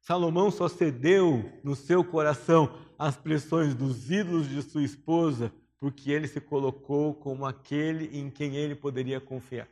Salomão 0.00 0.50
só 0.50 0.66
cedeu 0.66 1.60
no 1.62 1.76
seu 1.76 2.02
coração 2.02 2.90
às 3.02 3.16
pressões 3.16 3.74
dos 3.74 4.12
ídolos 4.12 4.48
de 4.48 4.62
sua 4.62 4.84
esposa 4.84 5.52
porque 5.76 6.12
ele 6.12 6.28
se 6.28 6.40
colocou 6.40 7.12
como 7.12 7.44
aquele 7.44 8.16
em 8.16 8.30
quem 8.30 8.54
ele 8.54 8.76
poderia 8.76 9.20
confiar. 9.20 9.68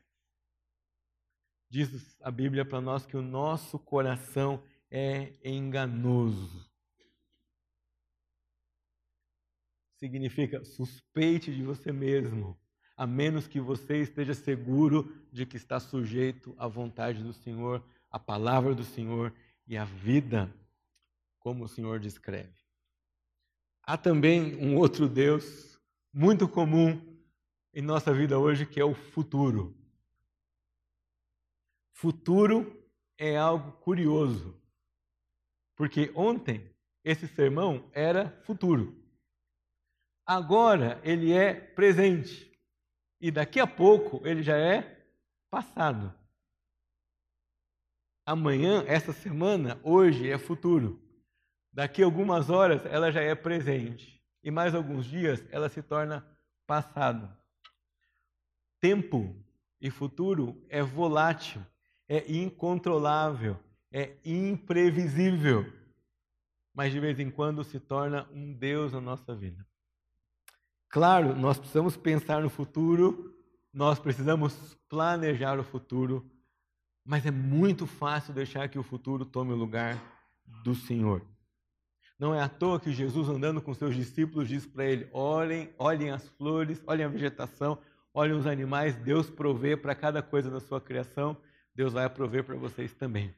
Diz 1.69 2.17
a 2.21 2.29
Bíblia 2.33 2.65
para 2.65 2.81
nós 2.81 3.07
que 3.07 3.17
o 3.17 3.23
nosso 3.23 3.79
coração 3.79 4.61
é 4.91 5.33
enganoso. 5.45 6.69
Significa 9.95 10.65
suspeite 10.65 11.55
de 11.55 11.63
você 11.63 11.93
mesmo, 11.93 12.59
a 12.97 13.07
menos 13.07 13.47
que 13.47 13.61
você 13.61 14.03
esteja 14.03 14.35
seguro 14.35 15.15
de 15.31 15.47
que 15.47 15.57
está 15.57 15.79
sujeito 15.79 16.53
à 16.59 16.67
vontade 16.67 17.23
do 17.23 17.33
Senhor, 17.33 17.81
à 18.11 18.19
palavra 18.19 18.75
do 18.75 18.83
Senhor 18.83 19.33
e 19.69 19.77
à 19.77 19.85
vida, 19.85 20.53
como 21.39 21.63
o 21.63 21.69
Senhor 21.69 22.01
descreve. 22.01 22.60
Há 23.91 23.99
também 23.99 24.55
um 24.55 24.77
outro 24.77 25.09
Deus 25.09 25.77
muito 26.13 26.49
comum 26.49 27.21
em 27.75 27.83
nossa 27.83 28.15
vida 28.15 28.39
hoje, 28.39 28.65
que 28.65 28.79
é 28.79 28.85
o 28.85 28.95
futuro. 28.95 29.77
Futuro 31.93 32.89
é 33.19 33.37
algo 33.37 33.73
curioso, 33.79 34.57
porque 35.75 36.13
ontem 36.15 36.73
esse 37.03 37.27
sermão 37.27 37.91
era 37.93 38.31
futuro. 38.45 38.97
Agora 40.25 41.01
ele 41.03 41.33
é 41.33 41.53
presente. 41.53 42.57
E 43.21 43.29
daqui 43.29 43.59
a 43.59 43.67
pouco 43.67 44.25
ele 44.25 44.45
já 44.45 44.57
é 44.57 45.05
passado. 45.51 46.15
Amanhã, 48.25 48.85
essa 48.87 49.13
semana, 49.13 49.81
hoje 49.83 50.31
é 50.31 50.39
futuro. 50.39 51.10
Daqui 51.73 52.03
algumas 52.03 52.51
horas 52.51 52.85
ela 52.87 53.11
já 53.11 53.21
é 53.21 53.35
presente. 53.35 54.21
E 54.43 54.51
mais 54.51 54.75
alguns 54.75 55.07
dias 55.07 55.45
ela 55.51 55.69
se 55.69 55.83
torna 55.83 56.27
passado. 56.67 57.31
Tempo 58.81 59.37
e 59.81 59.91
futuro 59.91 60.65
é 60.69 60.83
volátil 60.83 61.63
é 62.11 62.29
incontrolável, 62.29 63.57
é 63.93 64.17
imprevisível, 64.25 65.65
mas 66.75 66.93
de 66.93 66.99
vez 66.99 67.21
em 67.21 67.31
quando 67.31 67.63
se 67.63 67.79
torna 67.79 68.29
um 68.33 68.53
Deus 68.53 68.93
na 68.93 69.01
nossa 69.01 69.33
vida. 69.33 69.65
Claro, 70.89 71.37
nós 71.37 71.57
precisamos 71.57 71.97
pensar 71.97 72.43
no 72.43 72.51
futuro, 72.51 73.33
nós 73.73 74.01
precisamos 74.01 74.77
planejar 74.89 75.57
o 75.61 75.63
futuro, 75.63 76.29
mas 77.05 77.25
é 77.25 77.31
muito 77.31 77.87
fácil 77.87 78.35
deixar 78.35 78.69
que 78.69 78.79
o 78.79 78.83
futuro 78.83 79.25
tome 79.25 79.53
o 79.53 79.57
lugar 79.57 79.97
do 80.65 80.75
Senhor. 80.75 81.25
Não 82.21 82.35
é 82.35 82.41
à 82.41 82.49
toa 82.49 82.79
que 82.79 82.93
Jesus, 82.93 83.29
andando 83.29 83.61
com 83.61 83.75
seus 83.75 83.97
discípulos, 83.97 84.47
diz 84.47 84.67
para 84.67 84.85
ele: 84.85 85.09
olhem, 85.13 85.71
olhem 85.79 86.11
as 86.11 86.29
flores, 86.29 86.81
olhem 86.87 87.07
a 87.07 87.09
vegetação, 87.09 87.79
olhem 88.15 88.37
os 88.37 88.47
animais, 88.47 88.95
Deus 88.95 89.29
provê 89.29 89.77
para 89.77 89.95
cada 89.95 90.23
coisa 90.23 90.51
da 90.51 90.61
sua 90.61 90.81
criação 90.81 91.37
Deus 91.75 91.93
vai 91.93 92.09
prover 92.11 92.45
para 92.45 92.57
vocês 92.57 92.93
também. 92.93 93.35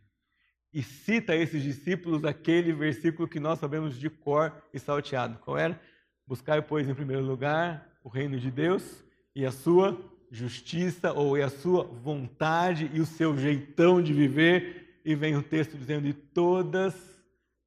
E 0.72 0.82
cita 0.82 1.36
esses 1.36 1.62
discípulos 1.62 2.24
aquele 2.24 2.72
versículo 2.72 3.28
que 3.28 3.38
nós 3.38 3.58
sabemos 3.58 3.96
de 3.96 4.08
cor 4.08 4.52
e 4.72 4.78
salteado. 4.78 5.38
Qual 5.38 5.58
era? 5.58 5.80
Buscar, 6.26 6.60
pois, 6.62 6.88
em 6.88 6.94
primeiro 6.94 7.22
lugar 7.22 7.88
o 8.02 8.08
reino 8.08 8.40
de 8.40 8.50
Deus 8.50 9.04
e 9.32 9.46
a 9.46 9.52
sua 9.52 9.96
justiça, 10.28 11.12
ou 11.12 11.36
a 11.36 11.48
sua 11.48 11.84
vontade 11.84 12.90
e 12.92 13.00
o 13.00 13.06
seu 13.06 13.36
jeitão 13.36 14.02
de 14.02 14.12
viver. 14.12 15.00
E 15.04 15.14
vem 15.14 15.36
o 15.36 15.42
texto 15.42 15.76
dizendo: 15.76 16.06
de 16.06 16.14
todas 16.14 16.94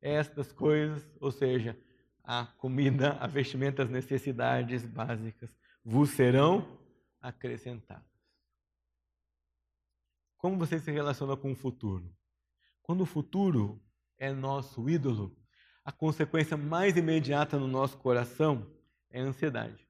estas 0.06 0.52
coisas, 0.52 1.04
ou 1.20 1.32
seja, 1.32 1.76
a 2.24 2.46
comida, 2.46 3.14
a 3.20 3.26
vestimenta, 3.26 3.82
as 3.82 3.90
necessidades 3.90 4.86
básicas, 4.86 5.50
vos 5.84 6.12
serão 6.12 6.80
acrescentadas. 7.20 8.06
Como 10.38 10.58
você 10.58 10.80
se 10.80 10.92
relaciona 10.92 11.36
com 11.36 11.52
o 11.52 11.56
futuro? 11.56 12.16
Quando 12.84 13.02
o 13.02 13.06
futuro 13.06 13.82
é 14.18 14.32
nosso 14.32 14.88
ídolo, 14.88 15.36
a 15.84 15.92
consequência 15.92 16.56
mais 16.56 16.96
imediata 16.96 17.58
no 17.58 17.68
nosso 17.68 17.98
coração 17.98 18.72
é 19.10 19.22
a 19.22 19.24
ansiedade. 19.24 19.88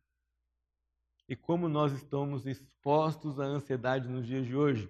E 1.28 1.36
como 1.36 1.68
nós 1.68 1.92
estamos 1.92 2.46
expostos 2.46 3.38
à 3.40 3.44
ansiedade 3.44 4.08
nos 4.08 4.26
dias 4.26 4.46
de 4.46 4.56
hoje? 4.56 4.90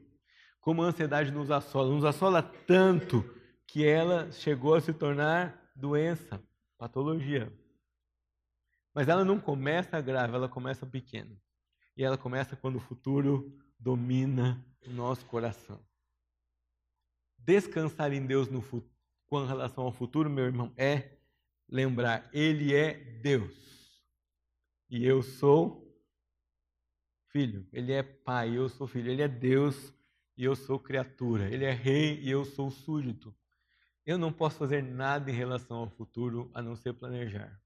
Como 0.59 0.83
a 0.83 0.87
ansiedade 0.87 1.31
nos 1.31 1.49
assola? 1.49 1.89
Nos 1.89 2.05
assola 2.05 2.43
tanto 2.43 3.23
que 3.67 3.85
ela 3.85 4.31
chegou 4.31 4.75
a 4.75 4.81
se 4.81 4.93
tornar 4.93 5.71
doença, 5.75 6.41
patologia. 6.77 7.51
Mas 8.93 9.07
ela 9.07 9.25
não 9.25 9.39
começa 9.39 9.99
grave, 9.99 10.35
ela 10.35 10.47
começa 10.47 10.85
pequena. 10.85 11.35
E 11.97 12.03
ela 12.03 12.17
começa 12.17 12.55
quando 12.55 12.77
o 12.77 12.81
futuro 12.81 13.57
domina 13.79 14.65
o 14.85 14.89
nosso 14.89 15.25
coração. 15.25 15.85
Descansar 17.37 18.11
em 18.13 18.25
Deus 18.25 18.49
no 18.49 18.61
com 19.27 19.45
relação 19.45 19.83
ao 19.83 19.91
futuro, 19.91 20.29
meu 20.29 20.45
irmão, 20.45 20.73
é 20.77 21.17
lembrar, 21.67 22.29
Ele 22.33 22.73
é 22.73 22.93
Deus. 22.93 24.01
E 24.89 25.05
eu 25.05 25.21
sou 25.21 25.85
filho. 27.35 27.67
Ele 27.73 27.91
é 27.91 28.01
pai, 28.01 28.57
eu 28.57 28.69
sou 28.69 28.87
filho. 28.87 29.11
Ele 29.11 29.21
é 29.21 29.27
Deus 29.27 29.93
e 30.37 30.45
eu 30.45 30.55
sou 30.55 30.79
criatura. 30.79 31.51
Ele 31.53 31.65
é 31.65 31.71
rei 31.71 32.21
e 32.21 32.29
eu 32.29 32.45
sou 32.45 32.69
súdito. 32.69 33.35
Eu 34.05 34.17
não 34.17 34.31
posso 34.31 34.57
fazer 34.57 34.83
nada 34.83 35.31
em 35.31 35.33
relação 35.33 35.77
ao 35.77 35.89
futuro 35.89 36.49
a 36.53 36.61
não 36.61 36.75
ser 36.75 36.93
planejar. 36.93 37.59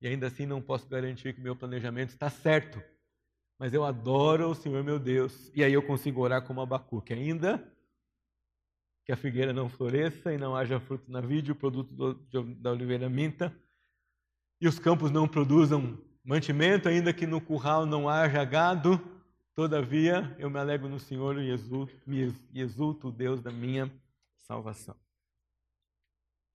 E 0.00 0.06
ainda 0.06 0.26
assim 0.26 0.46
não 0.46 0.60
posso 0.60 0.88
garantir 0.88 1.34
que 1.34 1.40
meu 1.40 1.56
planejamento 1.56 2.10
está 2.10 2.28
certo 2.28 2.82
mas 3.62 3.72
eu 3.72 3.84
adoro 3.84 4.50
o 4.50 4.54
Senhor 4.56 4.82
meu 4.82 4.98
Deus. 4.98 5.48
E 5.54 5.62
aí 5.62 5.72
eu 5.72 5.84
consigo 5.84 6.20
orar 6.20 6.42
como 6.42 6.60
Abacuque. 6.60 7.12
Ainda 7.12 7.64
que 9.04 9.12
a 9.12 9.16
figueira 9.16 9.52
não 9.52 9.68
floresça 9.68 10.34
e 10.34 10.36
não 10.36 10.56
haja 10.56 10.80
fruto 10.80 11.08
na 11.08 11.20
vide, 11.20 11.52
o 11.52 11.54
produto 11.54 11.94
do, 11.94 12.42
da 12.56 12.72
oliveira 12.72 13.08
minta, 13.08 13.56
e 14.60 14.66
os 14.66 14.80
campos 14.80 15.12
não 15.12 15.28
produzam 15.28 15.96
mantimento, 16.24 16.88
ainda 16.88 17.12
que 17.12 17.24
no 17.24 17.40
curral 17.40 17.86
não 17.86 18.08
haja 18.08 18.44
gado, 18.44 19.00
todavia 19.54 20.34
eu 20.40 20.50
me 20.50 20.58
alegro 20.58 20.88
no 20.88 20.98
Senhor 20.98 21.40
e 21.40 21.50
exulto, 21.50 21.94
me 22.04 22.34
exulto 22.52 23.08
o 23.08 23.12
Deus 23.12 23.40
da 23.40 23.52
minha 23.52 23.88
salvação. 24.38 24.96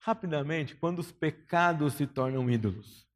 Rapidamente, 0.00 0.76
quando 0.76 1.00
os 1.00 1.10
pecados 1.10 1.94
se 1.94 2.06
tornam 2.06 2.50
ídolos, 2.50 3.06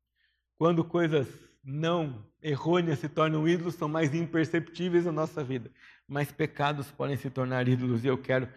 quando 0.58 0.84
coisas 0.84 1.28
não 1.64 2.24
errôneas 2.42 2.98
se 2.98 3.08
tornam 3.08 3.46
ídolos 3.46 3.76
são 3.76 3.88
mais 3.88 4.14
imperceptíveis 4.14 5.04
na 5.04 5.12
nossa 5.12 5.44
vida, 5.44 5.70
mas 6.08 6.32
pecados 6.32 6.90
podem 6.90 7.16
se 7.16 7.30
tornar 7.30 7.68
ídolos. 7.68 8.04
E 8.04 8.08
eu 8.08 8.18
quero 8.18 8.48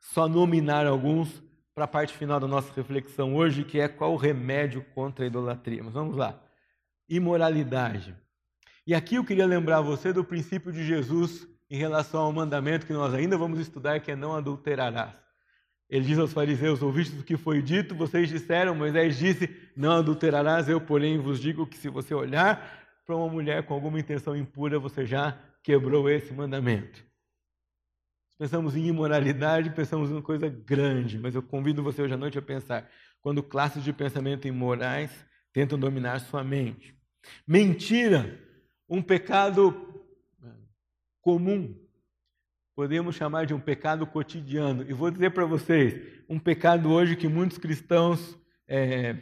só 0.00 0.28
nominar 0.28 0.86
alguns 0.86 1.42
para 1.74 1.84
a 1.84 1.88
parte 1.88 2.14
final 2.14 2.38
da 2.38 2.46
nossa 2.46 2.72
reflexão 2.74 3.34
hoje, 3.34 3.64
que 3.64 3.80
é 3.80 3.88
qual 3.88 4.12
o 4.12 4.16
remédio 4.16 4.84
contra 4.94 5.24
a 5.24 5.26
idolatria. 5.26 5.82
Mas 5.82 5.94
vamos 5.94 6.16
lá. 6.16 6.40
Imoralidade. 7.08 8.14
E 8.86 8.94
aqui 8.94 9.14
eu 9.14 9.24
queria 9.24 9.46
lembrar 9.46 9.80
você 9.80 10.12
do 10.12 10.24
princípio 10.24 10.72
de 10.72 10.84
Jesus 10.84 11.46
em 11.70 11.76
relação 11.76 12.22
ao 12.22 12.32
mandamento 12.32 12.86
que 12.86 12.92
nós 12.92 13.14
ainda 13.14 13.36
vamos 13.36 13.58
estudar, 13.58 14.00
que 14.00 14.10
é 14.10 14.16
não 14.16 14.34
adulterarás. 14.34 15.21
Ele 15.92 16.06
diz 16.06 16.18
aos 16.18 16.32
fariseus: 16.32 16.80
Ouvistes 16.80 17.20
o 17.20 17.22
que 17.22 17.36
foi 17.36 17.60
dito, 17.60 17.94
vocês 17.94 18.26
disseram, 18.30 18.74
Moisés 18.74 19.18
disse: 19.18 19.54
Não 19.76 19.92
adulterarás, 19.92 20.66
eu, 20.66 20.80
porém, 20.80 21.18
vos 21.18 21.38
digo 21.38 21.66
que 21.66 21.76
se 21.76 21.90
você 21.90 22.14
olhar 22.14 22.82
para 23.04 23.14
uma 23.14 23.28
mulher 23.28 23.62
com 23.64 23.74
alguma 23.74 24.00
intenção 24.00 24.34
impura, 24.34 24.78
você 24.78 25.04
já 25.04 25.38
quebrou 25.62 26.08
esse 26.08 26.32
mandamento. 26.32 27.04
Pensamos 28.38 28.74
em 28.74 28.86
imoralidade, 28.86 29.68
pensamos 29.68 30.08
em 30.08 30.14
uma 30.14 30.22
coisa 30.22 30.48
grande, 30.48 31.18
mas 31.18 31.34
eu 31.34 31.42
convido 31.42 31.82
você 31.82 32.00
hoje 32.00 32.14
à 32.14 32.16
noite 32.16 32.38
a 32.38 32.42
pensar 32.42 32.90
quando 33.20 33.42
classes 33.42 33.84
de 33.84 33.92
pensamento 33.92 34.48
imorais 34.48 35.10
tentam 35.52 35.78
dominar 35.78 36.20
sua 36.20 36.42
mente. 36.42 36.96
Mentira, 37.46 38.40
um 38.88 39.02
pecado 39.02 40.02
comum, 41.20 41.81
podemos 42.74 43.14
chamar 43.14 43.46
de 43.46 43.54
um 43.54 43.60
pecado 43.60 44.06
cotidiano. 44.06 44.82
E 44.88 44.92
vou 44.92 45.10
dizer 45.10 45.30
para 45.30 45.44
vocês, 45.44 46.22
um 46.28 46.38
pecado 46.38 46.90
hoje 46.90 47.16
que 47.16 47.28
muitos 47.28 47.58
cristãos 47.58 48.38
é, 48.66 49.16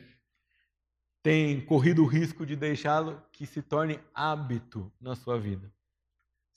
têm 1.22 1.60
corrido 1.60 2.02
o 2.02 2.06
risco 2.06 2.46
de 2.46 2.56
deixá-lo 2.56 3.20
que 3.32 3.46
se 3.46 3.62
torne 3.62 4.00
hábito 4.14 4.92
na 5.00 5.14
sua 5.14 5.38
vida, 5.38 5.72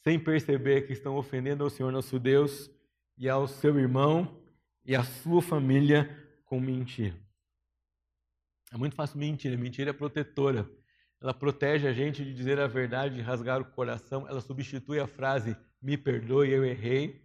sem 0.03 0.19
perceber 0.19 0.85
que 0.85 0.93
estão 0.93 1.15
ofendendo 1.15 1.63
ao 1.63 1.69
Senhor 1.69 1.91
nosso 1.91 2.19
Deus 2.19 2.69
e 3.17 3.29
ao 3.29 3.47
seu 3.47 3.77
irmão 3.79 4.41
e 4.85 4.95
à 4.95 5.03
sua 5.03 5.41
família 5.41 6.09
com 6.45 6.59
mentira. 6.59 7.17
É 8.71 8.77
muito 8.77 8.95
fácil 8.95 9.19
mentir, 9.19 9.55
mentira 9.57 9.91
é 9.91 9.93
protetora. 9.93 10.69
Ela 11.21 11.33
protege 11.33 11.87
a 11.87 11.93
gente 11.93 12.23
de 12.23 12.33
dizer 12.33 12.59
a 12.59 12.67
verdade, 12.67 13.15
de 13.15 13.21
rasgar 13.21 13.61
o 13.61 13.65
coração. 13.65 14.27
Ela 14.27 14.41
substitui 14.41 14.99
a 14.99 15.07
frase 15.07 15.55
me 15.84 15.97
perdoe, 15.97 16.49
eu 16.49 16.63
errei. 16.63 17.21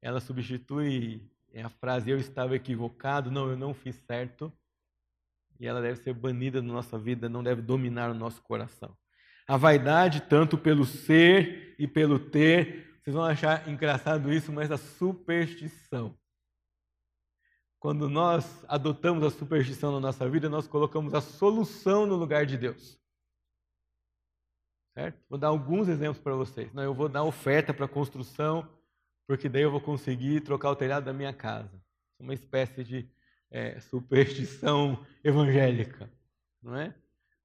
Ela 0.00 0.20
substitui 0.20 1.28
a 1.62 1.68
frase 1.68 2.10
eu 2.10 2.18
estava 2.18 2.56
equivocado, 2.56 3.30
não, 3.30 3.48
eu 3.48 3.56
não 3.56 3.74
fiz 3.74 3.96
certo. 4.06 4.52
E 5.60 5.66
ela 5.66 5.80
deve 5.80 5.96
ser 5.96 6.12
banida 6.12 6.60
da 6.60 6.66
nossa 6.66 6.98
vida, 6.98 7.28
não 7.28 7.42
deve 7.42 7.62
dominar 7.62 8.10
o 8.10 8.14
nosso 8.14 8.42
coração. 8.42 8.96
A 9.46 9.56
vaidade, 9.56 10.22
tanto 10.22 10.56
pelo 10.56 10.84
ser 10.84 11.76
e 11.78 11.86
pelo 11.86 12.18
ter, 12.18 12.98
vocês 13.02 13.14
vão 13.14 13.24
achar 13.24 13.68
engraçado 13.68 14.32
isso, 14.32 14.50
mas 14.50 14.70
a 14.70 14.78
superstição. 14.78 16.18
Quando 17.78 18.08
nós 18.08 18.64
adotamos 18.66 19.22
a 19.22 19.30
superstição 19.30 19.92
na 19.92 20.00
nossa 20.00 20.28
vida, 20.28 20.48
nós 20.48 20.66
colocamos 20.66 21.12
a 21.12 21.20
solução 21.20 22.06
no 22.06 22.16
lugar 22.16 22.46
de 22.46 22.56
Deus. 22.56 22.98
Certo? 24.94 25.18
Vou 25.28 25.38
dar 25.38 25.48
alguns 25.48 25.88
exemplos 25.88 26.22
para 26.22 26.34
vocês. 26.36 26.72
Não, 26.72 26.82
eu 26.82 26.94
vou 26.94 27.08
dar 27.08 27.24
oferta 27.24 27.74
para 27.74 27.88
construção, 27.88 28.68
porque 29.26 29.48
daí 29.48 29.62
eu 29.62 29.70
vou 29.70 29.80
conseguir 29.80 30.40
trocar 30.40 30.70
o 30.70 30.76
telhado 30.76 31.04
da 31.04 31.12
minha 31.12 31.32
casa. 31.32 31.82
Uma 32.18 32.32
espécie 32.32 32.84
de 32.84 33.08
é, 33.50 33.80
superstição 33.80 35.04
evangélica, 35.22 36.08
não 36.62 36.76
é? 36.76 36.94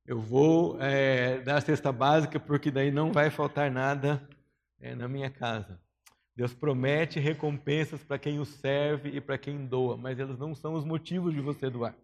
Eu 0.06 0.20
vou 0.20 0.80
é, 0.82 1.40
dar 1.42 1.58
a 1.58 1.62
cesta 1.62 1.92
básica, 1.92 2.40
porque 2.40 2.72
daí 2.72 2.92
não 2.92 3.12
vai 3.12 3.30
faltar 3.30 3.70
nada 3.72 4.28
é, 4.80 4.96
na 4.96 5.08
minha 5.08 5.30
casa. 5.30 5.80
Deus 6.36 6.54
promete 6.54 7.20
recompensas 7.20 8.04
para 8.04 8.18
quem 8.18 8.40
o 8.40 8.46
serve 8.46 9.10
e 9.10 9.20
para 9.20 9.38
quem 9.38 9.66
doa, 9.66 9.98
mas 9.98 10.18
eles 10.18 10.38
não 10.38 10.56
são 10.56 10.74
os 10.74 10.86
motivos 10.86 11.34
de 11.34 11.42
você 11.42 11.70
doar. 11.70 11.96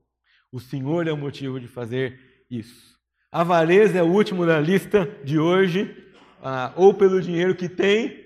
O 0.52 0.60
Senhor 0.60 1.08
é 1.08 1.12
o 1.12 1.18
motivo 1.18 1.60
de 1.60 1.68
fazer 1.68 2.46
isso. 2.50 2.95
Avareza 3.36 4.00
é 4.00 4.02
o 4.02 4.14
último 4.14 4.46
da 4.46 4.62
lista 4.62 5.06
de 5.22 5.38
hoje, 5.38 5.94
ah, 6.42 6.72
ou 6.78 6.94
pelo 6.94 7.20
dinheiro 7.20 7.54
que 7.54 7.68
tem, 7.68 8.24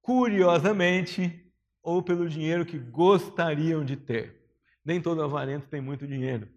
curiosamente, 0.00 1.52
ou 1.82 2.02
pelo 2.02 2.26
dinheiro 2.26 2.64
que 2.64 2.78
gostariam 2.78 3.84
de 3.84 3.94
ter. 3.94 4.34
Nem 4.82 5.02
todo 5.02 5.22
avarento 5.22 5.68
tem 5.68 5.82
muito 5.82 6.06
dinheiro. 6.06 6.48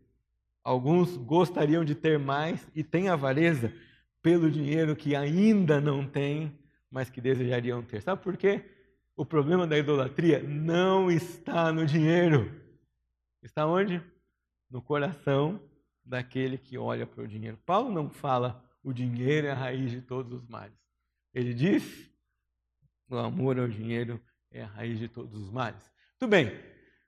Alguns 0.63 1.17
gostariam 1.17 1.83
de 1.83 1.93
ter 1.93 2.17
mais 2.17 2.65
e 2.73 2.81
têm 2.81 3.09
avareza 3.09 3.73
pelo 4.21 4.49
dinheiro 4.49 4.95
que 4.95 5.13
ainda 5.13 5.81
não 5.81 6.07
têm, 6.07 6.57
mas 6.89 7.09
que 7.09 7.19
desejariam 7.19 7.83
ter. 7.83 8.01
Sabe 8.01 8.23
por 8.23 8.37
quê? 8.37 8.63
O 9.17 9.25
problema 9.25 9.67
da 9.67 9.77
idolatria 9.77 10.41
não 10.41 11.11
está 11.11 11.73
no 11.73 11.85
dinheiro. 11.85 12.49
Está 13.43 13.67
onde? 13.67 14.01
No 14.71 14.81
coração 14.81 15.59
daquele 16.05 16.57
que 16.57 16.77
olha 16.77 17.07
para 17.07 17.23
o 17.23 17.27
dinheiro. 17.27 17.57
Paulo 17.65 17.91
não 17.91 18.09
fala 18.09 18.63
o 18.83 18.93
dinheiro 18.93 19.47
é 19.47 19.51
a 19.51 19.55
raiz 19.55 19.89
de 19.89 20.01
todos 20.01 20.31
os 20.31 20.47
males. 20.47 20.77
Ele 21.33 21.53
diz 21.53 22.09
o 23.09 23.17
amor 23.17 23.59
ao 23.59 23.67
dinheiro 23.67 24.21
é 24.51 24.63
a 24.63 24.67
raiz 24.67 24.99
de 24.99 25.07
todos 25.07 25.33
os 25.41 25.51
males. 25.51 25.81
Tudo 26.19 26.29
bem. 26.29 26.53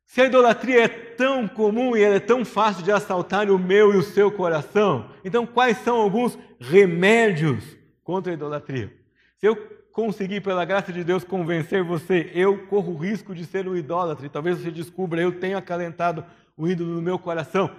Se 0.05 0.21
a 0.21 0.25
idolatria 0.25 0.85
é 0.85 0.87
tão 0.87 1.47
comum 1.47 1.95
e 1.95 2.01
é 2.01 2.19
tão 2.19 2.45
fácil 2.45 2.83
de 2.83 2.91
assaltar 2.91 3.51
o 3.51 3.59
meu 3.59 3.93
e 3.93 3.97
o 3.97 4.03
seu 4.03 4.31
coração, 4.31 5.11
então 5.23 5.45
quais 5.45 5.77
são 5.79 5.97
alguns 5.97 6.37
remédios 6.59 7.77
contra 8.03 8.31
a 8.31 8.35
idolatria? 8.35 8.91
Se 9.37 9.45
eu 9.45 9.55
conseguir, 9.91 10.41
pela 10.41 10.63
graça 10.63 10.93
de 10.93 11.03
Deus, 11.03 11.23
convencer 11.23 11.83
você, 11.83 12.31
eu 12.33 12.67
corro 12.67 12.93
o 12.93 12.97
risco 12.97 13.35
de 13.35 13.45
ser 13.45 13.67
um 13.67 13.75
idólatra. 13.75 14.25
E 14.25 14.29
talvez 14.29 14.59
você 14.59 14.71
descubra, 14.71 15.21
eu 15.21 15.39
tenho 15.39 15.57
acalentado 15.57 16.23
o 16.55 16.67
ídolo 16.67 16.93
no 16.93 17.01
meu 17.01 17.19
coração. 17.19 17.69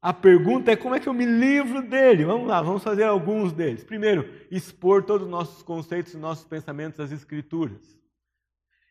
A 0.00 0.12
pergunta 0.12 0.70
é 0.70 0.76
como 0.76 0.94
é 0.94 1.00
que 1.00 1.08
eu 1.08 1.14
me 1.14 1.24
livro 1.24 1.82
dele? 1.82 2.24
Vamos 2.24 2.46
lá, 2.46 2.62
vamos 2.62 2.82
fazer 2.82 3.04
alguns 3.04 3.52
deles. 3.52 3.82
Primeiro, 3.82 4.28
expor 4.50 5.02
todos 5.02 5.26
os 5.26 5.30
nossos 5.30 5.62
conceitos 5.62 6.14
e 6.14 6.18
nossos 6.18 6.44
pensamentos 6.44 7.00
às 7.00 7.10
Escrituras. 7.10 7.96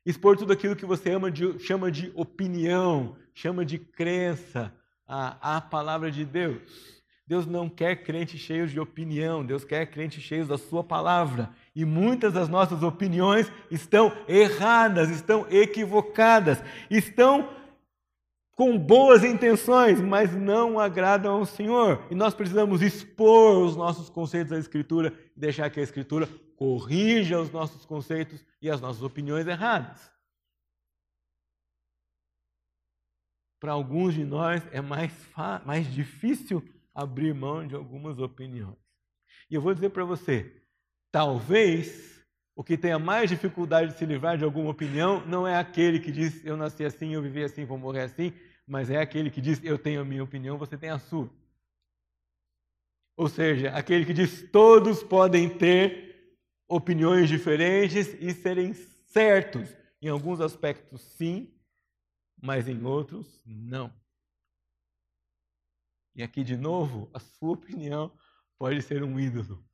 Expor 0.05 0.37
tudo 0.37 0.53
aquilo 0.53 0.75
que 0.75 0.85
você 0.85 1.11
de, 1.31 1.57
chama 1.59 1.91
de 1.91 2.11
opinião, 2.15 3.15
chama 3.33 3.65
de 3.65 3.79
crença 3.79 4.73
à, 5.07 5.57
à 5.57 5.61
palavra 5.61 6.11
de 6.11 6.23
Deus. 6.23 6.95
Deus 7.27 7.47
não 7.47 7.67
quer 7.67 8.03
crentes 8.03 8.39
cheios 8.39 8.71
de 8.71 8.79
opinião, 8.79 9.43
Deus 9.43 9.65
quer 9.65 9.87
crentes 9.87 10.21
cheios 10.21 10.47
da 10.47 10.59
Sua 10.59 10.83
palavra. 10.83 11.49
E 11.75 11.83
muitas 11.83 12.33
das 12.33 12.47
nossas 12.47 12.83
opiniões 12.83 13.51
estão 13.71 14.11
erradas, 14.27 15.09
estão 15.09 15.47
equivocadas, 15.49 16.61
estão 16.89 17.49
com 18.55 18.77
boas 18.77 19.23
intenções, 19.23 19.99
mas 19.99 20.33
não 20.33 20.79
agradam 20.79 21.35
ao 21.35 21.45
Senhor. 21.45 22.07
E 22.09 22.15
nós 22.15 22.33
precisamos 22.33 22.81
expor 22.81 23.57
os 23.65 23.75
nossos 23.75 24.09
conceitos 24.09 24.53
à 24.53 24.57
Escritura 24.57 25.13
e 25.35 25.39
deixar 25.39 25.69
que 25.69 25.79
a 25.79 25.83
Escritura 25.83 26.27
corrija 26.55 27.39
os 27.39 27.51
nossos 27.51 27.85
conceitos 27.85 28.43
e 28.61 28.69
as 28.69 28.79
nossas 28.79 29.03
opiniões 29.03 29.45
erradas. 29.45 30.09
Para 33.59 33.73
alguns 33.73 34.13
de 34.13 34.23
nós 34.23 34.65
é 34.71 34.79
mais, 34.79 35.11
mais 35.65 35.91
difícil 35.93 36.63
abrir 36.93 37.33
mão 37.33 37.67
de 37.67 37.75
algumas 37.75 38.19
opiniões. 38.19 38.77
E 39.49 39.55
eu 39.55 39.61
vou 39.61 39.73
dizer 39.73 39.89
para 39.89 40.05
você, 40.05 40.63
talvez 41.11 42.15
o 42.55 42.63
que 42.63 42.77
tenha 42.77 42.97
mais 42.97 43.29
dificuldade 43.29 43.91
de 43.91 43.97
se 43.97 44.05
livrar 44.05 44.37
de 44.37 44.45
alguma 44.45 44.69
opinião 44.69 45.25
não 45.27 45.45
é 45.45 45.57
aquele 45.57 45.99
que 45.99 46.11
diz 46.11 46.43
eu 46.45 46.55
nasci 46.55 46.85
assim, 46.85 47.13
eu 47.13 47.21
vivi 47.21 47.43
assim, 47.43 47.65
vou 47.65 47.77
morrer 47.77 48.03
assim, 48.03 48.31
mas 48.67 48.89
é 48.89 48.99
aquele 48.99 49.29
que 49.29 49.41
diz 49.41 49.63
eu 49.63 49.77
tenho 49.77 50.01
a 50.01 50.05
minha 50.05 50.23
opinião, 50.23 50.57
você 50.57 50.77
tem 50.77 50.89
a 50.89 50.99
sua. 50.99 51.29
Ou 53.17 53.29
seja, 53.29 53.69
aquele 53.71 54.05
que 54.05 54.13
diz 54.13 54.49
todos 54.51 55.01
podem 55.01 55.49
ter 55.57 56.37
opiniões 56.67 57.29
diferentes 57.29 58.07
e 58.19 58.33
serem 58.33 58.73
certos. 58.73 59.69
Em 60.01 60.09
alguns 60.09 60.41
aspectos, 60.41 61.01
sim, 61.01 61.53
mas 62.41 62.67
em 62.67 62.83
outros, 62.83 63.41
não. 63.45 63.93
E 66.13 66.21
aqui, 66.21 66.43
de 66.43 66.55
novo, 66.55 67.09
a 67.13 67.19
sua 67.19 67.51
opinião 67.51 68.11
pode 68.57 68.81
ser 68.81 69.03
um 69.03 69.19
ídolo. 69.19 69.65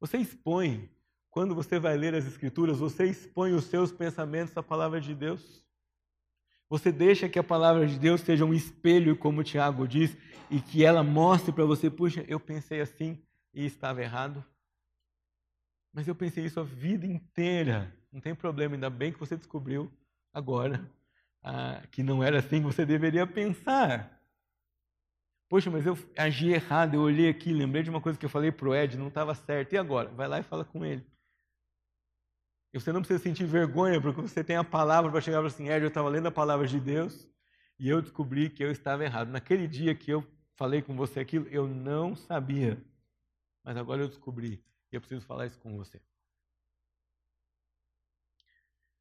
Você 0.00 0.18
expõe 0.18 0.90
quando 1.30 1.54
você 1.54 1.78
vai 1.78 1.96
ler 1.96 2.14
as 2.14 2.26
Escrituras, 2.26 2.78
você 2.78 3.04
expõe 3.04 3.52
os 3.52 3.64
seus 3.64 3.92
pensamentos 3.92 4.56
à 4.56 4.62
palavra 4.62 5.00
de 5.00 5.14
Deus. 5.14 5.64
Você 6.68 6.92
deixa 6.92 7.28
que 7.28 7.38
a 7.38 7.44
palavra 7.44 7.86
de 7.86 7.98
Deus 7.98 8.20
seja 8.20 8.44
um 8.44 8.52
espelho, 8.52 9.16
como 9.16 9.42
Tiago 9.42 9.88
diz, 9.88 10.16
e 10.50 10.60
que 10.60 10.84
ela 10.84 11.02
mostre 11.02 11.52
para 11.52 11.64
você: 11.64 11.90
puxa, 11.90 12.24
eu 12.28 12.38
pensei 12.38 12.80
assim 12.80 13.22
e 13.54 13.64
estava 13.64 14.02
errado. 14.02 14.44
Mas 15.92 16.06
eu 16.06 16.14
pensei 16.14 16.44
isso 16.44 16.60
a 16.60 16.64
vida 16.64 17.06
inteira. 17.06 17.94
Não 18.12 18.20
tem 18.20 18.34
problema, 18.34 18.74
ainda 18.74 18.90
bem 18.90 19.12
que 19.12 19.18
você 19.18 19.36
descobriu 19.36 19.90
agora 20.32 20.88
ah, 21.42 21.82
que 21.90 22.02
não 22.02 22.22
era 22.22 22.38
assim 22.38 22.60
que 22.60 22.66
você 22.66 22.84
deveria 22.84 23.26
pensar. 23.26 24.20
Poxa, 25.48 25.70
mas 25.70 25.86
eu 25.86 25.96
agi 26.16 26.52
errado, 26.52 26.94
eu 26.94 27.00
olhei 27.00 27.28
aqui, 27.28 27.52
lembrei 27.52 27.82
de 27.82 27.88
uma 27.88 28.00
coisa 28.00 28.18
que 28.18 28.26
eu 28.26 28.30
falei 28.30 28.52
para 28.52 28.68
o 28.68 28.74
Ed, 28.74 28.98
não 28.98 29.08
estava 29.08 29.34
certo. 29.34 29.72
E 29.72 29.78
agora? 29.78 30.10
Vai 30.10 30.28
lá 30.28 30.40
e 30.40 30.42
fala 30.42 30.64
com 30.64 30.84
ele. 30.84 31.06
E 32.72 32.78
você 32.78 32.92
não 32.92 33.00
precisa 33.00 33.22
sentir 33.22 33.46
vergonha, 33.46 34.00
porque 34.00 34.20
você 34.20 34.44
tem 34.44 34.56
a 34.56 34.64
palavra 34.64 35.10
para 35.10 35.20
chegar 35.20 35.38
e 35.38 35.40
falar 35.40 35.48
assim, 35.48 35.68
Ed, 35.68 35.82
eu 35.82 35.88
estava 35.88 36.08
lendo 36.08 36.28
a 36.28 36.32
palavra 36.32 36.66
de 36.66 36.78
Deus 36.78 37.28
e 37.78 37.88
eu 37.88 38.02
descobri 38.02 38.50
que 38.50 38.62
eu 38.62 38.70
estava 38.70 39.04
errado. 39.04 39.28
Naquele 39.28 39.66
dia 39.66 39.94
que 39.94 40.10
eu 40.10 40.26
falei 40.54 40.82
com 40.82 40.94
você 40.94 41.20
aquilo, 41.20 41.46
eu 41.48 41.66
não 41.66 42.14
sabia. 42.14 42.82
Mas 43.64 43.76
agora 43.76 44.02
eu 44.02 44.08
descobri 44.08 44.62
e 44.92 44.96
eu 44.96 45.00
preciso 45.00 45.24
falar 45.24 45.46
isso 45.46 45.58
com 45.58 45.76
você. 45.76 46.00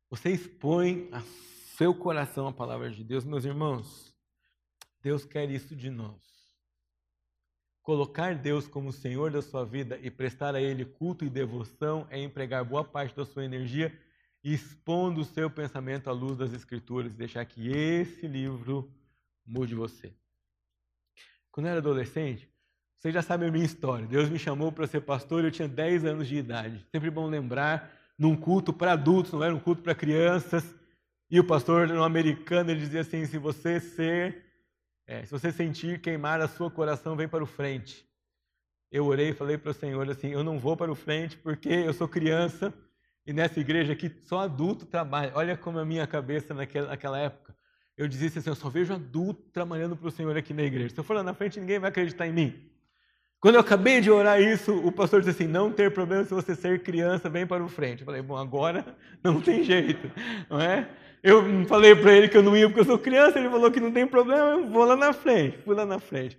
Você 0.10 0.30
expõe 0.32 1.10
a 1.12 1.22
seu 1.76 1.94
coração 1.94 2.48
a 2.48 2.54
palavra 2.54 2.90
de 2.90 3.04
Deus, 3.04 3.26
meus 3.26 3.44
irmãos. 3.44 4.16
Deus 5.02 5.26
quer 5.26 5.50
isso 5.50 5.76
de 5.76 5.90
nós. 5.90 6.37
Colocar 7.88 8.36
Deus 8.36 8.68
como 8.68 8.92
Senhor 8.92 9.32
da 9.32 9.42
sua 9.42 9.64
vida 9.64 9.98
e 10.04 10.12
prestar 10.12 10.54
a 10.56 10.62
Ele 10.62 10.84
culto 10.84 11.24
e 11.24 11.30
devoção 11.30 12.06
é 12.10 12.22
empregar 12.22 12.66
boa 12.66 12.84
parte 12.84 13.16
da 13.16 13.24
sua 13.24 13.46
energia 13.46 13.98
expondo 14.44 15.22
o 15.22 15.24
seu 15.24 15.50
pensamento 15.50 16.10
à 16.10 16.12
luz 16.12 16.36
das 16.36 16.52
Escrituras 16.52 17.14
e 17.14 17.16
deixar 17.16 17.46
que 17.46 17.70
esse 17.70 18.28
livro 18.28 18.92
mude 19.46 19.74
você. 19.74 20.12
Quando 21.50 21.68
eu 21.68 21.70
era 21.70 21.80
adolescente, 21.80 22.50
vocês 22.98 23.14
já 23.14 23.22
sabem 23.22 23.48
a 23.48 23.52
minha 23.54 23.64
história. 23.64 24.06
Deus 24.06 24.28
me 24.28 24.38
chamou 24.38 24.70
para 24.70 24.86
ser 24.86 25.00
pastor 25.00 25.46
e 25.46 25.48
eu 25.48 25.52
tinha 25.52 25.70
10 25.70 26.04
anos 26.04 26.28
de 26.28 26.36
idade. 26.36 26.86
Sempre 26.92 27.10
bom 27.10 27.26
lembrar, 27.26 27.90
num 28.20 28.36
culto 28.36 28.74
para 28.74 28.92
adultos, 28.92 29.32
não 29.32 29.46
era 29.46 29.56
um 29.56 29.62
culto 29.62 29.82
para 29.82 29.96
crianças. 29.96 30.76
E 31.32 31.40
o 31.40 31.44
pastor 31.48 31.88
no 31.88 32.04
americano 32.04 32.70
ele 32.70 32.82
dizia 32.82 33.00
assim: 33.00 33.26
se 33.26 33.38
você 33.38 33.80
ser 33.80 34.47
é, 35.08 35.24
se 35.24 35.32
você 35.32 35.54
sentir 35.54 36.02
queimar 36.02 36.42
a 36.42 36.50
sua 36.50 36.70
coração, 36.70 37.16
vem 37.16 37.30
para 37.30 37.42
o 37.42 37.48
frente. 37.48 38.06
Eu 38.92 39.06
orei 39.06 39.30
e 39.30 39.34
falei 39.34 39.58
para 39.58 39.72
o 39.72 39.74
Senhor 39.74 40.10
assim: 40.10 40.30
eu 40.30 40.44
não 40.44 40.60
vou 40.60 40.76
para 40.76 40.92
o 40.92 40.96
frente 40.96 41.38
porque 41.38 41.70
eu 41.70 41.94
sou 41.94 42.10
criança 42.10 42.74
e 43.26 43.32
nessa 43.32 43.60
igreja 43.60 43.94
aqui 43.94 44.12
só 44.26 44.40
adulto 44.40 44.86
trabalha. 44.86 45.32
Olha 45.34 45.56
como 45.56 45.80
a 45.80 45.86
minha 45.86 46.06
cabeça 46.06 46.54
naquela, 46.54 46.90
naquela 46.90 47.18
época. 47.18 47.56
Eu 47.98 48.06
dizia 48.08 48.28
assim: 48.28 48.50
eu 48.50 48.56
só 48.56 48.70
vejo 48.70 48.94
adulto 48.94 49.50
trabalhando 49.52 49.96
para 49.96 50.08
o 50.10 50.12
Senhor 50.12 50.36
aqui 50.36 50.54
na 50.54 50.64
igreja. 50.64 50.94
Se 50.94 51.00
eu 51.00 51.04
for 51.06 51.16
lá 51.16 51.24
na 51.24 51.34
frente, 51.34 51.60
ninguém 51.60 51.80
vai 51.80 51.90
acreditar 51.90 52.28
em 52.28 52.34
mim. 52.34 52.70
Quando 53.40 53.56
eu 53.56 53.62
acabei 53.62 54.02
de 54.02 54.10
orar 54.12 54.42
isso, 54.42 54.76
o 54.76 54.92
pastor 54.92 55.22
disse 55.22 55.44
assim: 55.44 55.52
não 55.52 55.72
ter 55.72 55.94
problema 55.94 56.26
se 56.26 56.34
você 56.34 56.54
ser 56.54 56.84
criança, 56.84 57.30
vem 57.30 57.48
para 57.48 57.64
o 57.64 57.70
frente. 57.70 58.02
Eu 58.02 58.06
falei: 58.06 58.22
bom, 58.22 58.36
agora 58.36 58.86
não 59.24 59.40
tem 59.40 59.64
jeito, 59.64 60.12
não 60.50 60.60
é? 60.60 60.90
Eu 61.24 61.66
falei 61.66 61.96
para 61.96 62.14
ele 62.14 62.28
que 62.28 62.38
eu 62.38 62.44
não 62.44 62.56
ia 62.56 62.68
porque 62.68 62.82
eu 62.82 62.86
sou 62.86 62.98
criança, 62.98 63.40
ele 63.40 63.50
falou 63.50 63.72
que 63.72 63.80
não 63.80 63.92
tem 63.92 64.06
problema, 64.06 64.52
eu 64.52 64.68
vou 64.68 64.86
lá 64.86 64.96
na 64.96 65.12
frente. 65.14 65.58
Fui 65.60 65.76
lá 65.76 65.86
na 65.86 66.00
frente. 66.00 66.38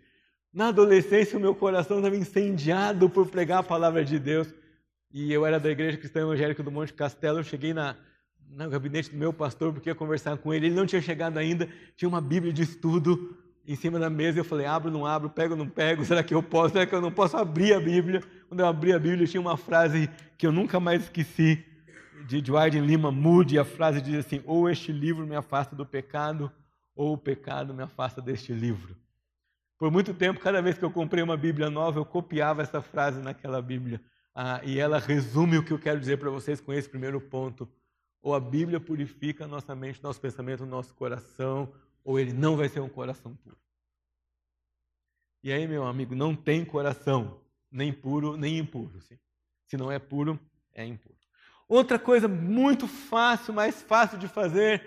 Na 0.53 0.68
adolescência, 0.68 1.37
o 1.37 1.41
meu 1.41 1.55
coração 1.55 1.99
estava 1.99 2.16
incendiado 2.16 3.09
por 3.11 3.26
pregar 3.26 3.59
a 3.59 3.62
palavra 3.62 4.05
de 4.05 4.18
Deus. 4.18 4.53
E 5.12 5.33
eu 5.33 5.45
era 5.45 5.59
da 5.59 5.70
Igreja 5.70 5.97
Cristã 5.97 6.20
Evangélica 6.20 6.62
do 6.62 6.70
Monte 6.70 6.93
Castelo. 6.93 7.39
Eu 7.39 7.45
cheguei 7.45 7.74
na, 7.74 7.97
no 8.51 8.68
gabinete 8.68 9.11
do 9.11 9.16
meu 9.16 9.33
pastor 9.33 9.72
porque 9.72 9.91
ia 9.91 9.95
conversar 9.95 10.37
com 10.39 10.53
ele. 10.53 10.66
Ele 10.66 10.74
não 10.74 10.87
tinha 10.87 11.03
chegado 11.03 11.39
ainda, 11.39 11.68
tinha 11.97 12.09
uma 12.09 12.20
Bíblia 12.20 12.53
de 12.53 12.62
estudo 12.62 13.37
em 13.66 13.74
cima 13.74 13.99
da 13.99 14.09
mesa. 14.09 14.39
Eu 14.39 14.45
falei: 14.45 14.66
abro, 14.66 14.91
não 14.91 15.05
abro, 15.05 15.29
pego, 15.29 15.55
não 15.55 15.68
pego. 15.68 16.05
Será 16.05 16.22
que 16.22 16.35
eu 16.35 16.43
posso? 16.43 16.72
Será 16.72 16.87
que 16.87 16.95
eu 16.95 17.01
não 17.01 17.12
posso 17.12 17.37
abrir 17.37 17.74
a 17.74 17.81
Bíblia? 17.81 18.22
Quando 18.49 18.61
eu 18.61 18.66
abri 18.66 18.93
a 18.93 18.99
Bíblia, 18.99 19.26
tinha 19.26 19.41
uma 19.41 19.57
frase 19.57 20.09
que 20.37 20.47
eu 20.47 20.53
nunca 20.53 20.81
mais 20.81 21.03
esqueci 21.03 21.64
de 22.29 22.43
Dwight 22.43 22.79
Lima 22.79 23.11
Moody, 23.11 23.59
a 23.59 23.64
frase 23.64 24.03
diz 24.03 24.26
assim: 24.26 24.43
ou 24.45 24.68
este 24.68 24.93
livro 24.93 25.26
me 25.26 25.35
afasta 25.35 25.74
do 25.74 25.87
pecado, 25.87 26.53
ou 26.95 27.14
o 27.14 27.18
pecado 27.18 27.72
me 27.72 27.83
afasta 27.83 28.20
deste 28.20 28.53
livro. 28.53 28.95
Por 29.79 29.91
muito 29.91 30.12
tempo, 30.12 30.39
cada 30.39 30.61
vez 30.61 30.76
que 30.76 30.85
eu 30.85 30.91
comprei 30.91 31.22
uma 31.22 31.39
Bíblia 31.39 31.70
nova, 31.70 31.99
eu 31.99 32.05
copiava 32.05 32.61
essa 32.61 32.83
frase 32.83 33.22
naquela 33.22 33.62
Bíblia. 33.62 33.99
Ah, 34.35 34.61
e 34.62 34.79
ela 34.79 34.99
resume 34.99 35.57
o 35.57 35.64
que 35.64 35.72
eu 35.72 35.79
quero 35.79 35.99
dizer 35.99 36.18
para 36.18 36.29
vocês 36.29 36.61
com 36.61 36.70
esse 36.70 36.87
primeiro 36.87 37.18
ponto. 37.18 37.66
Ou 38.20 38.35
a 38.35 38.41
Bíblia 38.41 38.79
purifica 38.79 39.47
a 39.47 39.49
nossa 39.49 39.74
mente, 39.74 40.03
nosso 40.03 40.20
pensamento, 40.20 40.66
nosso 40.66 40.95
coração, 40.95 41.72
ou 42.05 42.18
ele 42.18 42.35
não 42.35 42.59
vai 42.59 42.68
ser 42.68 42.81
um 42.81 42.91
coração 42.91 43.35
puro. 43.37 43.57
E 45.43 45.51
aí, 45.51 45.66
meu 45.66 45.87
amigo, 45.87 46.14
não 46.14 46.37
tem 46.37 46.62
coração, 46.62 47.41
nem 47.70 47.91
puro, 47.91 48.37
nem 48.37 48.59
impuro. 48.59 49.01
Sim? 49.01 49.18
Se 49.64 49.79
não 49.79 49.91
é 49.91 49.99
puro, 49.99 50.39
é 50.74 50.85
impuro. 50.85 51.18
Outra 51.69 51.99
coisa 51.99 52.27
muito 52.27 52.89
fácil, 52.89 53.53
mais 53.53 53.83
fácil 53.83 54.16
de 54.19 54.27
fazer, 54.27 54.83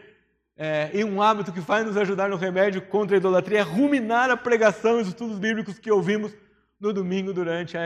é, 0.57 0.91
e 0.93 1.03
um 1.03 1.21
hábito 1.21 1.51
que 1.51 1.59
vai 1.59 1.83
nos 1.83 1.95
ajudar 1.95 2.29
no 2.29 2.35
remédio 2.35 2.81
contra 2.81 3.15
a 3.15 3.19
idolatria 3.19 3.59
é 3.59 3.61
ruminar 3.61 4.29
a 4.29 4.37
pregação 4.37 4.97
e 4.97 5.01
os 5.01 5.07
estudos 5.07 5.39
bíblicos 5.39 5.79
que 5.79 5.91
ouvimos 5.91 6.33
no 6.79 6.91
domingo 6.91 7.31
durante 7.31 7.77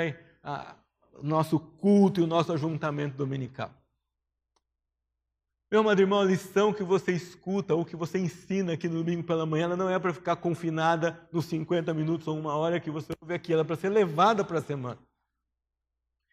o 1.13 1.23
nosso 1.23 1.59
culto 1.59 2.19
e 2.19 2.23
o 2.23 2.27
nosso 2.27 2.53
ajuntamento 2.53 3.17
dominical. 3.17 3.71
Meu 5.69 5.81
amado 5.81 5.99
irmão, 5.99 6.21
a 6.21 6.25
lição 6.25 6.71
que 6.71 6.83
você 6.83 7.11
escuta 7.11 7.75
ou 7.75 7.83
que 7.83 7.95
você 7.95 8.17
ensina 8.17 8.73
aqui 8.73 8.87
no 8.87 9.03
domingo 9.03 9.23
pela 9.23 9.45
manhã, 9.45 9.65
ela 9.65 9.75
não 9.75 9.89
é 9.89 9.99
para 9.99 10.13
ficar 10.13 10.37
confinada 10.37 11.19
nos 11.31 11.45
50 11.45 11.93
minutos 11.93 12.27
ou 12.27 12.37
uma 12.37 12.55
hora 12.55 12.79
que 12.79 12.89
você 12.89 13.13
ouve 13.19 13.33
aqui, 13.33 13.51
ela 13.51 13.63
é 13.63 13.65
para 13.65 13.75
ser 13.75 13.89
levada 13.89 14.43
para 14.43 14.59
a 14.59 14.61
semana. 14.61 14.99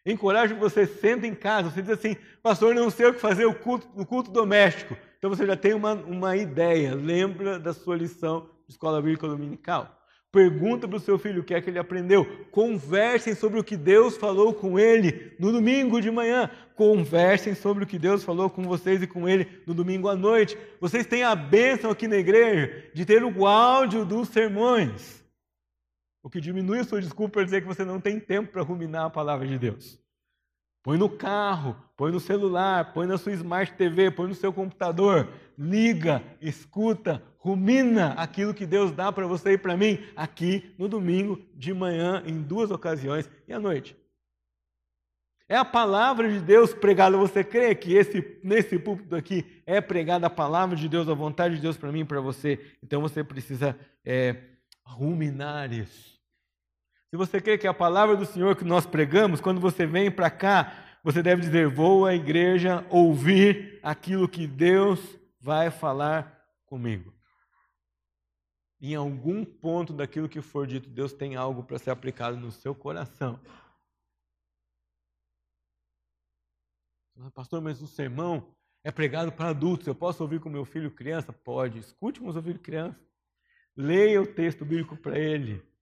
Encorajo 0.05 0.55
que 0.55 0.59
você 0.59 0.85
senta 0.85 1.25
em 1.25 1.33
casa, 1.33 1.69
você 1.69 1.81
diz 1.81 1.91
assim, 1.91 2.17
pastor, 2.41 2.75
não 2.75 2.89
sei 2.89 3.07
o 3.07 3.13
que 3.13 3.21
fazer 3.21 3.45
o 3.45 3.53
culto, 3.53 3.87
o 3.95 4.05
culto 4.05 4.31
doméstico. 4.31 4.97
Então 5.17 5.29
você 5.29 5.45
já 5.45 5.55
tem 5.55 5.73
uma, 5.73 5.93
uma 5.93 6.35
ideia, 6.35 6.93
lembra 6.93 7.57
da 7.57 7.73
sua 7.73 7.95
lição 7.95 8.49
de 8.67 8.73
escola 8.73 9.01
bíblica 9.01 9.27
dominical. 9.27 10.03
Pergunta 10.33 10.87
para 10.87 10.97
o 10.97 10.99
seu 10.99 11.17
filho 11.19 11.41
o 11.41 11.43
que 11.43 11.53
é 11.53 11.61
que 11.61 11.69
ele 11.69 11.79
aprendeu. 11.79 12.25
Conversem 12.51 13.35
sobre 13.35 13.59
o 13.59 13.63
que 13.63 13.77
Deus 13.77 14.17
falou 14.17 14.51
com 14.51 14.79
ele 14.79 15.31
no 15.39 15.51
domingo 15.51 16.01
de 16.01 16.09
manhã. 16.09 16.49
Conversem 16.75 17.53
sobre 17.53 17.83
o 17.83 17.87
que 17.87 17.99
Deus 17.99 18.23
falou 18.23 18.49
com 18.49 18.63
vocês 18.63 19.01
e 19.01 19.07
com 19.07 19.29
ele 19.29 19.47
no 19.67 19.75
domingo 19.75 20.09
à 20.09 20.15
noite. 20.15 20.57
Vocês 20.81 21.05
têm 21.05 21.23
a 21.23 21.35
bênção 21.35 21.91
aqui 21.91 22.07
na 22.07 22.17
igreja 22.17 22.83
de 22.95 23.05
ter 23.05 23.23
o 23.23 23.45
áudio 23.45 24.03
dos 24.03 24.27
sermões. 24.29 25.22
O 26.23 26.29
que 26.29 26.39
diminui 26.39 26.79
a 26.79 26.83
sua 26.85 27.01
desculpa 27.01 27.33
para 27.33 27.43
dizer 27.43 27.61
que 27.61 27.67
você 27.67 27.83
não 27.83 27.99
tem 27.99 28.17
tempo 28.17 28.53
para 28.53 28.61
ruminar 28.63 29.05
a 29.05 29.09
palavra 29.09 29.45
de 29.45 29.59
Deus. 29.59 29.99
Põe 30.81 30.97
no 30.97 31.09
carro, 31.09 31.75
põe 31.97 32.11
no 32.11 32.19
celular, 32.19 32.93
põe 32.93 33.05
na 33.05 33.17
sua 33.17 33.33
Smart 33.33 33.73
TV, 33.73 34.09
põe 34.09 34.27
no 34.27 34.35
seu 34.35 34.51
computador, 34.51 35.29
liga, 35.57 36.23
escuta, 36.41 37.21
rumina 37.37 38.13
aquilo 38.13 38.53
que 38.53 38.65
Deus 38.65 38.91
dá 38.91 39.11
para 39.11 39.27
você 39.27 39.53
e 39.53 39.57
para 39.57 39.75
mim 39.75 39.99
aqui 40.15 40.73
no 40.77 40.87
domingo 40.87 41.41
de 41.53 41.73
manhã, 41.73 42.23
em 42.25 42.41
duas 42.41 42.71
ocasiões, 42.71 43.29
e 43.47 43.53
à 43.53 43.59
noite. 43.59 43.95
É 45.47 45.57
a 45.57 45.65
palavra 45.65 46.29
de 46.29 46.39
Deus 46.39 46.73
pregada. 46.73 47.17
Você 47.17 47.43
crê 47.43 47.75
que 47.75 47.93
esse, 47.93 48.39
nesse 48.43 48.79
púlpito 48.79 49.15
aqui 49.15 49.61
é 49.65 49.81
pregada 49.81 50.27
a 50.27 50.29
palavra 50.29 50.75
de 50.75 50.87
Deus, 50.87 51.07
a 51.07 51.13
vontade 51.13 51.55
de 51.55 51.61
Deus 51.61 51.77
para 51.77 51.91
mim 51.91 51.99
e 51.99 52.05
para 52.05 52.21
você? 52.21 52.59
Então 52.81 53.01
você 53.01 53.23
precisa 53.23 53.77
é, 54.05 54.35
ruminar 54.83 55.71
isso. 55.71 56.12
Se 57.13 57.17
você 57.17 57.39
crê 57.39 57.59
que 57.59 57.67
é 57.67 57.69
a 57.69 57.75
palavra 57.75 58.17
do 58.17 58.25
Senhor 58.25 58.55
que 58.55 58.63
nós 58.63 58.87
pregamos, 58.87 59.39
quando 59.39 59.61
você 59.61 59.85
vem 59.85 60.09
para 60.09 60.31
cá, 60.31 60.97
você 61.03 61.21
deve 61.21 61.43
dizer: 61.43 61.67
Vou 61.67 62.07
à 62.07 62.15
igreja 62.15 62.83
ouvir 62.89 63.79
aquilo 63.83 64.27
que 64.27 64.47
Deus 64.47 64.99
vai 65.39 65.69
falar 65.69 66.43
comigo. 66.65 67.13
Em 68.81 68.95
algum 68.95 69.45
ponto 69.45 69.93
daquilo 69.93 70.27
que 70.27 70.41
for 70.41 70.65
dito, 70.65 70.89
Deus 70.89 71.13
tem 71.13 71.35
algo 71.35 71.61
para 71.63 71.77
ser 71.77 71.91
aplicado 71.91 72.35
no 72.35 72.51
seu 72.51 72.73
coração. 72.73 73.39
Pastor, 77.35 77.61
mas 77.61 77.79
o 77.79 77.85
sermão 77.85 78.55
é 78.83 78.91
pregado 78.91 79.31
para 79.31 79.49
adultos. 79.49 79.85
Eu 79.85 79.93
posso 79.93 80.23
ouvir 80.23 80.39
com 80.39 80.49
meu 80.49 80.65
filho 80.65 80.89
criança? 80.89 81.31
Pode. 81.31 81.77
Escute 81.77 82.23
meus 82.23 82.35
ouvidos 82.35 82.63
criança. 82.63 82.99
Leia 83.77 84.19
o 84.19 84.25
texto 84.25 84.65
bíblico 84.65 84.97
para 84.97 85.19
ele. 85.19 85.72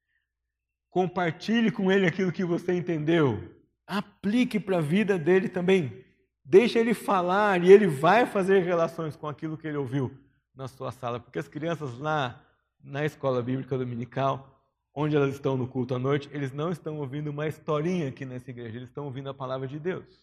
Compartilhe 0.91 1.71
com 1.71 1.89
ele 1.89 2.05
aquilo 2.05 2.33
que 2.33 2.43
você 2.43 2.73
entendeu. 2.73 3.41
Aplique 3.87 4.59
para 4.59 4.77
a 4.77 4.81
vida 4.81 5.17
dele 5.17 5.47
também. 5.47 6.05
Deixe 6.43 6.77
ele 6.77 6.93
falar 6.93 7.63
e 7.63 7.71
ele 7.71 7.87
vai 7.87 8.25
fazer 8.25 8.59
relações 8.59 9.15
com 9.15 9.25
aquilo 9.25 9.57
que 9.57 9.65
ele 9.65 9.77
ouviu 9.77 10.11
na 10.53 10.67
sua 10.67 10.91
sala. 10.91 11.17
Porque 11.17 11.39
as 11.39 11.47
crianças 11.47 11.97
lá 11.97 12.45
na 12.83 13.05
escola 13.05 13.41
bíblica 13.41 13.77
dominical, 13.77 14.61
onde 14.93 15.15
elas 15.15 15.33
estão 15.33 15.55
no 15.55 15.65
culto 15.65 15.95
à 15.95 15.99
noite, 15.99 16.29
eles 16.33 16.51
não 16.51 16.69
estão 16.69 16.97
ouvindo 16.99 17.29
uma 17.29 17.47
historinha 17.47 18.09
aqui 18.09 18.25
nessa 18.25 18.49
igreja, 18.49 18.75
eles 18.75 18.89
estão 18.89 19.05
ouvindo 19.05 19.29
a 19.29 19.33
palavra 19.33 19.67
de 19.67 19.79
Deus. 19.79 20.21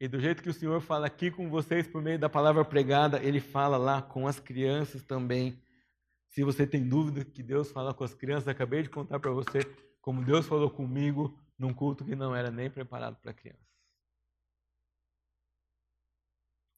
E 0.00 0.08
do 0.08 0.18
jeito 0.18 0.42
que 0.42 0.48
o 0.48 0.54
Senhor 0.54 0.80
fala 0.80 1.06
aqui 1.06 1.30
com 1.30 1.50
vocês 1.50 1.86
por 1.86 2.00
meio 2.00 2.18
da 2.18 2.30
palavra 2.30 2.64
pregada, 2.64 3.22
ele 3.22 3.40
fala 3.40 3.76
lá 3.76 4.00
com 4.00 4.26
as 4.26 4.40
crianças 4.40 5.02
também 5.02 5.58
se 6.28 6.42
você 6.44 6.66
tem 6.66 6.86
dúvida 6.86 7.24
que 7.24 7.42
Deus 7.42 7.70
fala 7.70 7.94
com 7.94 8.04
as 8.04 8.14
crianças, 8.14 8.48
acabei 8.48 8.82
de 8.82 8.90
contar 8.90 9.18
para 9.18 9.30
você 9.30 9.60
como 10.00 10.24
Deus 10.24 10.46
falou 10.46 10.70
comigo 10.70 11.36
num 11.58 11.72
culto 11.72 12.04
que 12.04 12.14
não 12.14 12.34
era 12.34 12.50
nem 12.50 12.70
preparado 12.70 13.16
para 13.16 13.32
crianças. 13.32 13.66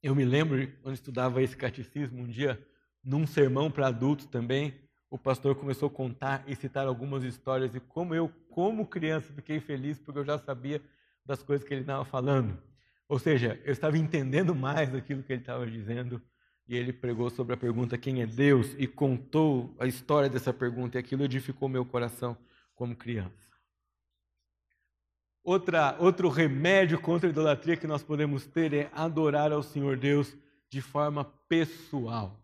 Eu 0.03 0.15
me 0.15 0.25
lembro, 0.25 0.67
quando 0.81 0.95
estudava 0.95 1.43
esse 1.43 1.57
catecismo, 1.57 2.23
um 2.23 2.29
dia, 2.29 2.65
num 3.03 3.27
sermão 3.27 3.71
para 3.71 3.89
adultos 3.89 4.27
também, 4.27 4.81
o 5.11 5.19
pastor 5.19 5.57
começou 5.57 5.89
a 5.89 5.93
contar 5.93 6.45
e 6.47 6.55
citar 6.55 6.87
algumas 6.87 7.25
histórias 7.25 7.75
e 7.75 7.81
como 7.81 8.15
eu, 8.15 8.29
como 8.51 8.87
criança, 8.87 9.33
fiquei 9.33 9.59
feliz 9.59 9.99
porque 9.99 10.21
eu 10.21 10.25
já 10.25 10.39
sabia 10.39 10.81
das 11.25 11.43
coisas 11.43 11.67
que 11.67 11.75
ele 11.75 11.81
estava 11.81 12.05
falando. 12.05 12.63
Ou 13.09 13.19
seja, 13.19 13.61
eu 13.65 13.73
estava 13.73 13.99
entendendo 13.99 14.55
mais 14.55 14.91
daquilo 14.91 15.23
que 15.23 15.33
ele 15.33 15.41
estava 15.41 15.67
dizendo 15.67 16.23
e 16.69 16.77
ele 16.77 16.93
pregou 16.93 17.31
sobre 17.31 17.55
a 17.55 17.57
pergunta 17.57 17.97
quem 17.97 18.21
é 18.21 18.27
Deus 18.27 18.75
e 18.79 18.87
contou 18.87 19.75
a 19.79 19.87
história 19.87 20.29
dessa 20.29 20.53
pergunta 20.53 20.99
e 20.99 21.01
aquilo 21.01 21.25
edificou 21.25 21.69
meu 21.69 21.85
coração 21.85 22.37
como 22.75 22.95
criança. 22.95 23.49
Outra, 25.43 25.97
outro 25.99 26.29
remédio 26.29 27.01
contra 27.01 27.27
a 27.27 27.33
idolatria 27.33 27.77
que 27.77 27.87
nós 27.87 28.03
podemos 28.03 28.47
ter 28.47 28.75
é 28.75 28.91
adorar 28.93 29.51
ao 29.51 29.63
Senhor 29.63 29.97
Deus 29.97 30.37
de 30.71 30.83
forma 30.83 31.25
pessoal. 31.49 32.39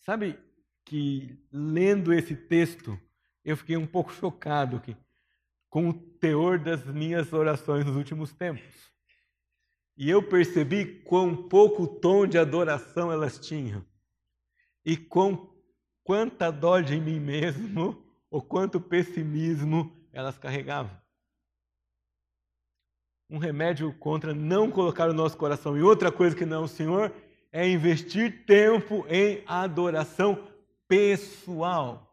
Sabe 0.00 0.38
que 0.82 1.38
lendo 1.52 2.10
esse 2.10 2.34
texto 2.34 2.98
eu 3.44 3.54
fiquei 3.56 3.76
um 3.76 3.86
pouco 3.86 4.12
chocado 4.12 4.80
que, 4.80 4.96
com 5.68 5.90
o 5.90 5.92
teor 5.92 6.58
das 6.58 6.86
minhas 6.86 7.32
orações 7.34 7.84
nos 7.84 7.96
últimos 7.96 8.32
tempos. 8.32 8.95
E 9.96 10.10
eu 10.10 10.22
percebi 10.22 11.00
quão 11.02 11.48
pouco 11.48 11.86
tom 11.86 12.26
de 12.26 12.36
adoração 12.36 13.10
elas 13.10 13.38
tinham. 13.38 13.84
E 14.84 14.96
quão, 14.96 15.50
quanta 16.04 16.50
dó 16.50 16.80
de 16.80 17.00
mim 17.00 17.18
mesmo, 17.18 18.04
ou 18.30 18.42
quanto 18.42 18.80
pessimismo 18.80 19.96
elas 20.12 20.36
carregavam. 20.36 20.94
Um 23.28 23.38
remédio 23.38 23.92
contra 23.94 24.34
não 24.34 24.70
colocar 24.70 25.08
o 25.08 25.14
nosso 25.14 25.36
coração 25.36 25.76
em 25.76 25.82
outra 25.82 26.12
coisa 26.12 26.36
que 26.36 26.46
não 26.46 26.64
o 26.64 26.68
Senhor 26.68 27.12
é 27.50 27.66
investir 27.68 28.44
tempo 28.44 29.04
em 29.08 29.42
adoração 29.46 30.46
pessoal. 30.86 32.06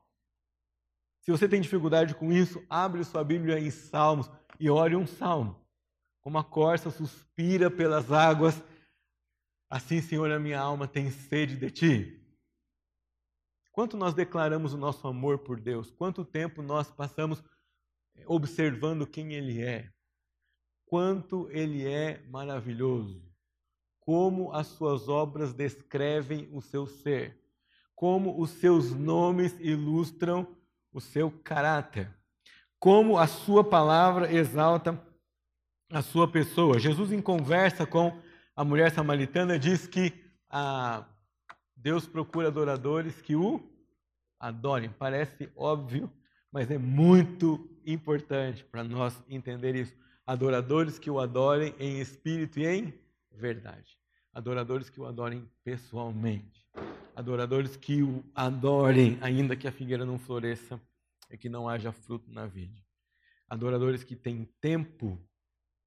Se 1.22 1.32
você 1.32 1.48
tem 1.48 1.62
dificuldade 1.62 2.16
com 2.16 2.32
isso, 2.32 2.64
abre 2.70 3.04
sua 3.04 3.24
Bíblia 3.24 3.60
em 3.60 3.70
Salmos 3.70 4.30
e 4.60 4.70
ore 4.70 4.96
um 4.96 5.06
salmo. 5.06 5.63
Como 6.24 6.38
a 6.38 6.44
corça 6.44 6.90
suspira 6.90 7.70
pelas 7.70 8.10
águas, 8.10 8.64
assim, 9.70 10.02
Senhor, 10.02 10.32
a 10.32 10.40
minha 10.40 10.60
alma 10.60 10.88
tem 10.88 11.12
sede 11.12 11.58
de 11.58 11.70
ti. 11.70 12.24
Quanto 13.74 13.98
nós 13.98 14.14
declaramos 14.14 14.74
o 14.74 14.78
nosso 14.78 15.06
amor 15.06 15.40
por 15.40 15.60
Deus? 15.60 15.92
Quanto 15.92 16.24
tempo 16.24 16.62
nós 16.62 16.90
passamos 16.90 17.44
observando 18.26 19.06
quem 19.06 19.34
Ele 19.34 19.62
é? 19.62 19.92
Quanto 20.86 21.50
Ele 21.50 21.86
é 21.86 22.24
maravilhoso? 22.28 23.22
Como 24.00 24.54
as 24.54 24.68
suas 24.68 25.10
obras 25.10 25.54
descrevem 25.54 26.48
o 26.54 26.62
seu 26.62 26.86
ser? 26.86 27.44
Como 27.96 28.40
os 28.40 28.52
seus 28.52 28.92
nomes 28.92 29.58
ilustram 29.60 30.56
o 30.94 31.02
seu 31.02 31.32
caráter? 31.32 32.16
Como 32.80 33.18
a 33.18 33.28
sua 33.28 33.64
palavra 33.64 34.32
exalta 34.32 35.02
a 35.94 36.02
sua 36.02 36.28
pessoa. 36.28 36.80
Jesus, 36.80 37.12
em 37.12 37.22
conversa 37.22 37.86
com 37.86 38.20
a 38.56 38.64
mulher 38.64 38.92
samaritana, 38.92 39.60
diz 39.60 39.86
que 39.86 40.12
ah, 40.50 41.06
Deus 41.76 42.08
procura 42.08 42.48
adoradores 42.48 43.22
que 43.22 43.36
o 43.36 43.62
adorem. 44.40 44.90
Parece 44.90 45.50
óbvio, 45.56 46.12
mas 46.52 46.72
é 46.72 46.78
muito 46.78 47.70
importante 47.86 48.64
para 48.64 48.84
nós 48.84 49.22
entender 49.30 49.76
isso. 49.76 49.96
Adoradores 50.26 50.98
que 50.98 51.12
o 51.12 51.20
adorem 51.20 51.76
em 51.80 52.00
espírito 52.00 52.60
e 52.60 52.66
em 52.66 52.94
verdade. 53.32 53.98
Adoradores 54.34 54.90
que 54.90 55.00
o 55.00 55.06
adorem 55.06 55.48
pessoalmente. 55.64 56.66
Adoradores 57.16 57.76
que 57.76 58.02
o 58.02 58.24
adorem, 58.34 59.20
ainda 59.22 59.56
que 59.56 59.68
a 59.68 59.72
figueira 59.72 60.06
não 60.06 60.18
floresça 60.18 60.82
e 61.30 61.38
que 61.38 61.50
não 61.50 61.70
haja 61.70 61.92
fruto 61.92 62.32
na 62.32 62.48
vide. 62.48 62.84
Adoradores 63.48 64.04
que 64.04 64.16
têm 64.16 64.50
tempo 64.60 65.20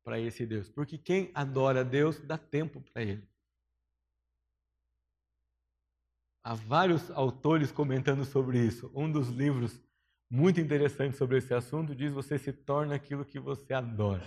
para 0.07 0.21
esse 0.21 0.47
Deus. 0.47 0.71
Porque 0.71 0.97
quem 0.97 1.33
adora 1.35 1.81
a 1.81 1.83
Deus 1.83 2.21
dá 2.21 2.39
tempo 2.39 2.81
para 2.81 3.03
ele. 3.03 3.29
Há 6.45 6.55
vários 6.55 7.11
autores 7.11 7.73
comentando 7.73 8.25
sobre 8.25 8.65
isso. 8.65 8.89
Um 8.95 9.11
dos 9.11 9.29
livros 9.31 9.83
muito 10.31 10.61
interessantes 10.61 11.19
sobre 11.19 11.39
esse 11.39 11.53
assunto 11.53 11.93
diz: 11.93 12.13
Você 12.13 12.39
se 12.39 12.53
torna 12.53 12.95
aquilo 12.95 13.25
que 13.25 13.41
você 13.41 13.75
adora. 13.75 14.23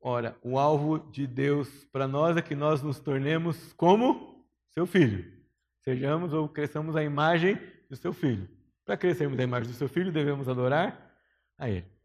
Ora, 0.00 0.38
o 0.40 0.56
alvo 0.56 1.00
de 1.10 1.26
Deus 1.26 1.84
para 1.86 2.06
nós 2.06 2.36
é 2.36 2.42
que 2.42 2.54
nós 2.54 2.80
nos 2.80 3.00
tornemos 3.00 3.72
como 3.72 4.48
seu 4.68 4.86
filho. 4.86 5.36
Sejamos 5.80 6.32
ou 6.32 6.48
cresçamos 6.48 6.94
a 6.94 7.02
imagem 7.02 7.58
do 7.90 7.96
seu 7.96 8.12
filho. 8.12 8.48
Para 8.84 8.96
crescermos 8.96 9.38
a 9.40 9.42
imagem 9.42 9.68
do 9.68 9.76
seu 9.76 9.88
filho, 9.88 10.12
devemos 10.12 10.48
adorar 10.48 11.12
a 11.58 11.68
ele 11.68 11.99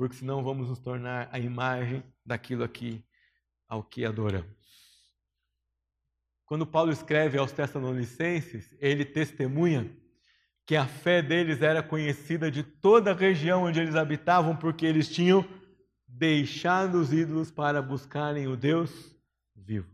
porque 0.00 0.16
senão 0.16 0.42
vamos 0.42 0.66
nos 0.66 0.78
tornar 0.78 1.28
a 1.30 1.38
imagem 1.38 2.02
daquilo 2.24 2.64
aqui 2.64 3.04
ao 3.68 3.82
que 3.82 4.02
adoramos. 4.02 4.56
Quando 6.46 6.66
Paulo 6.66 6.90
escreve 6.90 7.36
aos 7.36 7.52
Tessalonicenses, 7.52 8.74
ele 8.80 9.04
testemunha 9.04 9.94
que 10.64 10.74
a 10.74 10.86
fé 10.86 11.20
deles 11.20 11.60
era 11.60 11.82
conhecida 11.82 12.50
de 12.50 12.62
toda 12.62 13.10
a 13.10 13.14
região 13.14 13.64
onde 13.64 13.78
eles 13.78 13.94
habitavam, 13.94 14.56
porque 14.56 14.86
eles 14.86 15.06
tinham 15.06 15.46
deixado 16.08 16.94
os 16.94 17.12
ídolos 17.12 17.50
para 17.50 17.82
buscarem 17.82 18.46
o 18.48 18.56
Deus 18.56 19.14
vivo. 19.54 19.92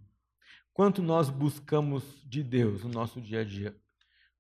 Quanto 0.73 1.03
nós 1.03 1.29
buscamos 1.29 2.05
de 2.25 2.45
Deus 2.45 2.85
no 2.85 2.91
nosso 2.91 3.21
dia 3.21 3.41
a 3.41 3.45
dia? 3.45 3.77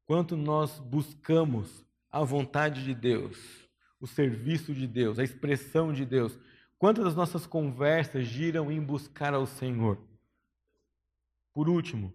Quanto 0.04 0.36
nós 0.36 0.78
buscamos 0.78 1.84
a 2.08 2.22
vontade 2.22 2.84
de 2.84 2.94
Deus? 2.94 3.65
O 4.06 4.08
serviço 4.08 4.72
de 4.72 4.86
Deus, 4.86 5.18
a 5.18 5.24
expressão 5.24 5.92
de 5.92 6.06
Deus. 6.06 6.38
Quantas 6.78 7.04
das 7.04 7.16
nossas 7.16 7.44
conversas 7.44 8.24
giram 8.24 8.70
em 8.70 8.80
buscar 8.80 9.34
ao 9.34 9.46
Senhor? 9.46 9.98
Por 11.52 11.68
último, 11.68 12.14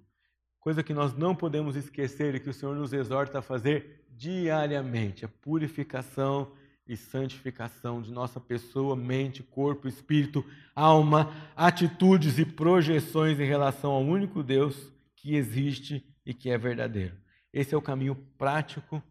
coisa 0.58 0.82
que 0.82 0.94
nós 0.94 1.14
não 1.14 1.36
podemos 1.36 1.76
esquecer 1.76 2.34
e 2.34 2.40
que 2.40 2.50
o 2.50 2.54
Senhor 2.54 2.78
nos 2.78 2.94
exorta 2.94 3.40
a 3.40 3.42
fazer 3.42 4.06
diariamente, 4.10 5.26
a 5.26 5.28
purificação 5.28 6.54
e 6.88 6.96
santificação 6.96 8.02
de 8.02 8.10
nossa 8.10 8.40
pessoa, 8.40 8.96
mente, 8.96 9.44
corpo, 9.44 9.86
espírito, 9.86 10.46
alma, 10.74 11.30
atitudes 11.58 12.40
e 12.40 12.46
projeções 12.46 13.38
em 13.38 13.46
relação 13.46 13.92
ao 13.92 14.02
único 14.02 14.42
Deus 14.42 14.94
que 15.18 15.36
existe 15.36 16.06
e 16.26 16.34
que 16.34 16.50
é 16.50 16.58
verdadeiro. 16.58 17.18
Esse 17.52 17.76
é 17.76 17.78
o 17.78 17.82
caminho 17.82 18.16
prático 18.38 19.04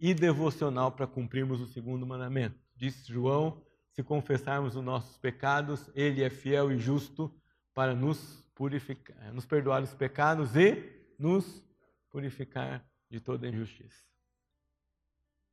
e 0.00 0.14
devocional 0.14 0.92
para 0.92 1.06
cumprirmos 1.06 1.60
o 1.60 1.66
segundo 1.66 2.06
mandamento. 2.06 2.58
Diz 2.76 3.06
João: 3.06 3.62
se 3.92 4.02
confessarmos 4.02 4.76
os 4.76 4.84
nossos 4.84 5.18
pecados, 5.18 5.90
Ele 5.94 6.22
é 6.22 6.30
fiel 6.30 6.70
e 6.70 6.78
justo 6.78 7.34
para 7.74 7.94
nos 7.94 8.44
purificar, 8.54 9.32
nos 9.32 9.46
perdoar 9.46 9.82
os 9.82 9.94
pecados 9.94 10.56
e 10.56 10.98
nos 11.18 11.64
purificar 12.10 12.84
de 13.10 13.20
toda 13.20 13.48
injustiça. 13.48 14.06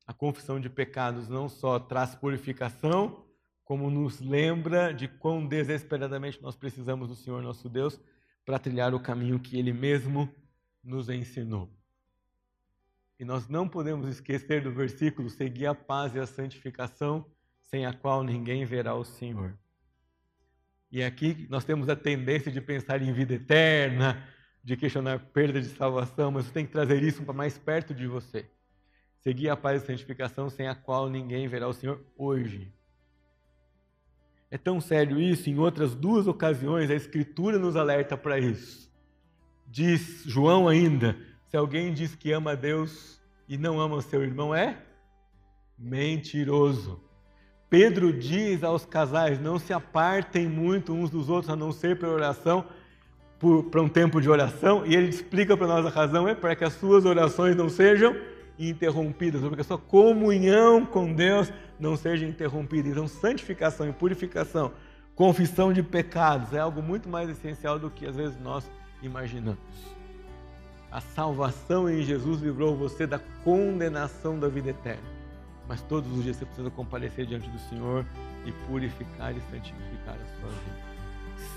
A 0.06 0.12
confissão 0.12 0.60
de 0.60 0.70
pecados 0.70 1.28
não 1.28 1.48
só 1.48 1.80
traz 1.80 2.14
purificação, 2.14 3.26
como 3.64 3.90
nos 3.90 4.20
lembra 4.20 4.92
de 4.94 5.08
quão 5.08 5.44
desesperadamente 5.44 6.40
nós 6.40 6.54
precisamos 6.54 7.08
do 7.08 7.16
Senhor 7.16 7.42
nosso 7.42 7.68
Deus 7.68 8.00
para 8.44 8.60
trilhar 8.60 8.94
o 8.94 9.00
caminho 9.00 9.40
que 9.40 9.58
Ele 9.58 9.72
mesmo 9.72 10.32
nos 10.84 11.08
ensinou. 11.08 11.68
E 13.18 13.24
nós 13.24 13.48
não 13.48 13.68
podemos 13.68 14.08
esquecer 14.08 14.62
do 14.62 14.70
versículo: 14.70 15.30
seguir 15.30 15.66
a 15.66 15.74
paz 15.74 16.14
e 16.14 16.18
a 16.18 16.26
santificação, 16.26 17.24
sem 17.62 17.86
a 17.86 17.92
qual 17.92 18.22
ninguém 18.22 18.64
verá 18.64 18.94
o 18.94 19.04
Senhor. 19.04 19.56
E 20.90 21.02
aqui 21.02 21.46
nós 21.50 21.64
temos 21.64 21.88
a 21.88 21.96
tendência 21.96 22.50
de 22.50 22.60
pensar 22.60 23.02
em 23.02 23.12
vida 23.12 23.34
eterna, 23.34 24.22
de 24.62 24.76
questionar 24.76 25.18
perda 25.18 25.60
de 25.60 25.68
salvação, 25.68 26.30
mas 26.30 26.46
você 26.46 26.52
tem 26.52 26.66
que 26.66 26.72
trazer 26.72 27.02
isso 27.02 27.22
para 27.22 27.34
mais 27.34 27.58
perto 27.58 27.94
de 27.94 28.06
você. 28.06 28.46
Seguir 29.18 29.48
a 29.48 29.56
paz 29.56 29.80
e 29.80 29.84
a 29.84 29.86
santificação, 29.86 30.48
sem 30.48 30.68
a 30.68 30.74
qual 30.74 31.08
ninguém 31.08 31.48
verá 31.48 31.66
o 31.66 31.72
Senhor 31.72 32.04
hoje. 32.16 32.72
É 34.50 34.56
tão 34.56 34.80
sério 34.80 35.20
isso, 35.20 35.50
em 35.50 35.58
outras 35.58 35.94
duas 35.94 36.26
ocasiões 36.26 36.90
a 36.90 36.94
Escritura 36.94 37.58
nos 37.58 37.74
alerta 37.74 38.16
para 38.16 38.38
isso. 38.38 38.90
Diz 39.66 40.22
João 40.24 40.68
ainda: 40.68 41.16
se 41.48 41.56
alguém 41.56 41.92
diz 41.92 42.14
que 42.14 42.32
ama 42.32 42.52
a 42.52 42.54
Deus 42.54 43.20
e 43.48 43.56
não 43.56 43.80
ama 43.80 43.96
o 43.96 44.02
seu 44.02 44.22
irmão, 44.22 44.54
é 44.54 44.78
mentiroso. 45.78 47.00
Pedro 47.70 48.12
diz 48.12 48.64
aos 48.64 48.84
casais: 48.84 49.40
não 49.40 49.58
se 49.58 49.72
apartem 49.72 50.48
muito 50.48 50.92
uns 50.92 51.10
dos 51.10 51.28
outros, 51.28 51.50
a 51.50 51.56
não 51.56 51.72
ser 51.72 51.98
pela 51.98 52.12
oração, 52.12 52.64
para 53.70 53.82
um 53.82 53.88
tempo 53.88 54.20
de 54.20 54.28
oração, 54.28 54.84
e 54.86 54.94
ele 54.94 55.08
explica 55.08 55.56
para 55.56 55.66
nós 55.66 55.86
a 55.86 55.90
razão: 55.90 56.28
é 56.28 56.34
para 56.34 56.56
que 56.56 56.64
as 56.64 56.72
suas 56.74 57.04
orações 57.04 57.54
não 57.54 57.68
sejam 57.68 58.16
interrompidas, 58.58 59.40
para 59.42 59.54
que 59.54 59.60
a 59.60 59.64
sua 59.64 59.78
comunhão 59.78 60.84
com 60.84 61.12
Deus 61.12 61.52
não 61.78 61.96
seja 61.96 62.26
interrompida. 62.26 62.88
Então, 62.88 63.06
santificação 63.06 63.88
e 63.88 63.92
purificação, 63.92 64.72
confissão 65.14 65.72
de 65.72 65.82
pecados 65.82 66.52
é 66.52 66.58
algo 66.58 66.82
muito 66.82 67.08
mais 67.08 67.28
essencial 67.28 67.78
do 67.78 67.90
que 67.90 68.06
às 68.06 68.16
vezes 68.16 68.40
nós 68.40 68.68
imaginamos 69.02 69.95
A 70.96 71.00
salvação 71.02 71.90
em 71.90 72.00
Jesus 72.00 72.40
livrou 72.40 72.74
você 72.74 73.06
da 73.06 73.18
condenação 73.44 74.40
da 74.40 74.48
vida 74.48 74.70
eterna. 74.70 75.06
Mas 75.68 75.82
todos 75.82 76.10
os 76.10 76.24
dias 76.24 76.36
você 76.36 76.46
precisa 76.46 76.70
comparecer 76.70 77.26
diante 77.26 77.50
do 77.50 77.58
Senhor 77.68 78.06
e 78.46 78.52
purificar 78.66 79.36
e 79.36 79.40
santificar 79.50 80.14
a 80.14 80.40
sua 80.40 80.48
vida. 80.48 80.96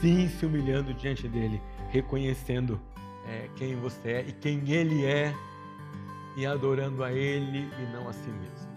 Sim, 0.01 0.27
se 0.27 0.45
humilhando 0.45 0.93
diante 0.93 1.25
dele, 1.29 1.61
reconhecendo 1.89 2.77
é, 3.25 3.47
quem 3.55 3.77
você 3.77 4.11
é 4.11 4.25
e 4.27 4.33
quem 4.33 4.69
ele 4.73 5.05
é, 5.05 5.33
e 6.35 6.45
adorando 6.45 7.01
a 7.01 7.13
ele 7.13 7.59
e 7.59 7.93
não 7.93 8.09
a 8.09 8.11
si 8.11 8.29
mesmo. 8.29 8.68